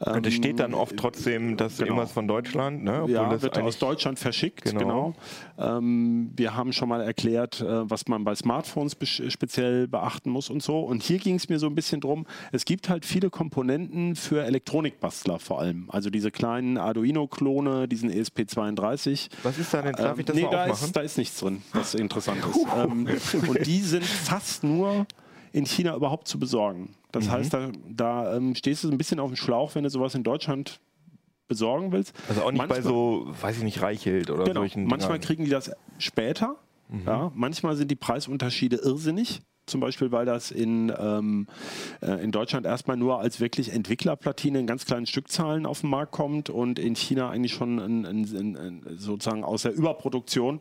[0.00, 1.88] Und es steht dann oft trotzdem, dass genau.
[1.88, 3.02] irgendwas von Deutschland, ne?
[3.02, 5.14] Obwohl Ja, das wird aus Deutschland verschickt, Genau.
[5.58, 5.76] genau.
[5.78, 10.50] Ähm, wir haben schon mal erklärt, äh, was man bei Smartphones bes- speziell beachten muss
[10.50, 10.80] und so.
[10.80, 14.44] Und hier ging es mir so ein bisschen drum, es gibt halt viele Komponenten für
[14.44, 15.86] Elektronikbastler vor allem.
[15.90, 19.28] Also diese kleinen Arduino-Klone, diesen E ESP32.
[19.42, 19.92] Was ist da denn?
[19.94, 20.86] Darf ich das nee, mal da aufmachen?
[20.86, 22.66] ist, da ist nichts drin, was interessant ist.
[22.76, 23.08] ähm,
[23.48, 25.06] und die sind fast nur
[25.52, 26.94] in China überhaupt zu besorgen.
[27.12, 27.30] Das Mhm.
[27.30, 30.14] heißt, da, da ähm, stehst du so ein bisschen auf dem Schlauch, wenn du sowas
[30.14, 30.80] in Deutschland
[31.48, 32.14] besorgen willst.
[32.28, 34.60] Also auch nicht bei Manchmal- so, weiß ich nicht, Reichelt oder Genau.
[34.60, 35.20] solchen Manchmal Dingern.
[35.26, 36.56] kriegen die das später.
[37.06, 39.40] Ja, manchmal sind die Preisunterschiede irrsinnig.
[39.66, 41.46] Zum Beispiel, weil das in, ähm,
[42.00, 46.12] äh, in Deutschland erstmal nur als wirklich Entwicklerplatine in ganz kleinen Stückzahlen auf den Markt
[46.12, 48.24] kommt und in China eigentlich schon ein, ein,
[48.56, 50.60] ein, sozusagen aus der Überproduktion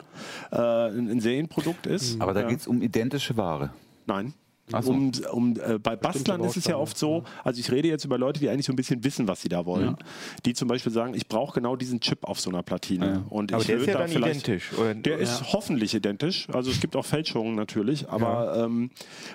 [0.51, 2.19] äh, ein, ein Serienprodukt ist.
[2.19, 2.47] Aber da ja.
[2.49, 3.69] geht es um identische Ware.
[4.07, 4.33] Nein.
[4.69, 4.91] So.
[4.91, 8.17] Um, um, äh, bei Bastlern ist es ja oft so, also ich rede jetzt über
[8.17, 9.95] Leute, die eigentlich so ein bisschen wissen, was sie da wollen.
[10.45, 13.23] Die zum Beispiel sagen, ich brauche genau diesen Chip auf so einer Platine.
[13.29, 14.73] Und Aber ich der ist ja da dann vielleicht- identisch.
[14.77, 14.93] Oder?
[14.93, 16.49] Der ist hoffentlich identisch.
[16.51, 18.89] Also es gibt auch Fälschungen natürlich, aber ähm,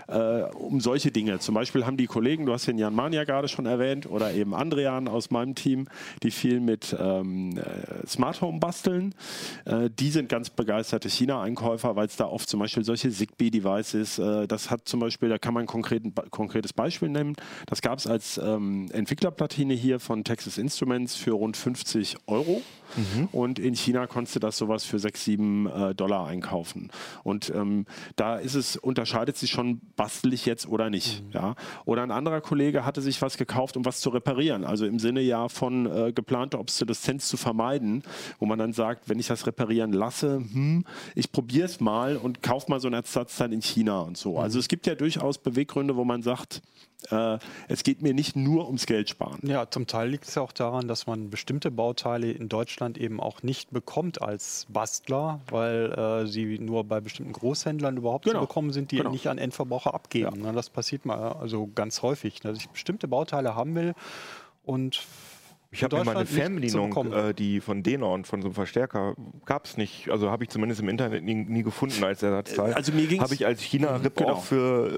[0.08, 1.38] äh, um solche Dinge.
[1.38, 4.54] Zum Beispiel haben die Kollegen, du hast den Jan Mania gerade schon erwähnt, oder eben
[4.54, 5.88] Andrian aus meinem Team,
[6.22, 9.14] die viel mit ähm, äh, Smart Home basteln.
[9.64, 14.46] Äh, die sind ganz begeisterte China-Einkäufer, weil es da oft zum Beispiel solche Zigbee-Devices, äh,
[14.46, 17.34] das hat zum Beispiel, da kann man ein konkretes Beispiel nennen.
[17.66, 22.62] Das gab es als ähm, Entwicklerplatine hier von Texas Instruments für rund 50 Euro.
[23.32, 26.90] Und in China konntest du das sowas für 6, 7 äh, Dollar einkaufen.
[27.22, 27.86] Und ähm,
[28.16, 31.22] da ist es, unterscheidet sich schon, bastel ich jetzt oder nicht.
[31.32, 31.54] Ja?
[31.84, 34.64] Oder ein anderer Kollege hatte sich was gekauft, um was zu reparieren.
[34.64, 38.02] Also im Sinne ja von äh, geplanter Obsoleszenz zu vermeiden,
[38.38, 40.84] wo man dann sagt, wenn ich das reparieren lasse, hm,
[41.14, 44.38] ich probiere es mal und kaufe mal so ein Ersatzteil in China und so.
[44.38, 46.62] Also es gibt ja durchaus Beweggründe, wo man sagt,
[47.10, 47.38] äh,
[47.68, 49.38] es geht mir nicht nur ums Geld sparen.
[49.42, 53.20] Ja, zum Teil liegt es ja auch daran, dass man bestimmte Bauteile in Deutschland eben
[53.20, 58.40] auch nicht bekommt als Bastler, weil äh, sie nur bei bestimmten Großhändlern überhaupt Genau.
[58.40, 59.10] zu bekommen sind, die Genau.
[59.10, 60.40] nicht an Endverbraucher abgeben.
[60.42, 63.94] Ne, Das passiert mal also ganz häufig, dass ich bestimmte Bauteile haben will
[64.64, 65.00] und
[65.74, 69.14] Ich habe mir mal eine Fernbedienung, äh, die von Denon, von so einem Verstärker,
[69.46, 70.10] gab es nicht.
[70.10, 72.72] Also habe ich zumindest im Internet nie, nie gefunden als Ersatzteil.
[72.72, 74.32] Äh, also mir Habe ich als China-Rip Genau.
[74.32, 74.88] auch für,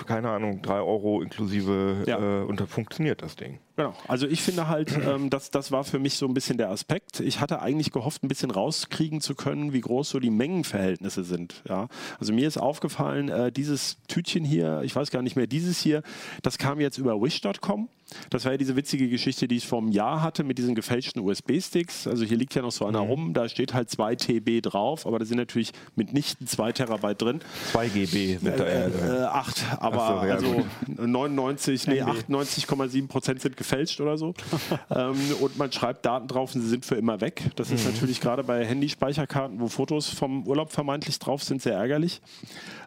[0.00, 2.18] äh, keine Ahnung, 3 Euro inklusive Ja.
[2.40, 3.60] äh, und da funktioniert das Ding.
[3.76, 3.94] Genau.
[4.06, 7.20] Also ich finde halt, ähm, das, das war für mich so ein bisschen der Aspekt.
[7.20, 11.62] Ich hatte eigentlich gehofft, ein bisschen rauskriegen zu können, wie groß so die Mengenverhältnisse sind.
[11.68, 11.88] Ja?
[12.20, 16.02] Also mir ist aufgefallen, äh, dieses Tütchen hier, ich weiß gar nicht mehr, dieses hier,
[16.42, 17.88] das kam jetzt über wish.com.
[18.30, 21.22] Das war ja diese witzige Geschichte, die ich vor einem Jahr hatte mit diesen gefälschten
[21.22, 22.06] USB-Sticks.
[22.06, 25.18] Also hier liegt ja noch so einer rum, da steht halt 2 TB drauf, aber
[25.18, 27.40] da sind natürlich mitnichten 2 Terabyte drin.
[27.72, 29.16] 2 GB sind da eher drin.
[29.16, 31.08] Äh, 8, aber Ach so, ja, also gut.
[31.08, 33.63] 99, nee, 98,7 Prozent sind gefälscht
[34.00, 34.34] oder so.
[34.90, 37.50] ähm, und man schreibt Daten drauf und sie sind für immer weg.
[37.56, 42.20] Das ist natürlich gerade bei Handyspeicherkarten, wo Fotos vom Urlaub vermeintlich drauf sind, sehr ärgerlich.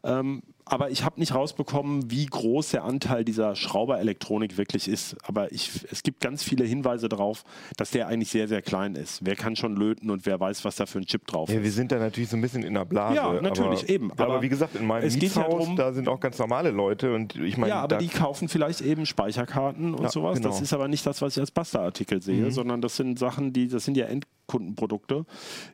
[0.03, 5.15] Ähm, aber ich habe nicht rausbekommen, wie groß der Anteil dieser Schrauberelektronik wirklich ist.
[5.27, 7.43] Aber ich, es gibt ganz viele Hinweise darauf,
[7.77, 9.19] dass der eigentlich sehr, sehr klein ist.
[9.25, 11.63] Wer kann schon löten und wer weiß, was da für ein Chip drauf Ja, ist.
[11.63, 13.15] wir sind da natürlich so ein bisschen in der Blase.
[13.15, 14.11] Ja, natürlich, aber, eben.
[14.11, 16.71] Aber, Aber wie gesagt, in meinem es geht ja drum- da sind auch ganz normale
[16.71, 20.37] Leute und ich meine, Ja, aber die kaufen vielleicht eben Speicherkarten und Ja, sowas.
[20.37, 20.49] genau.
[20.49, 23.67] Das ist aber nicht das, was ich als Basta-Artikel sehe, sondern das sind Sachen, die,
[23.67, 24.05] das sind ja
[24.47, 25.25] Endkundenprodukte,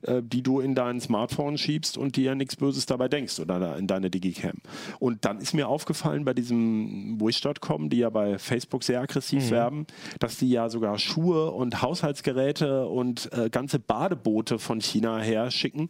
[0.02, 3.78] äh, die du in dein Smartphone schiebst und dir ja nichts Böses dabei denkst oder
[3.78, 4.58] in deine Digicam.
[5.00, 9.86] Und dann ist mir aufgefallen bei diesem Wish.com, die ja bei Facebook sehr aggressiv werben,
[10.20, 15.88] dass die ja sogar Schuhe und Haushaltsgeräte und äh, ganze Badeboote von China her schicken.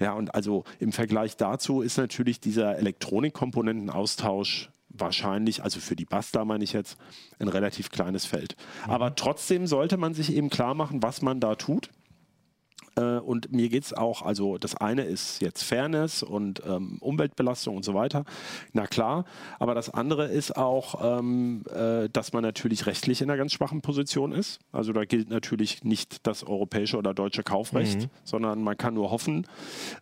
[0.00, 6.44] Ja, und also im Vergleich dazu ist natürlich dieser Elektronikkomponentenaustausch wahrscheinlich, also für die Basta
[6.44, 6.96] meine ich jetzt,
[7.38, 8.56] ein relativ kleines Feld.
[8.86, 11.90] Aber trotzdem sollte man sich eben klar machen, was man da tut.
[12.96, 17.76] Äh, Und mir geht es auch, also das eine ist jetzt Fairness und ähm, Umweltbelastung
[17.76, 18.24] und so weiter,
[18.72, 19.24] na klar,
[19.58, 23.82] aber das andere ist auch, ähm, äh, dass man natürlich rechtlich in einer ganz schwachen
[23.82, 24.60] Position ist.
[24.72, 29.46] Also da gilt natürlich nicht das europäische oder deutsche Kaufrecht, sondern man kann nur hoffen,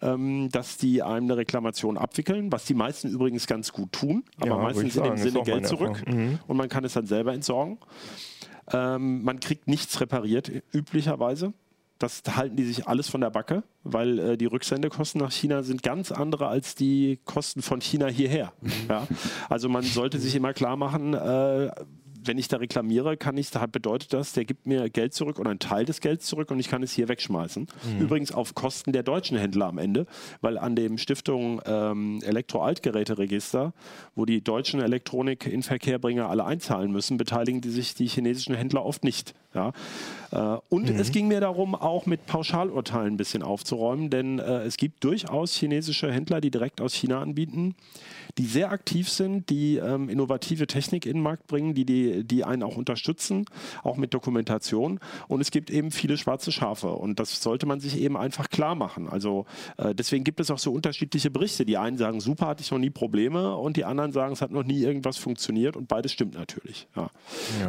[0.00, 4.50] ähm, dass die einem eine Reklamation abwickeln, was die meisten übrigens ganz gut tun, aber
[4.50, 6.02] Ja, meistens in dem Sinne Geld zurück.
[6.06, 6.38] Mhm.
[6.46, 7.78] und man kann es dann selber entsorgen.
[8.72, 11.52] Ähm, man kriegt nichts repariert üblicherweise.
[12.04, 15.82] Das halten die sich alles von der Backe, weil äh, die Rücksendekosten nach China sind
[15.82, 18.52] ganz andere als die Kosten von China hierher.
[18.90, 19.08] Ja?
[19.48, 21.70] Also man sollte sich immer klar machen, äh,
[22.26, 25.50] wenn ich da reklamiere, kann ich, da bedeutet das, der gibt mir Geld zurück oder
[25.50, 27.68] einen Teil des Gelds zurück und ich kann es hier wegschmeißen.
[28.00, 30.06] Übrigens auf Kosten der deutschen Händler am Ende,
[30.40, 33.72] weil an dem Stiftung ähm, Elektro-Altgeräteregister,
[34.14, 39.34] wo die deutschen Elektronik-Inverkehrbringer alle einzahlen müssen, beteiligen die sich die chinesischen Händler oft nicht.
[39.54, 39.72] Ja?
[40.30, 44.76] Äh, und es ging mir darum, auch mit Pauschalurteilen ein bisschen aufzuräumen, denn äh, es
[44.76, 47.74] gibt durchaus chinesische Händler, die direkt aus China anbieten,
[48.38, 52.44] die sehr aktiv sind, die ähm, innovative Technik in den Markt bringen, die, die, die
[52.44, 53.44] einen auch unterstützen,
[53.82, 54.98] auch mit Dokumentation.
[55.28, 56.88] Und es gibt eben viele schwarze Schafe.
[56.88, 59.08] Und das sollte man sich eben einfach klar machen.
[59.08, 59.46] Also
[59.76, 61.64] äh, deswegen gibt es auch so unterschiedliche Berichte.
[61.64, 63.56] Die einen sagen, super, hatte ich noch nie Probleme.
[63.56, 65.76] Und die anderen sagen, es hat noch nie irgendwas funktioniert.
[65.76, 66.88] Und beides stimmt natürlich.
[66.96, 67.10] Ja.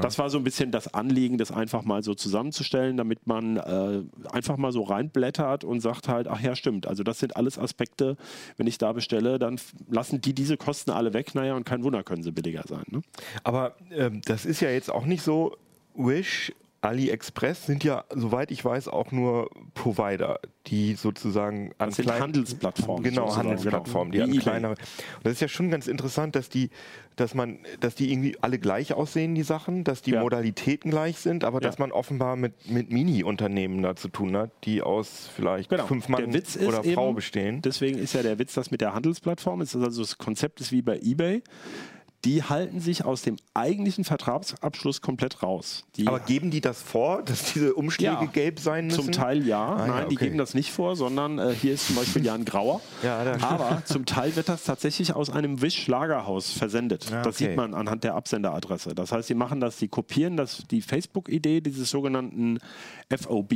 [0.01, 4.03] Das war so ein bisschen das Anliegen, das einfach mal so zusammenzustellen, damit man äh,
[4.31, 6.87] einfach mal so reinblättert und sagt halt, ach ja, stimmt.
[6.87, 8.17] Also das sind alles Aspekte,
[8.57, 9.59] wenn ich da bestelle, dann
[9.89, 11.35] lassen die diese Kosten alle weg.
[11.35, 12.83] Naja, und kein Wunder können sie billiger sein.
[12.89, 13.01] Ne?
[13.43, 15.55] Aber ähm, das ist ja jetzt auch nicht so,
[15.95, 16.51] Wish
[16.85, 23.03] AliExpress sind ja, soweit ich weiß, auch nur Provider, die sozusagen an Das sind Handelsplattformen.
[23.03, 24.27] Genau, Handelsplattformen, die genau.
[24.31, 24.43] Wie eBay.
[24.43, 24.71] kleinere.
[24.71, 26.69] Und das ist ja schon ganz interessant, dass die,
[27.15, 30.21] dass man, dass die irgendwie alle gleich aussehen, die Sachen, dass die Ja.
[30.21, 31.67] Modalitäten gleich sind, aber Ja.
[31.67, 35.87] dass man offenbar mit, mit Mini-Unternehmen da zu tun hat, die aus vielleicht Genau.
[35.87, 37.61] fünf Mann oder eben, Frau bestehen.
[37.61, 39.75] Deswegen ist ja der Witz, das mit der Handelsplattform ist.
[39.75, 41.41] Also das Konzept ist wie bei eBay.
[42.25, 45.85] Die halten sich aus dem eigentlichen Vertragsabschluss komplett raus.
[45.95, 48.25] Die Aber geben die das vor, dass diese Umschläge Ja.
[48.25, 49.03] gelb sein müssen?
[49.03, 49.63] Zum Teil ja.
[49.75, 50.25] Ah, ja, Nein, die okay.
[50.25, 52.81] geben das nicht vor, sondern äh, hier ist zum Beispiel Jan Grauer.
[53.03, 57.07] Ja, Aber zum Teil wird das tatsächlich aus einem Wish-Lagerhaus versendet.
[57.11, 57.49] Ah, Das okay.
[57.49, 58.95] sieht man anhand der Absenderadresse.
[58.95, 62.59] Das heißt, sie machen das, die kopieren das, die Facebook-Idee dieses sogenannten
[63.15, 63.53] FOB,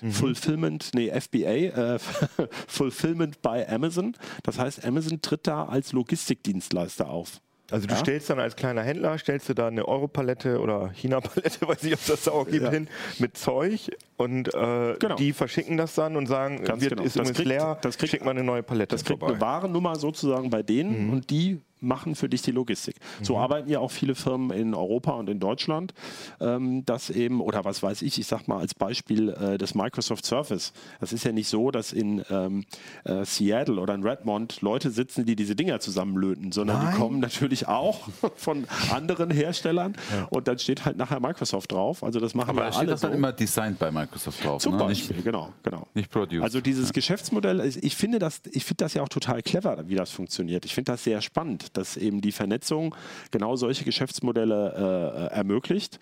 [0.00, 0.10] Mhm.
[0.12, 1.98] Fulfillment, nee, FBA, äh,
[2.66, 4.16] Fulfillment by Amazon.
[4.42, 7.40] Das heißt, Amazon tritt da als Logistikdienstleister auf.
[7.70, 8.00] Also du Ja?
[8.00, 12.06] stellst dann als kleiner Händler, stellst du da eine Europalette oder China-Palette, weiß nicht, ob
[12.06, 12.70] das da auch gibt, Ja.
[12.70, 12.88] hin,
[13.18, 15.16] mit Zeug und äh, Genau.
[15.16, 17.02] die verschicken das dann und sagen, Ganz wird, genau.
[17.04, 19.34] ist Das kriegt- leer, das kriegt- schick mal eine neue Palette Das kriegt vorbei.
[19.34, 22.96] eine Warennummer sozusagen bei denen und die machen für dich die Logistik.
[23.22, 25.94] So arbeiten ja auch viele Firmen in Europa und in Deutschland,
[26.40, 30.24] ähm, dass eben, oder was weiß ich, ich sag mal als Beispiel äh, das Microsoft
[30.24, 30.72] Surface.
[31.00, 32.64] Das ist ja nicht so, dass in ähm,
[33.04, 36.92] äh, Seattle oder in Redmond Leute sitzen, die diese Dinger zusammenlöten, sondern Nein.
[36.94, 39.94] die kommen natürlich auch von anderen Herstellern
[40.30, 42.02] und dann steht halt nachher Microsoft drauf.
[42.02, 43.16] Also das machen Aber ja da steht alle das dann so.
[43.16, 44.62] immer designed bei Microsoft drauf.
[44.62, 44.84] Zum ne?
[44.84, 45.86] Beispiel, Nicht, genau, genau.
[45.94, 46.42] nicht produced.
[46.42, 49.94] Also dieses Geschäftsmodell, ist- ich finde das, ich finde das ja auch total clever, wie
[49.94, 50.64] das funktioniert.
[50.64, 52.94] Ich finde das sehr spannend, dass eben die Vernetzung
[53.30, 55.98] genau solche Geschäftsmodelle äh, ermöglicht.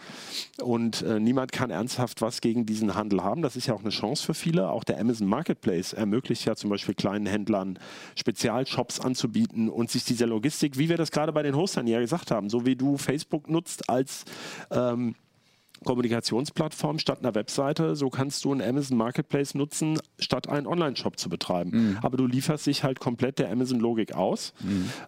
[0.63, 3.43] Und äh, niemand kann ernsthaft was gegen diesen Handel haben.
[3.43, 4.71] Das ist ja auch eine Chance für viele.
[4.71, 7.79] Auch der Amazon Marketplace ermöglicht ja zum Beispiel kleinen Händlern
[8.17, 12.31] Spezialshops anzubieten und sich diese Logistik, wie wir das gerade bei den Hostern ja gesagt
[12.31, 14.25] haben, so wie du Facebook nutzt als
[14.71, 15.15] ähm,
[15.85, 21.29] Kommunikationsplattform statt einer Webseite, so kannst du einen Amazon Marketplace nutzen, statt einen Online-Shop zu
[21.29, 21.71] betreiben.
[22.03, 24.53] Aber du lieferst dich halt komplett der Amazon-Logik aus.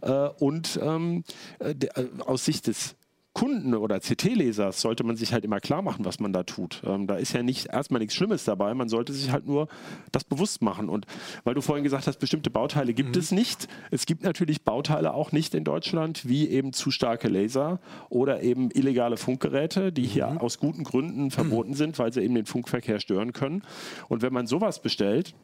[0.03, 1.25] Äh, und ähm,
[1.59, 2.97] äh, der, äh, aus Sicht des
[3.39, 6.83] Kunden oder CT-Lesers sollte man sich halt immer klar machen, was man da tut.
[6.85, 9.69] Ähm, da ist ja nicht erstmal nichts Schlimmes dabei, man sollte sich halt nur
[10.11, 10.89] das bewusst machen.
[10.89, 11.07] Und
[11.45, 13.69] weil du vorhin gesagt hast, bestimmte Bauteile gibt es nicht.
[13.93, 17.79] Es gibt natürlich Bauteile auch nicht in Deutschland, wie eben zu starke Laser
[18.09, 22.47] oder eben illegale Funkgeräte, die hier aus guten Gründen verboten sind, weil sie eben den
[22.47, 23.63] Funkverkehr stören können.
[24.09, 25.37] Und wenn man sowas bestellt,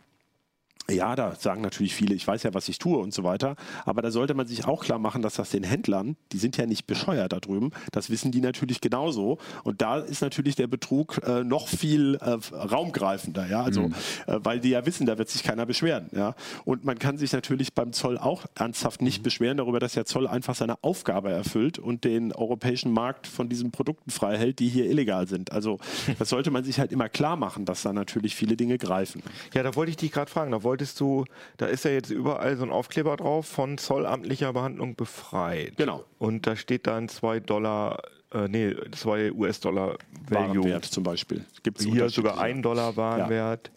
[0.90, 3.56] ja, da sagen natürlich viele, ich weiß ja, was ich tue und so weiter.
[3.86, 6.66] Aber da sollte man sich auch klar machen, dass das den Händlern, die sind ja
[6.66, 9.38] nicht bescheuert da drüben, das wissen die natürlich genauso.
[9.62, 13.62] Und da ist natürlich der Betrug äh, noch viel äh, raumgreifender, ja.
[13.62, 13.90] Also,
[14.26, 16.34] äh, weil die ja wissen, da wird sich keiner beschweren, ja.
[16.66, 20.26] Und man kann sich natürlich beim Zoll auch ernsthaft nicht beschweren darüber, dass der Zoll
[20.26, 24.84] einfach seine Aufgabe erfüllt und den europäischen Markt von diesen Produkten frei hält, die hier
[24.84, 25.50] illegal sind.
[25.50, 25.78] Also,
[26.18, 29.22] das sollte man sich halt immer klar machen, dass da natürlich viele Dinge greifen.
[29.54, 30.50] Ja, da wollte ich dich gerade fragen.
[30.50, 31.24] Da wolltest du,
[31.58, 35.76] da ist ja jetzt überall so ein Aufkleber drauf von zollamtlicher Behandlung befreit.
[35.76, 36.04] Genau.
[36.18, 38.02] Und da steht dann 2 Dollar,
[38.32, 39.96] äh, nee, 2 US-Dollar
[40.28, 40.48] Value.
[40.56, 41.44] Warenwert zum Beispiel.
[41.62, 42.40] Gibt's Hier sogar unterschiedliche.
[42.56, 43.70] 1 Dollar Warenwert.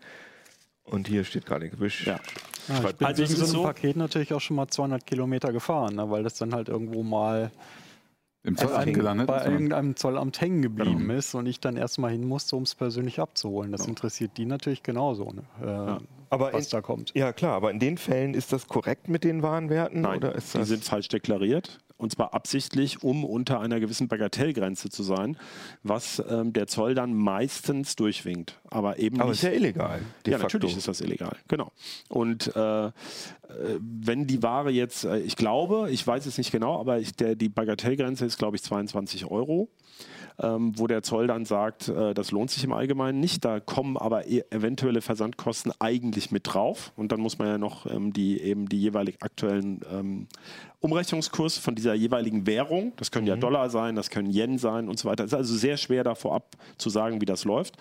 [0.84, 1.80] Und hier steht gar nichts.
[1.80, 2.08] Wisch.
[2.08, 2.20] Ja.
[2.70, 5.52] Ja, ich bin Also wegen so einem so- Paket natürlich auch schon mal 200 Kilometer
[5.54, 7.52] gefahren, ne, weil das dann halt irgendwo mal
[8.44, 9.28] Im Zoll bei, angelandet.
[9.28, 13.20] bei irgendeinem Zollamt hängen geblieben ist und ich dann erstmal hin musste, um es persönlich
[13.20, 13.72] abzuholen.
[13.74, 15.44] Das interessiert die natürlich genauso, ne,
[16.00, 17.12] äh, Aber was in- da kommt.
[17.16, 20.02] Ja, klar, aber in den Fällen ist das korrekt mit den Warenwerten?
[20.02, 21.80] Nein, oder ist die sind falsch deklariert.
[22.00, 25.36] Und zwar absichtlich, um unter einer gewissen Bagatellgrenze zu sein,
[25.82, 28.60] was ähm, der Zoll dann meistens durchwinkt.
[28.70, 29.40] Aber eben aber nicht.
[29.40, 30.02] ist ja illegal.
[30.28, 30.58] Ja, facto.
[30.58, 31.72] natürlich ist das illegal, genau.
[32.08, 32.92] Und äh, äh,
[33.80, 37.34] wenn die Ware jetzt, äh, ich glaube, ich weiß es nicht genau, aber ich, der,
[37.36, 39.68] die Bagatellgrenze ist, glaube ich, 22 Euro.
[40.40, 43.44] Ähm, wo der Zoll dann sagt, äh, das lohnt sich im Allgemeinen nicht.
[43.44, 46.94] Da kommen aber e eventuelle Versandkosten eigentlich mit drauf.
[46.96, 50.28] Und dann muss man ja noch ähm, die eben die jeweilig aktuellen ähm,
[50.80, 55.00] Umrechnungskurs von dieser jeweiligen Währung, das können ja Dollar sein, das können Yen sein und
[55.00, 55.24] so weiter.
[55.24, 57.78] Es ist also sehr schwer da vorab zu sagen, wie das läuft.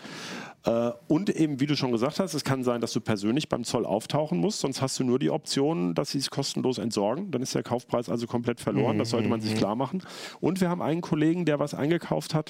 [0.64, 3.64] Äh, und eben, wie du schon gesagt hast, es kann sein, dass du persönlich beim
[3.64, 7.30] Zoll auftauchen musst, sonst hast du nur die Option, dass sie es kostenlos entsorgen.
[7.30, 8.96] Dann ist der Kaufpreis also komplett verloren.
[8.96, 10.02] Das sollte man sich klar machen.
[10.40, 12.45] Und wir haben einen Kollegen, der was eingekauft hat,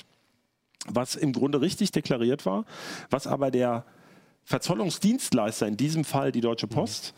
[0.93, 2.65] was im Grunde richtig deklariert war,
[3.11, 3.85] was aber der
[4.45, 7.15] Verzollungsdienstleister, in diesem Fall die Deutsche Post,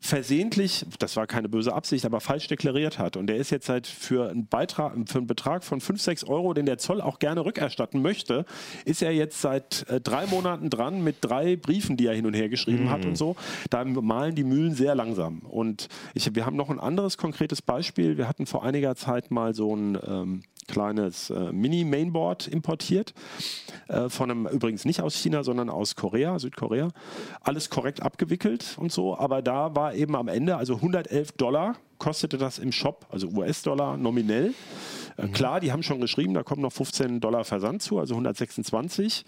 [0.00, 3.16] versehentlich, das war keine böse Absicht, aber falsch deklariert hat.
[3.16, 6.54] Und der ist jetzt seit für einen Beitrag, für einen Betrag von 5, 6 Euro,
[6.54, 8.44] den der Zoll auch gerne rückerstatten möchte,
[8.84, 12.34] ist er jetzt seit äh, drei Monaten dran mit drei Briefen, die er hin und
[12.34, 13.34] her geschrieben hat und so.
[13.70, 15.40] Da malen die Mühlen sehr langsam.
[15.40, 18.16] Und ich, wir haben noch ein anderes konkretes Beispiel.
[18.16, 23.14] Wir hatten vor einiger Zeit mal so ein ähm, kleines äh, Mini-Mainboard importiert.
[23.88, 26.90] Äh, von einem, übrigens nicht aus China, sondern aus Korea, Südkorea.
[27.40, 29.18] Alles korrekt abgewickelt und so.
[29.18, 33.96] Aber da war eben am Ende, also 111 Dollar kostete das im Shop, also US-Dollar
[33.96, 34.54] nominell.
[35.16, 39.24] Äh, Klar, die haben schon geschrieben, da kommt noch 15 Dollar Versand zu, also 126.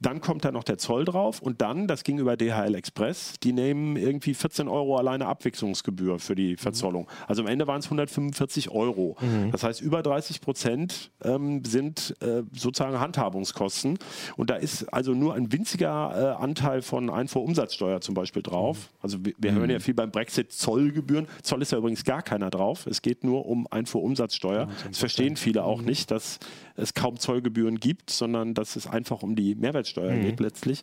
[0.00, 3.52] Dann kommt da noch der Zoll drauf und dann, das ging über DHL Express, die
[3.52, 7.08] nehmen irgendwie 14 Euro alleine Abwechslungsgebühr für die Verzollung.
[7.26, 9.16] Also am Ende waren es 145 Euro.
[9.52, 13.98] Das heißt, über 30 Prozent ähm, sind äh, sozusagen Handhabungskosten.
[14.36, 18.90] Und da ist also nur ein winziger äh, Anteil von Einfuhrumsatzsteuer zum Beispiel drauf.
[19.00, 21.26] Also wir, wir hören ja viel beim Brexit Zollgebühren.
[21.42, 22.88] Zoll ist ja übrigens gar keiner drauf.
[22.88, 24.68] Es geht nur um Einfuhrumsatzsteuer.
[24.88, 26.40] Das verstehen viele auch nicht, dass
[26.74, 30.82] es kaum Zollgebühren gibt, sondern dass es einfach um die Mehrwertsteuer geht letztlich.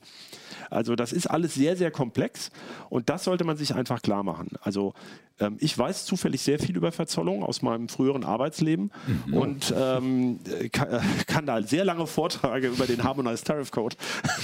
[0.70, 2.50] Also das ist alles sehr, sehr komplex
[2.90, 4.52] und das sollte man sich einfach klar machen.
[4.62, 4.94] Also
[5.40, 8.92] ähm, ich weiß zufällig sehr viel über Verzollung aus meinem früheren Arbeitsleben
[9.32, 10.40] und ähm,
[10.72, 13.96] kann, äh, kann da sehr lange Vorträge über den Harmonized Tariff Code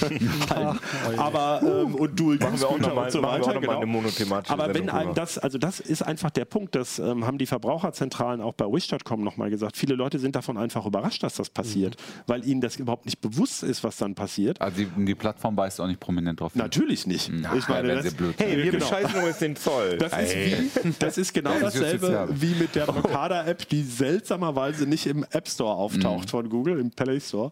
[0.50, 0.78] halten.
[1.16, 3.46] Aber ähm, und Dual Machen wir auch nochmal und so auch weiter.
[3.46, 3.76] noch mal genau.
[3.76, 7.38] eine monothematische Aber wenn einem das, also das ist einfach der Punkt, das ähm, haben
[7.38, 9.76] die Verbraucherzentralen auch bei Wish.com nochmal gesagt.
[9.76, 13.62] Viele Leute sind davon einfach überrascht, dass das passiert, weil ihnen das überhaupt nicht bewusst
[13.62, 14.60] ist, was dann passiert.
[14.60, 16.62] Also die, die Plattform weist auch nicht prominent drauf hin.
[16.62, 17.28] Natürlich nicht.
[17.28, 18.34] ich wären meine, das, blöd.
[18.38, 18.84] Hey, wir Genau.
[18.86, 19.98] bescheißen übrigens den Zoll.
[19.98, 24.86] das, ist wie, das ist genau Das ist dasselbe wie mit der Blockada-App, die seltsamerweise
[24.86, 27.50] nicht im App Store auftaucht von Google, im Play Store.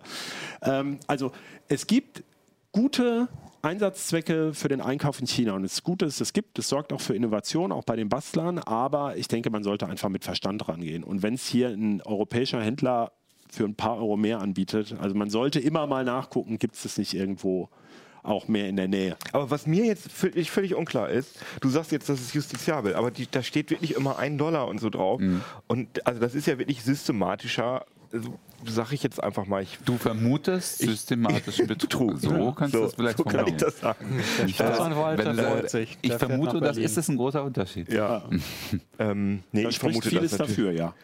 [0.63, 1.33] Ähm, also
[1.69, 2.23] es gibt
[2.73, 3.29] gute
[3.63, 5.53] Einsatzzwecke für den Einkauf in China.
[5.55, 6.59] Und es ist gut, dass es das gibt.
[6.59, 8.59] Es sorgt auch für Innovation, auch bei den Bastlern.
[8.59, 11.05] Aber ich denke, man sollte einfach mit Verstand rangehen.
[11.05, 13.13] Und wenn es hier ein europäischer Händler
[13.49, 16.99] für ein paar Euro mehr anbietet, also man sollte immer mal nachgucken, gibt es das
[16.99, 17.69] nicht irgendwo
[18.23, 19.17] auch mehr in der Nähe.
[19.33, 23.11] Aber was mir jetzt völlig, völlig unklar ist, du sagst jetzt, das ist justiziabel, aber
[23.11, 25.21] die, da steht wirklich immer ein Dollar und so drauf.
[25.67, 29.63] Und also das ist ja wirklich systematischer, also, sag ich jetzt einfach mal.
[29.63, 32.19] Ich, Du vermutest systematischen Betrug.
[32.19, 34.21] So kannst du das vielleicht so kann ich das sagen.
[35.35, 35.99] Freut sagst, sich.
[36.03, 37.93] ich fährt vermute, das ist es ein großer Unterschied.
[37.93, 38.23] Ja,
[38.99, 40.57] Ähm, nee, da ich vermute vieles das natürlich.
[40.59, 40.95] dafür, ja.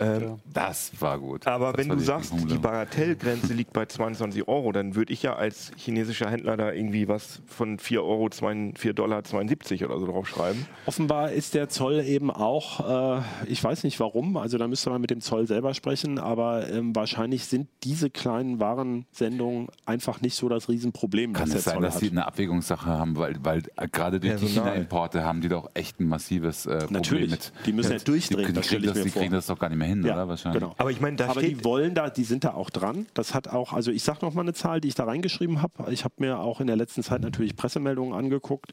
[0.00, 1.46] Ähm, Das war gut.
[1.46, 2.58] Aber das wenn du die sagst, die.
[2.58, 7.40] Bagatellgrenze liegt bei 22 Euro, dann würde ich ja als chinesischer Händler da irgendwie was
[7.46, 10.66] von 4 Euro, 4 Dollar 72 oder so draufschreiben.
[10.86, 15.00] Offenbar ist der Zoll eben auch, äh, ich weiß nicht warum, also da müsste man
[15.00, 20.48] mit dem Zoll selber sprechen, aber ähm, wahrscheinlich sind diese kleinen Warensendungen einfach nicht so
[20.48, 22.00] das Riesenproblem, Kann es sein, Zoll dass hat.
[22.00, 24.46] sie eine Abwägungssache haben, weil, weil äh, gerade durch die.
[24.46, 27.30] China-Importe haben die doch echt ein massives äh, Problem Natürlich.
[27.30, 27.52] mit.
[27.66, 29.22] Die müssen ja durchdrehen, Die, die, die vor.
[29.22, 30.28] kriegen das doch gar nicht mehr hin, oder?
[30.28, 30.60] Wahrscheinlich.
[30.60, 30.74] Genau.
[30.78, 31.60] Aber ich meine, da Aber steht.
[31.60, 33.06] die wollen da, die sind da auch dran.
[33.14, 35.92] Das hat auch, also ich sage noch mal eine Zahl, die ich da reingeschrieben habe.
[35.92, 38.72] Ich habe mir auch in der letzten Zeit natürlich Pressemeldungen angeguckt.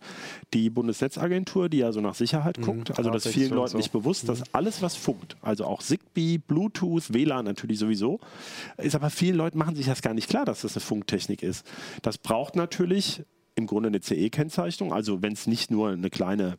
[0.54, 3.78] Die Bundesnetzagentur, die ja so nach Sicherheit guckt, also das ist vielen Leuten so.
[3.78, 8.20] nicht bewusst, dass alles, was funkt, also auch Zigbee, Bluetooth, WLAN natürlich sowieso,
[8.78, 11.66] ist aber vielen Leuten machen sich das gar nicht klar, dass das eine Funktechnik ist.
[12.02, 13.24] Das braucht natürlich
[13.56, 16.58] im Grunde eine CE-Kennzeichnung, also wenn es nicht nur eine kleine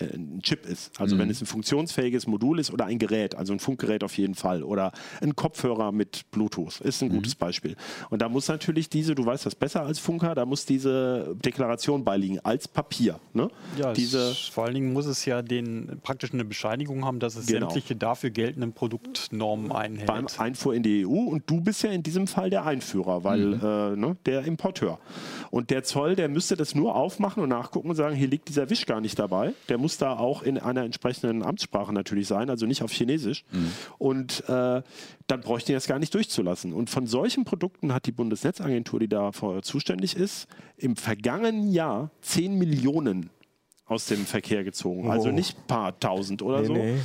[0.00, 0.98] ein Chip ist.
[1.00, 4.34] Also wenn es ein funktionsfähiges Modul ist oder ein Gerät, also ein Funkgerät auf jeden
[4.34, 7.76] Fall oder ein Kopfhörer mit Bluetooth, ist ein gutes Beispiel.
[8.10, 12.04] Und da muss natürlich diese, du weißt das besser als Funker, da muss diese Deklaration
[12.04, 13.20] beiliegen als Papier.
[13.32, 13.48] Ne?
[13.78, 17.36] Ja, diese, es, vor allen Dingen muss es ja den praktisch eine Bescheinigung haben, dass
[17.36, 17.66] es Genau.
[17.70, 20.06] sämtliche dafür geltenden Produktnormen einhält.
[20.06, 23.54] beim Einfuhr in die EU und du bist ja in diesem Fall der Einführer, weil
[23.54, 24.98] äh, ne, der Importeur.
[25.50, 28.68] Und der Zoll, der müsste das nur aufmachen und nachgucken und sagen, hier liegt dieser
[28.70, 29.52] Wisch gar nicht dabei.
[29.68, 33.44] Der muss da auch in einer entsprechenden Amtssprache natürlich sein, also nicht auf Chinesisch.
[33.98, 34.82] Und äh,
[35.26, 36.72] dann bräuchte ich das gar nicht durchzulassen.
[36.72, 42.58] Und von solchen Produkten hat die Bundesnetzagentur, die dafür zuständig ist, im vergangenen Jahr 10
[42.58, 43.30] Millionen
[43.88, 45.10] aus dem Verkehr gezogen.
[45.12, 45.32] Also Oh.
[45.32, 46.72] nicht ein paar tausend oder so.
[46.72, 46.96] nee.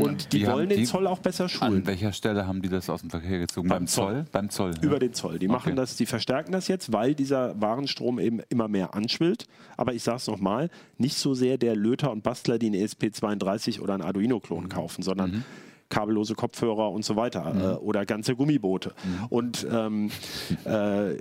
[0.00, 1.74] Und die, Die wollen den die- Zoll auch besser schulen.
[1.74, 3.68] An welcher Stelle haben die das aus dem Verkehr gezogen?
[3.68, 4.12] Beim Beim, Zoll?
[4.14, 4.24] Zoll.
[4.32, 4.72] Beim Zoll.
[4.80, 4.98] Über ja.
[5.00, 5.38] den Zoll.
[5.38, 5.52] Die Okay.
[5.52, 9.48] machen das, die verstärken das jetzt, weil dieser Warenstrom eben immer mehr anschwillt.
[9.76, 13.80] Aber ich sage es nochmal, nicht so sehr der Löter und Bastler, die einen ESP32
[13.82, 15.44] oder einen Arduino-Klon kaufen, sondern
[15.90, 18.94] kabellose Kopfhörer und so weiter äh, oder ganze Gummiboote.
[19.28, 20.10] Und ähm,
[20.64, 21.16] äh,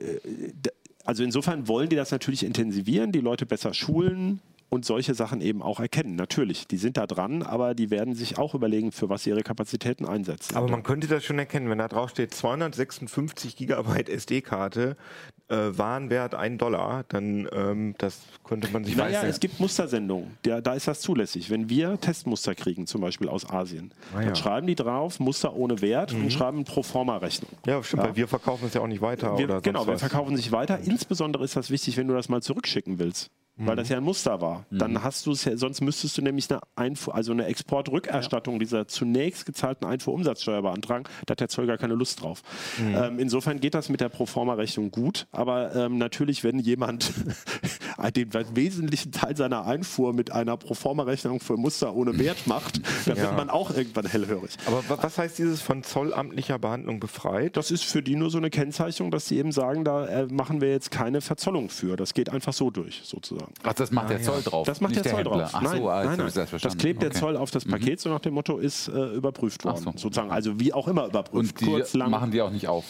[1.04, 4.40] also insofern wollen die das natürlich intensivieren, die Leute besser schulen
[4.70, 6.16] und solche Sachen eben auch erkennen.
[6.16, 9.42] Natürlich, die sind da dran, aber die werden sich auch überlegen, für was sie ihre
[9.44, 10.56] Kapazitäten einsetzen.
[10.56, 14.96] Aber man könnte das schon erkennen, wenn da drauf steht 256 Gigabyte SD-Karte,
[15.48, 19.28] äh, Warenwert 1 Dollar, dann ähm, das könnte man sich Naja, leisten.
[19.30, 21.50] es gibt Mustersendungen, der, da ist das zulässig.
[21.50, 24.26] Wenn wir Testmuster kriegen, zum Beispiel aus Asien, Ah, ja.
[24.28, 27.52] dann schreiben die drauf Muster ohne Wert und schreiben eine Proforma-Rechnung.
[27.66, 28.10] ja, stimmt, Ja.
[28.10, 29.38] weil wir verkaufen es ja auch nicht weiter.
[29.38, 30.02] Wir, oder genau, wir was.
[30.02, 30.80] verkaufen sich weiter.
[30.80, 33.32] Insbesondere ist das wichtig, wenn du das mal zurückschicken willst.
[33.60, 34.66] Weil das ja ein Muster war.
[34.72, 38.88] Dann hast du es ja, sonst müsstest du nämlich eine Einfuhr, also eine Exportrückerstattung dieser
[38.88, 41.04] zunächst gezahlten Einfuhrumsatzsteuer beantragen.
[41.26, 42.42] Da hat der Zoll gar keine Lust drauf.
[42.80, 47.12] Ähm, insofern geht das mit der Proforma-Rechnung gut, aber ähm, natürlich, wenn jemand
[48.16, 53.24] den wesentlichen Teil seiner Einfuhr mit einer Proforma-Rechnung für Muster ohne Wert macht, dann Ja.
[53.24, 54.52] wird man auch irgendwann hellhörig.
[54.66, 57.58] Aber wa- was heißt dieses von zollamtlicher Behandlung befreit?
[57.58, 60.62] Das ist für die nur so eine Kennzeichnung, dass sie eben sagen, da äh, machen
[60.62, 61.96] wir jetzt keine Verzollung für.
[61.98, 63.49] Das geht einfach so durch, sozusagen.
[63.64, 64.66] Ach, das macht der Zoll drauf.
[64.66, 65.38] Das macht nicht der Zoll Händler.
[65.40, 65.52] drauf.
[65.54, 66.32] Ach nein, so, nein, hab nein.
[66.34, 66.78] Das verstanden.
[66.78, 67.18] klebt der Okay.
[67.18, 67.22] Mhm.
[67.22, 69.84] Zoll auf das Paket, so nach dem Motto, ist äh, überprüft worden.
[69.84, 69.92] so.
[69.96, 70.32] Sozusagen.
[70.32, 71.54] Also wie auch immer überprüft.
[71.54, 72.10] Und die Kurz, lang.
[72.12, 72.86] machen die auch nicht auf.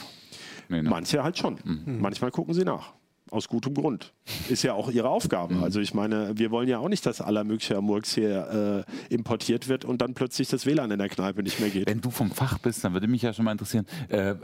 [0.69, 0.89] Nee, ne?
[0.89, 1.57] Manche halt schon.
[1.63, 1.99] Mhm.
[2.01, 2.93] Manchmal gucken sie nach.
[3.31, 4.13] Aus gutem Grund.
[4.49, 5.55] Ist ja auch ihre Aufgabe.
[5.55, 5.63] Mhm.
[5.63, 9.67] Also ich meine, wir wollen ja auch nicht, dass aller möglicher Murks hier äh, importiert
[9.67, 11.87] wird und dann plötzlich das WLAN in der Kneipe nicht mehr geht.
[11.87, 14.35] Wenn du vom Fach bist, dann würde mich ja schon mal interessieren, äh, äh,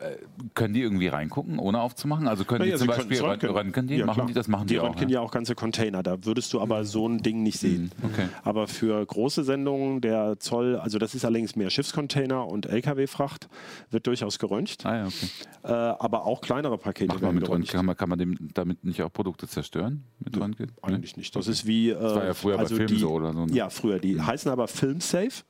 [0.54, 2.28] können die irgendwie reingucken, ohne aufzumachen?
[2.28, 3.96] Also können Ja, die ja, zum Beispiel röntgen, röntgen die?
[3.96, 4.28] Ja, machen klar.
[4.28, 4.48] die das?
[4.48, 4.86] Machen die, die auch.
[4.90, 5.16] röntgen ja?
[5.16, 6.04] ja auch ganze Container.
[6.04, 7.92] Da würdest du aber so ein Ding nicht sehen.
[8.04, 8.28] okay.
[8.44, 13.48] Aber für große Sendungen, der Zoll, also das ist allerdings mehr Schiffscontainer und LKW-Fracht,
[13.90, 14.86] wird durchaus geröntgt.
[14.86, 15.28] Ah ja, okay.
[15.64, 17.72] Äh, aber auch kleinere Pakete Macht werden mit Röntgen, geröntgt.
[17.72, 20.04] kann man, kann man dem, damit nicht auch Produkte zerstören?
[20.20, 20.72] Mit Röntgen?
[20.82, 21.36] Eigentlich nicht.
[21.36, 21.90] Das ist wie.
[21.90, 23.54] Äh, das war ja früher bei Filmen die, so oder so, ne?
[23.54, 24.00] Ja, früher.
[24.00, 25.44] Die heißen aber Filmsafe,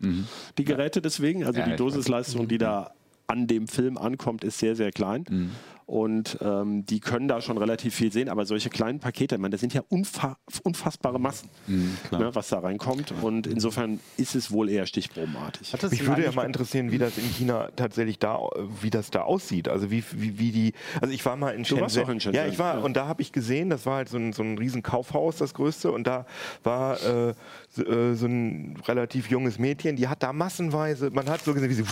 [0.58, 1.44] die Geräte deswegen.
[1.46, 2.92] Also Ja, die Dosisleistung, die da
[3.28, 5.26] an dem Film ankommt, ist sehr, sehr klein.
[5.30, 5.52] Mhm.
[5.88, 9.52] Und ähm, die können da schon relativ viel sehen, aber solche kleinen Pakete, ich meine,
[9.52, 13.14] das sind ja unfa unfassbare Massen, Mhm, ne, was da reinkommt.
[13.22, 15.72] Und insofern ist es wohl eher stichprobenartig.
[15.92, 18.40] Mich würde ja mal interessieren, wie das in China tatsächlich da,
[18.82, 19.68] wie das da aussieht.
[19.68, 22.04] Also wie, wie, wie die, also ich war mal in Du warst Shenzhen.
[22.04, 22.84] auch in Shenzhen, Ja, ich war ja.
[22.84, 25.54] und da habe ich gesehen, das war halt so ein, so ein riesen Kaufhaus, das
[25.54, 26.26] größte, und da
[26.64, 27.34] war äh,
[27.70, 31.70] so, äh, so ein relativ junges Mädchen, die hat da massenweise, man hat so gesehen,
[31.70, 31.84] wie sie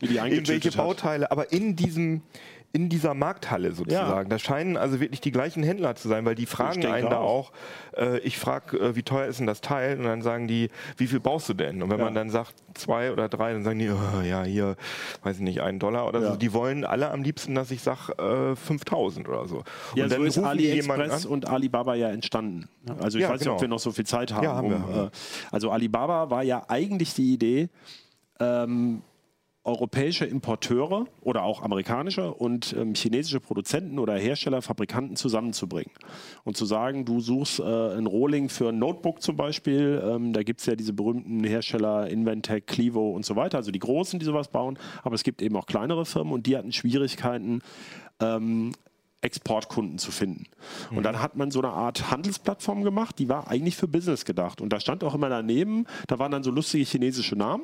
[0.00, 0.76] Wie die irgendwelche hat.
[0.76, 2.22] Bauteile, aber in diesem
[2.74, 4.30] in dieser Markthalle sozusagen.
[4.30, 7.52] Da scheinen also wirklich die gleichen Händler zu sein, weil die fragen einen da auch.
[7.96, 9.98] äh, ich frage, äh, wie teuer ist denn das Teil?
[9.98, 11.82] Und dann sagen die, wie viel brauchst du denn?
[11.82, 12.04] Und wenn Ja.
[12.06, 14.76] man dann sagt, zwei oder drei, dann sagen die, oh, ja, hier,
[15.22, 16.30] weiß ich nicht, einen Dollar oder Ja.
[16.30, 16.36] so.
[16.36, 18.12] Die wollen alle am liebsten, dass ich sage,
[18.52, 19.64] äh, 5000 oder so.
[19.94, 22.70] Ja, und so dann ist AliExpress und Alibaba ja entstanden.
[23.00, 23.60] Also ich Ja, weiß nicht, ob genau.
[23.60, 24.44] wir noch so viel Zeit haben.
[24.44, 25.10] Ja, haben wir, um, äh,
[25.50, 27.68] also Alibaba war ja eigentlich die Idee,
[28.40, 29.02] ähm,
[29.64, 35.92] europäische Importeure oder auch amerikanische und ähm, chinesische Produzenten oder Hersteller, Fabrikanten zusammenzubringen.
[36.44, 40.42] Und zu sagen, du suchst äh, ein Rohling für ein Notebook zum Beispiel, ähm, da
[40.42, 44.24] gibt es ja diese berühmten Hersteller Inventec, Clivo und so weiter, also die großen, die
[44.24, 47.60] sowas bauen, aber es gibt eben auch kleinere Firmen und die hatten Schwierigkeiten,
[48.20, 48.72] ähm,
[49.22, 50.44] Exportkunden zu finden.
[50.90, 54.60] Und dann hat man so eine Art Handelsplattform gemacht, die war eigentlich für Business gedacht.
[54.60, 57.62] Und da stand auch immer daneben, da waren dann so lustige chinesische Namen,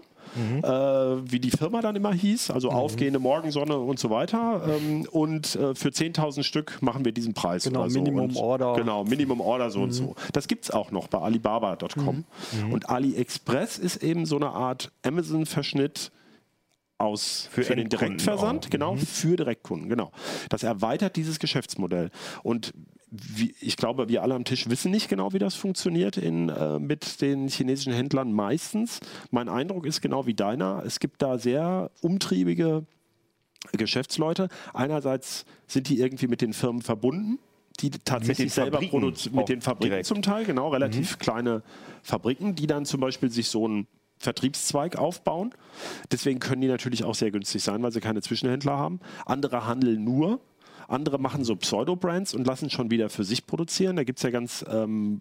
[0.63, 4.63] äh, wie die Firma dann immer hieß, also aufgehende Morgensonne und so weiter.
[4.69, 7.65] Ähm, und äh, für 10.000 Stück machen wir diesen Preis.
[7.65, 7.99] Genau, oder so.
[7.99, 8.75] Minimum und, Order.
[8.75, 10.15] Genau, Minimum Order so und so.
[10.33, 12.25] Das gibt es auch noch bei Alibaba.com.
[12.71, 16.13] Und AliExpress ist eben so eine Art Amazon-Verschnitt
[16.99, 18.71] aus Für für, den Direktversand, auch.
[18.71, 20.13] genau, für Direktkunden, genau.
[20.49, 22.11] Das erweitert dieses Geschäftsmodell.
[22.43, 22.75] Und
[23.11, 26.79] wie, ich glaube, wir alle am Tisch wissen nicht genau, wie das funktioniert in, äh,
[26.79, 29.01] mit den chinesischen Händlern meistens.
[29.31, 30.83] Mein Eindruck ist genau wie deiner.
[30.85, 32.85] Es gibt da sehr umtriebige
[33.73, 34.49] Geschäftsleute.
[34.75, 37.39] Einerseits sind die irgendwie mit den Firmen verbunden,
[37.81, 40.07] die tatsächlich selber produzieren, mit den Fabriken direkt.
[40.07, 41.63] zum Teil, genau, relativ kleine
[42.03, 43.87] Fabriken, die dann zum Beispiel sich so einen
[44.19, 45.55] Vertriebszweig aufbauen.
[46.11, 49.01] Deswegen können die natürlich auch sehr günstig sein, weil sie keine Zwischenhändler haben.
[49.27, 50.41] Andere handeln nur.
[50.89, 53.97] Andere machen so Pseudo-Brands und lassen schon wieder für sich produzieren.
[53.97, 55.21] Da gibt es ja ganz ähm,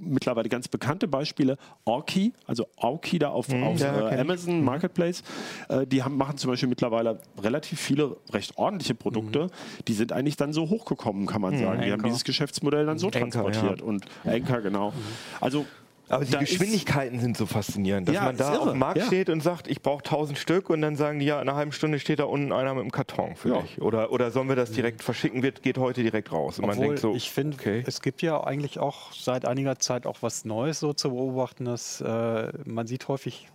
[0.00, 1.58] mittlerweile ganz bekannte Beispiele.
[1.84, 4.20] Orki, also Orki da auf, auf ja, äh.
[4.20, 5.24] Amazon Marketplace,
[5.68, 9.48] äh, die haben, machen zum Beispiel mittlerweile relativ viele recht ordentliche Produkte.
[9.88, 11.82] Die sind eigentlich dann so hochgekommen, kann man sagen.
[11.82, 13.80] Die haben dieses Geschäftsmodell dann so Anker, transportiert.
[13.80, 13.84] ja.
[13.84, 14.92] Und Anker, genau.
[15.40, 15.66] Also
[16.08, 19.06] Aber die da Geschwindigkeiten sind so faszinierend, dass Ja, man da auf dem Markt ja.
[19.06, 21.72] steht und sagt, ich brauche 1000 Stück und dann sagen die, ja, in einer halben
[21.72, 23.60] Stunde steht da unten einer mit einem Karton für Ja.
[23.62, 23.80] dich.
[23.80, 26.58] Oder, oder sollen wir das direkt verschicken, wird, geht heute direkt raus.
[26.58, 27.82] Und man Obwohl, denkt so, ich finde, okay.
[27.86, 32.00] es gibt ja eigentlich auch seit einiger Zeit auch was Neues so zu beobachten, dass
[32.00, 33.48] äh, man sieht häufig,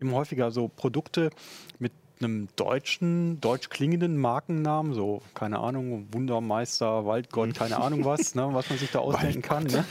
[0.00, 1.30] immer häufiger so Produkte
[1.78, 1.92] mit
[2.24, 8.68] einem deutschen, deutsch klingenden Markennamen, so, keine Ahnung, Wundermeister, Waldgott, keine Ahnung was, ne, was
[8.70, 9.64] man sich da ausdenken kann.
[9.64, 9.84] Ne?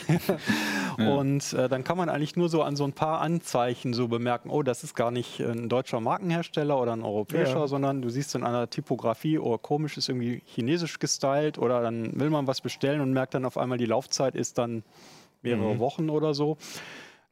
[1.12, 4.50] Und äh, dann kann man eigentlich nur so an so ein paar Anzeichen so bemerken,
[4.50, 7.68] oh, das ist gar nicht ein deutscher Markenhersteller oder ein europäischer, Ja.
[7.68, 12.30] sondern du siehst in einer Typografie, oh, komisch ist irgendwie chinesisch gestylt oder dann will
[12.30, 14.84] man was bestellen und merkt dann auf einmal, die Laufzeit ist dann
[15.42, 16.58] mehrere Wochen oder so.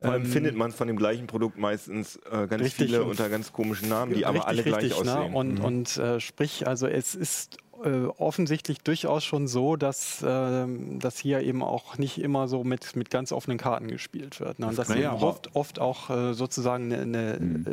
[0.02, 3.28] Vor allem Ähm, findet man von dem gleichen Produkt meistens äh, ganz Richtig, viele unter
[3.30, 4.96] ganz komischen Namen, die aber alle gleich ne?
[4.96, 5.34] aussehen.
[5.34, 5.66] Und, Mhm.
[5.66, 11.42] und äh, sprich, also es ist äh, offensichtlich durchaus schon so, dass, ähm, dass hier
[11.42, 14.60] eben auch nicht immer so mit, mit ganz offenen Karten gespielt wird.
[14.60, 14.68] Ne?
[14.68, 17.70] Und dass Naja, eben aber- oft, oft auch äh, sozusagen eine, eine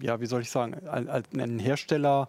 [0.00, 2.28] äh, ja, wie soll ich sagen, ein, ein Hersteller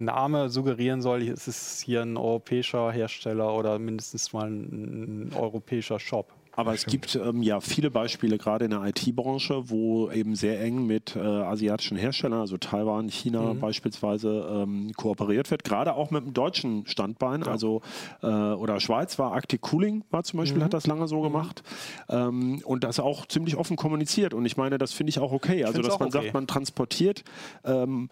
[0.00, 6.00] Name suggerieren soll, es ist hier ein europäischer Hersteller oder mindestens mal ein, ein europäischer
[6.00, 6.32] Shop.
[6.56, 10.86] Aber es gibt ähm, ja viele Beispiele, gerade in der IT-Branche, wo eben sehr eng
[10.86, 15.64] mit äh, asiatischen Herstellern, also Taiwan, China beispielsweise, ähm, kooperiert wird.
[15.64, 17.82] Gerade auch mit dem deutschen Standbein, also
[18.22, 21.62] äh, oder Schweiz war Arctic Cooling, war zum Beispiel, hat das lange so gemacht.
[22.08, 24.34] Ähm, und das auch ziemlich offen kommuniziert.
[24.34, 25.64] Und ich meine, das finde ich auch okay.
[25.64, 26.22] Also, dass man okay.
[26.22, 27.24] sagt, man transportiert
[27.64, 28.08] ähm,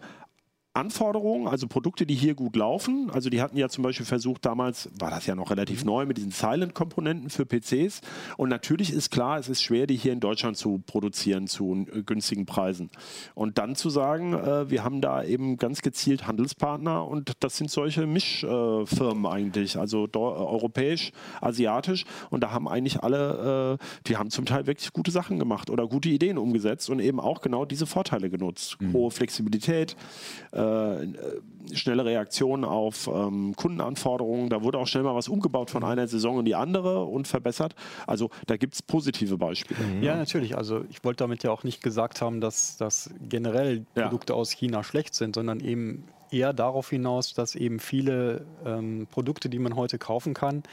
[0.75, 3.11] Anforderungen, also Produkte, die hier gut laufen.
[3.11, 6.17] Also die hatten ja zum Beispiel versucht, damals war das ja noch relativ neu mit
[6.17, 8.01] diesen Silent-Komponenten für PCs.
[8.37, 12.01] Und natürlich ist klar, es ist schwer, die hier in Deutschland zu produzieren zu äh,
[12.01, 12.89] günstigen Preisen.
[13.35, 17.69] Und dann zu sagen, äh, wir haben da eben ganz gezielt Handelspartner und das sind
[17.69, 22.05] solche Mischfirmen äh, eigentlich, also äh, europäisch, asiatisch.
[22.31, 25.87] Und da haben eigentlich alle, äh, die haben zum Teil wirklich gute Sachen gemacht oder
[25.87, 28.77] gute Ideen umgesetzt und eben auch genau diese Vorteile genutzt.
[28.91, 29.95] Hohe Flexibilität,
[30.51, 30.62] äh,
[31.73, 34.49] schnelle Reaktion auf ähm, Kundenanforderungen.
[34.49, 37.75] Da wurde auch schnell mal was umgebaut von einer Saison in die andere und verbessert.
[38.07, 39.79] Also da gibt es positive Beispiele.
[40.01, 40.57] Ja, natürlich.
[40.57, 44.03] Also ich wollte damit ja auch nicht gesagt haben, dass, dass generell Ja.
[44.03, 49.49] Produkte aus China schlecht sind, sondern eben eher darauf hinaus, dass eben viele ähm, Produkte,
[49.49, 50.63] die man heute kaufen kann,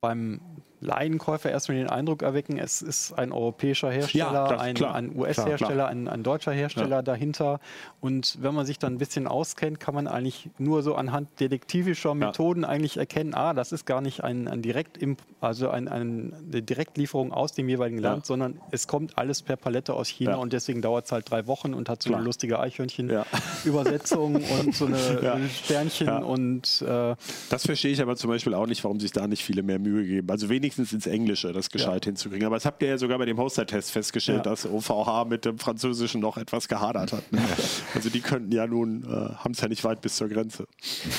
[0.00, 0.40] beim
[0.84, 6.08] Laienkäufer erstmal den Eindruck erwecken, es ist ein europäischer Hersteller, das- ein, ein US-Hersteller, ein,
[6.08, 7.58] ein deutscher Hersteller dahinter.
[8.00, 12.14] Und wenn man sich dann ein bisschen auskennt, kann man eigentlich nur so anhand detektivischer
[12.14, 14.98] Methoden eigentlich erkennen, ah, das ist gar nicht ein, ein Direkt
[15.40, 18.10] also ein, ein, eine Direktlieferung aus dem jeweiligen Ja.
[18.12, 20.36] Land, sondern es kommt alles per Palette aus China Ja.
[20.36, 22.18] und deswegen dauert es halt drei Wochen und hat so Klar.
[22.18, 22.60] eine lustige Ja.
[22.60, 25.38] Eichhörnchen-Übersetzung und so eine Ja.
[25.48, 26.18] Sternchen Ja.
[26.18, 27.14] und äh,
[27.50, 30.04] Das verstehe ich aber zum Beispiel auch nicht, warum sich da nicht viele mehr Mühe
[30.04, 30.30] geben.
[30.30, 30.48] Also
[30.78, 32.46] wenigstens ins Englische das gescheit hinzukriegen.
[32.46, 34.50] Aber das habt ihr ja sogar bei dem Hoster-Test festgestellt, Ja.
[34.52, 37.32] dass OVH mit dem Französischen noch etwas gehadert hat.
[37.32, 37.40] ne?
[37.94, 40.66] Also die könnten ja nun, äh, haben es ja nicht weit bis zur Grenze.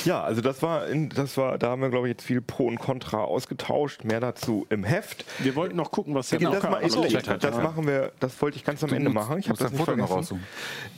[0.04, 2.66] Ja, also das war, in, das war, da haben wir glaube ich jetzt viel Pro
[2.66, 4.04] und Contra ausgetauscht.
[4.04, 5.24] Mehr dazu im Heft.
[5.38, 7.42] Wir wollten noch gucken, was der das, Blocker mal, ausgecheckt hat.
[7.44, 7.62] das Ja.
[7.62, 9.38] machen wir, das wollte ich ganz am Du Ende musst- machen.
[9.40, 10.12] Ich habe das Foto noch vergessen.
[10.14, 10.42] raussuchen.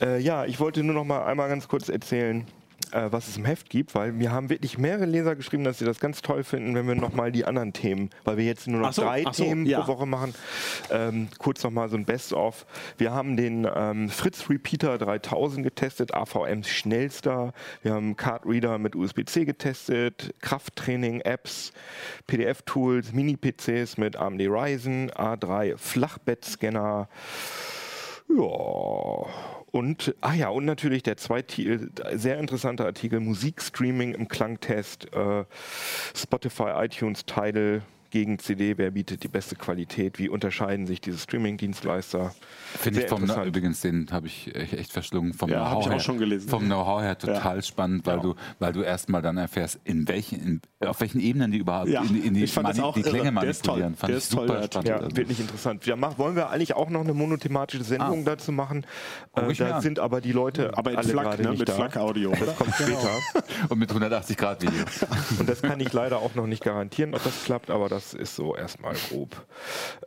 [0.01, 2.45] Äh, ja, ich wollte nur noch mal einmal ganz kurz erzählen,
[2.91, 5.85] äh, was es im Heft gibt, weil mir haben wirklich mehrere Leser geschrieben, dass sie
[5.85, 8.81] das ganz toll finden, wenn wir noch mal die anderen Themen, weil wir jetzt nur
[8.81, 9.81] noch so, drei so, Themen ja.
[9.81, 10.33] pro Woche machen,
[10.91, 12.65] ähm, kurz noch mal so ein Best-of.
[12.97, 17.53] Wir haben den ähm, Fritz Repeater 3000 getestet, AVMs schnellster.
[17.81, 21.73] Wir haben Card Reader mit USB-C getestet, Krafttraining, Apps,
[22.27, 27.07] PDF-Tools, Mini-PCs mit AMD Ryzen, A3 Flachbettscanner.
[28.29, 29.25] Ja,
[29.71, 35.45] und, ah ja, und natürlich der zweite, sehr interessante Artikel, Musikstreaming im Klangtest, äh,
[36.15, 42.33] Spotify, iTunes, Tidal gegen CD, wer bietet die beste Qualität, wie unterscheiden sich diese Streaming-Dienstleister.
[42.77, 43.47] Finde ich vom, interessant.
[43.47, 45.33] übrigens, den habe ich echt verschlungen.
[45.33, 46.49] Vom Ja, Know-how ich auch her- schon gelesen.
[46.49, 47.61] Vom Know-how her total Ja.
[47.61, 48.21] spannend, weil Ja.
[48.21, 52.01] du, weil du erstmal dann erfährst, in welchen, in, auf welchen Ebenen die überhaupt Ja,
[52.01, 53.31] in, in die, ich fand das mani- auch die Klänge toll.
[53.31, 53.95] manipulieren.
[53.95, 54.87] Fand Der ich ist toll, super der spannend.
[54.89, 55.17] Ja, Also.
[55.17, 55.85] wirklich interessant.
[55.85, 58.25] Wir mach, wollen wir eigentlich auch noch eine monothematische Sendung Ah.
[58.25, 58.85] dazu machen?
[59.35, 59.81] Äh, da an.
[59.81, 61.49] sind aber die Leute Aber in alle Flak, gerade ne?
[61.51, 61.73] nicht mit da.
[61.73, 62.31] Flak-Audio.
[62.39, 63.09] Das kommt später.
[63.69, 64.83] Und mit 180 Grad Video.
[65.39, 68.35] Und das kann ich leider auch noch nicht garantieren, ob das klappt, aber das ist
[68.35, 69.45] so erstmal grob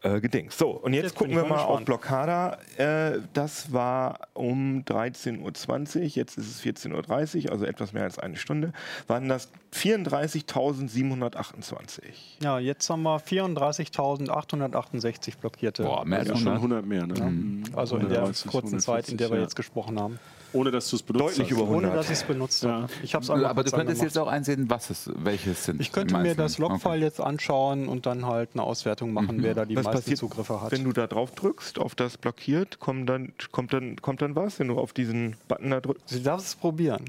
[0.02, 0.56] äh, gedings.
[0.58, 1.84] So, und jetzt, Jetzt gucken wir mal mal auf.
[1.84, 2.58] Blockada.
[2.76, 8.18] Äh, das war um 13.20 Uhr, jetzt ist es 14.30 Uhr, also etwas mehr als
[8.18, 8.72] eine Stunde.
[9.06, 12.02] Waren das 34.728.
[12.42, 15.84] ja, jetzt haben wir 34.868 blockierte.
[15.84, 16.84] Boah, mehr als Ja, schon 100.
[16.84, 17.06] 100 mehr.
[17.06, 17.14] Ne?
[17.30, 17.62] Mhm.
[17.74, 20.18] Also in der 130, kurzen Zeit, in der wir 140, jetzt gesprochen haben.
[20.52, 21.50] Ohne dass du es benutzt Deutlich hast.
[21.52, 21.90] über 100.
[21.90, 22.82] Ohne dass ich es benutzt habe.
[22.82, 22.88] Ja.
[23.02, 25.80] Ich habe es Aber du könntest jetzt auch einsehen, was es, welche es sind.
[25.80, 27.00] Ich könnte mir das Logfile Okay.
[27.04, 30.60] jetzt anschauen und dann halt eine Auswertung machen, wer da die Was meisten passiert, Zugriffe
[30.60, 30.72] hat.
[30.72, 34.58] wenn du da drauf drückst, auf das blockiert, kommt dann, kommt dann, kommt dann was,
[34.58, 36.08] wenn du auf diesen Button da drückst?
[36.08, 37.04] Sie darf es probieren.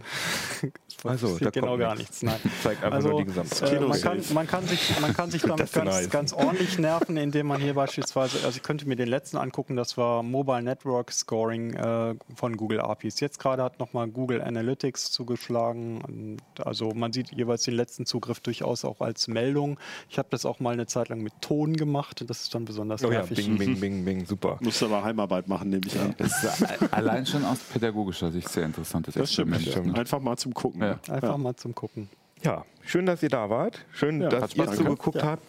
[1.03, 2.21] Also, da genau kommt gar nichts.
[2.21, 2.43] nichts.
[2.43, 2.51] Nein.
[2.63, 3.73] Zeigt einfach Also, nur die Gesamtzahl.
[3.75, 6.11] äh, man, kann, man kann sich, man kann sich damit ganz, heißt.
[6.11, 9.97] ganz ordentlich nerven, indem man hier beispielsweise, also ich könnte mir den letzten angucken, das
[9.97, 13.19] war Mobile Network Scoring äh, von Google APIs.
[13.19, 16.01] Jetzt gerade hat nochmal Google Analytics zugeschlagen.
[16.01, 19.79] Und also man sieht jeweils den letzten Zugriff durchaus auch als Meldung.
[20.09, 22.65] Ich habe das auch mal eine Zeit lang mit Ton gemacht und das ist dann
[22.65, 23.37] besonders Oh ja, nervig.
[23.37, 24.57] bing, bing, bing, bing, super.
[24.61, 26.13] Musst du aber Heimarbeit machen, nehme ich an.
[26.17, 29.55] Das ist allein schon aus pädagogischer Sicht sehr interessantes Das stimmt.
[29.55, 29.97] Experiment.
[29.99, 30.81] Einfach mal zum Gucken.
[30.81, 30.99] Ja.
[31.09, 32.09] Einfach mal zum Gucken.
[32.43, 33.85] Ja, schön, dass ihr da wart.
[33.93, 35.39] Schön, Ja, dass ihr zugeguckt gemacht.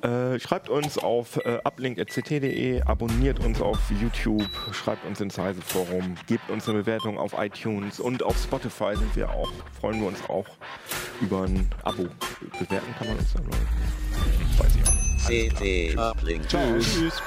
[0.00, 0.04] habt.
[0.04, 6.50] Äh, schreibt uns auf äh, uplink.ct.de, abonniert uns auf YouTube, schreibt uns ins Heise-Forum, gebt
[6.50, 9.50] uns eine Bewertung auf iTunes und auf Spotify sind wir auch.
[9.80, 10.46] Freuen wir uns auch
[11.20, 12.06] über ein Abo.
[12.58, 14.58] Bewerten kann man uns da, glaube ich.
[14.58, 14.92] Weiß ich auch
[15.30, 15.96] nicht.
[15.96, 16.48] CT Uplink.
[16.50, 16.78] Ciao.
[16.78, 17.22] Tschüss.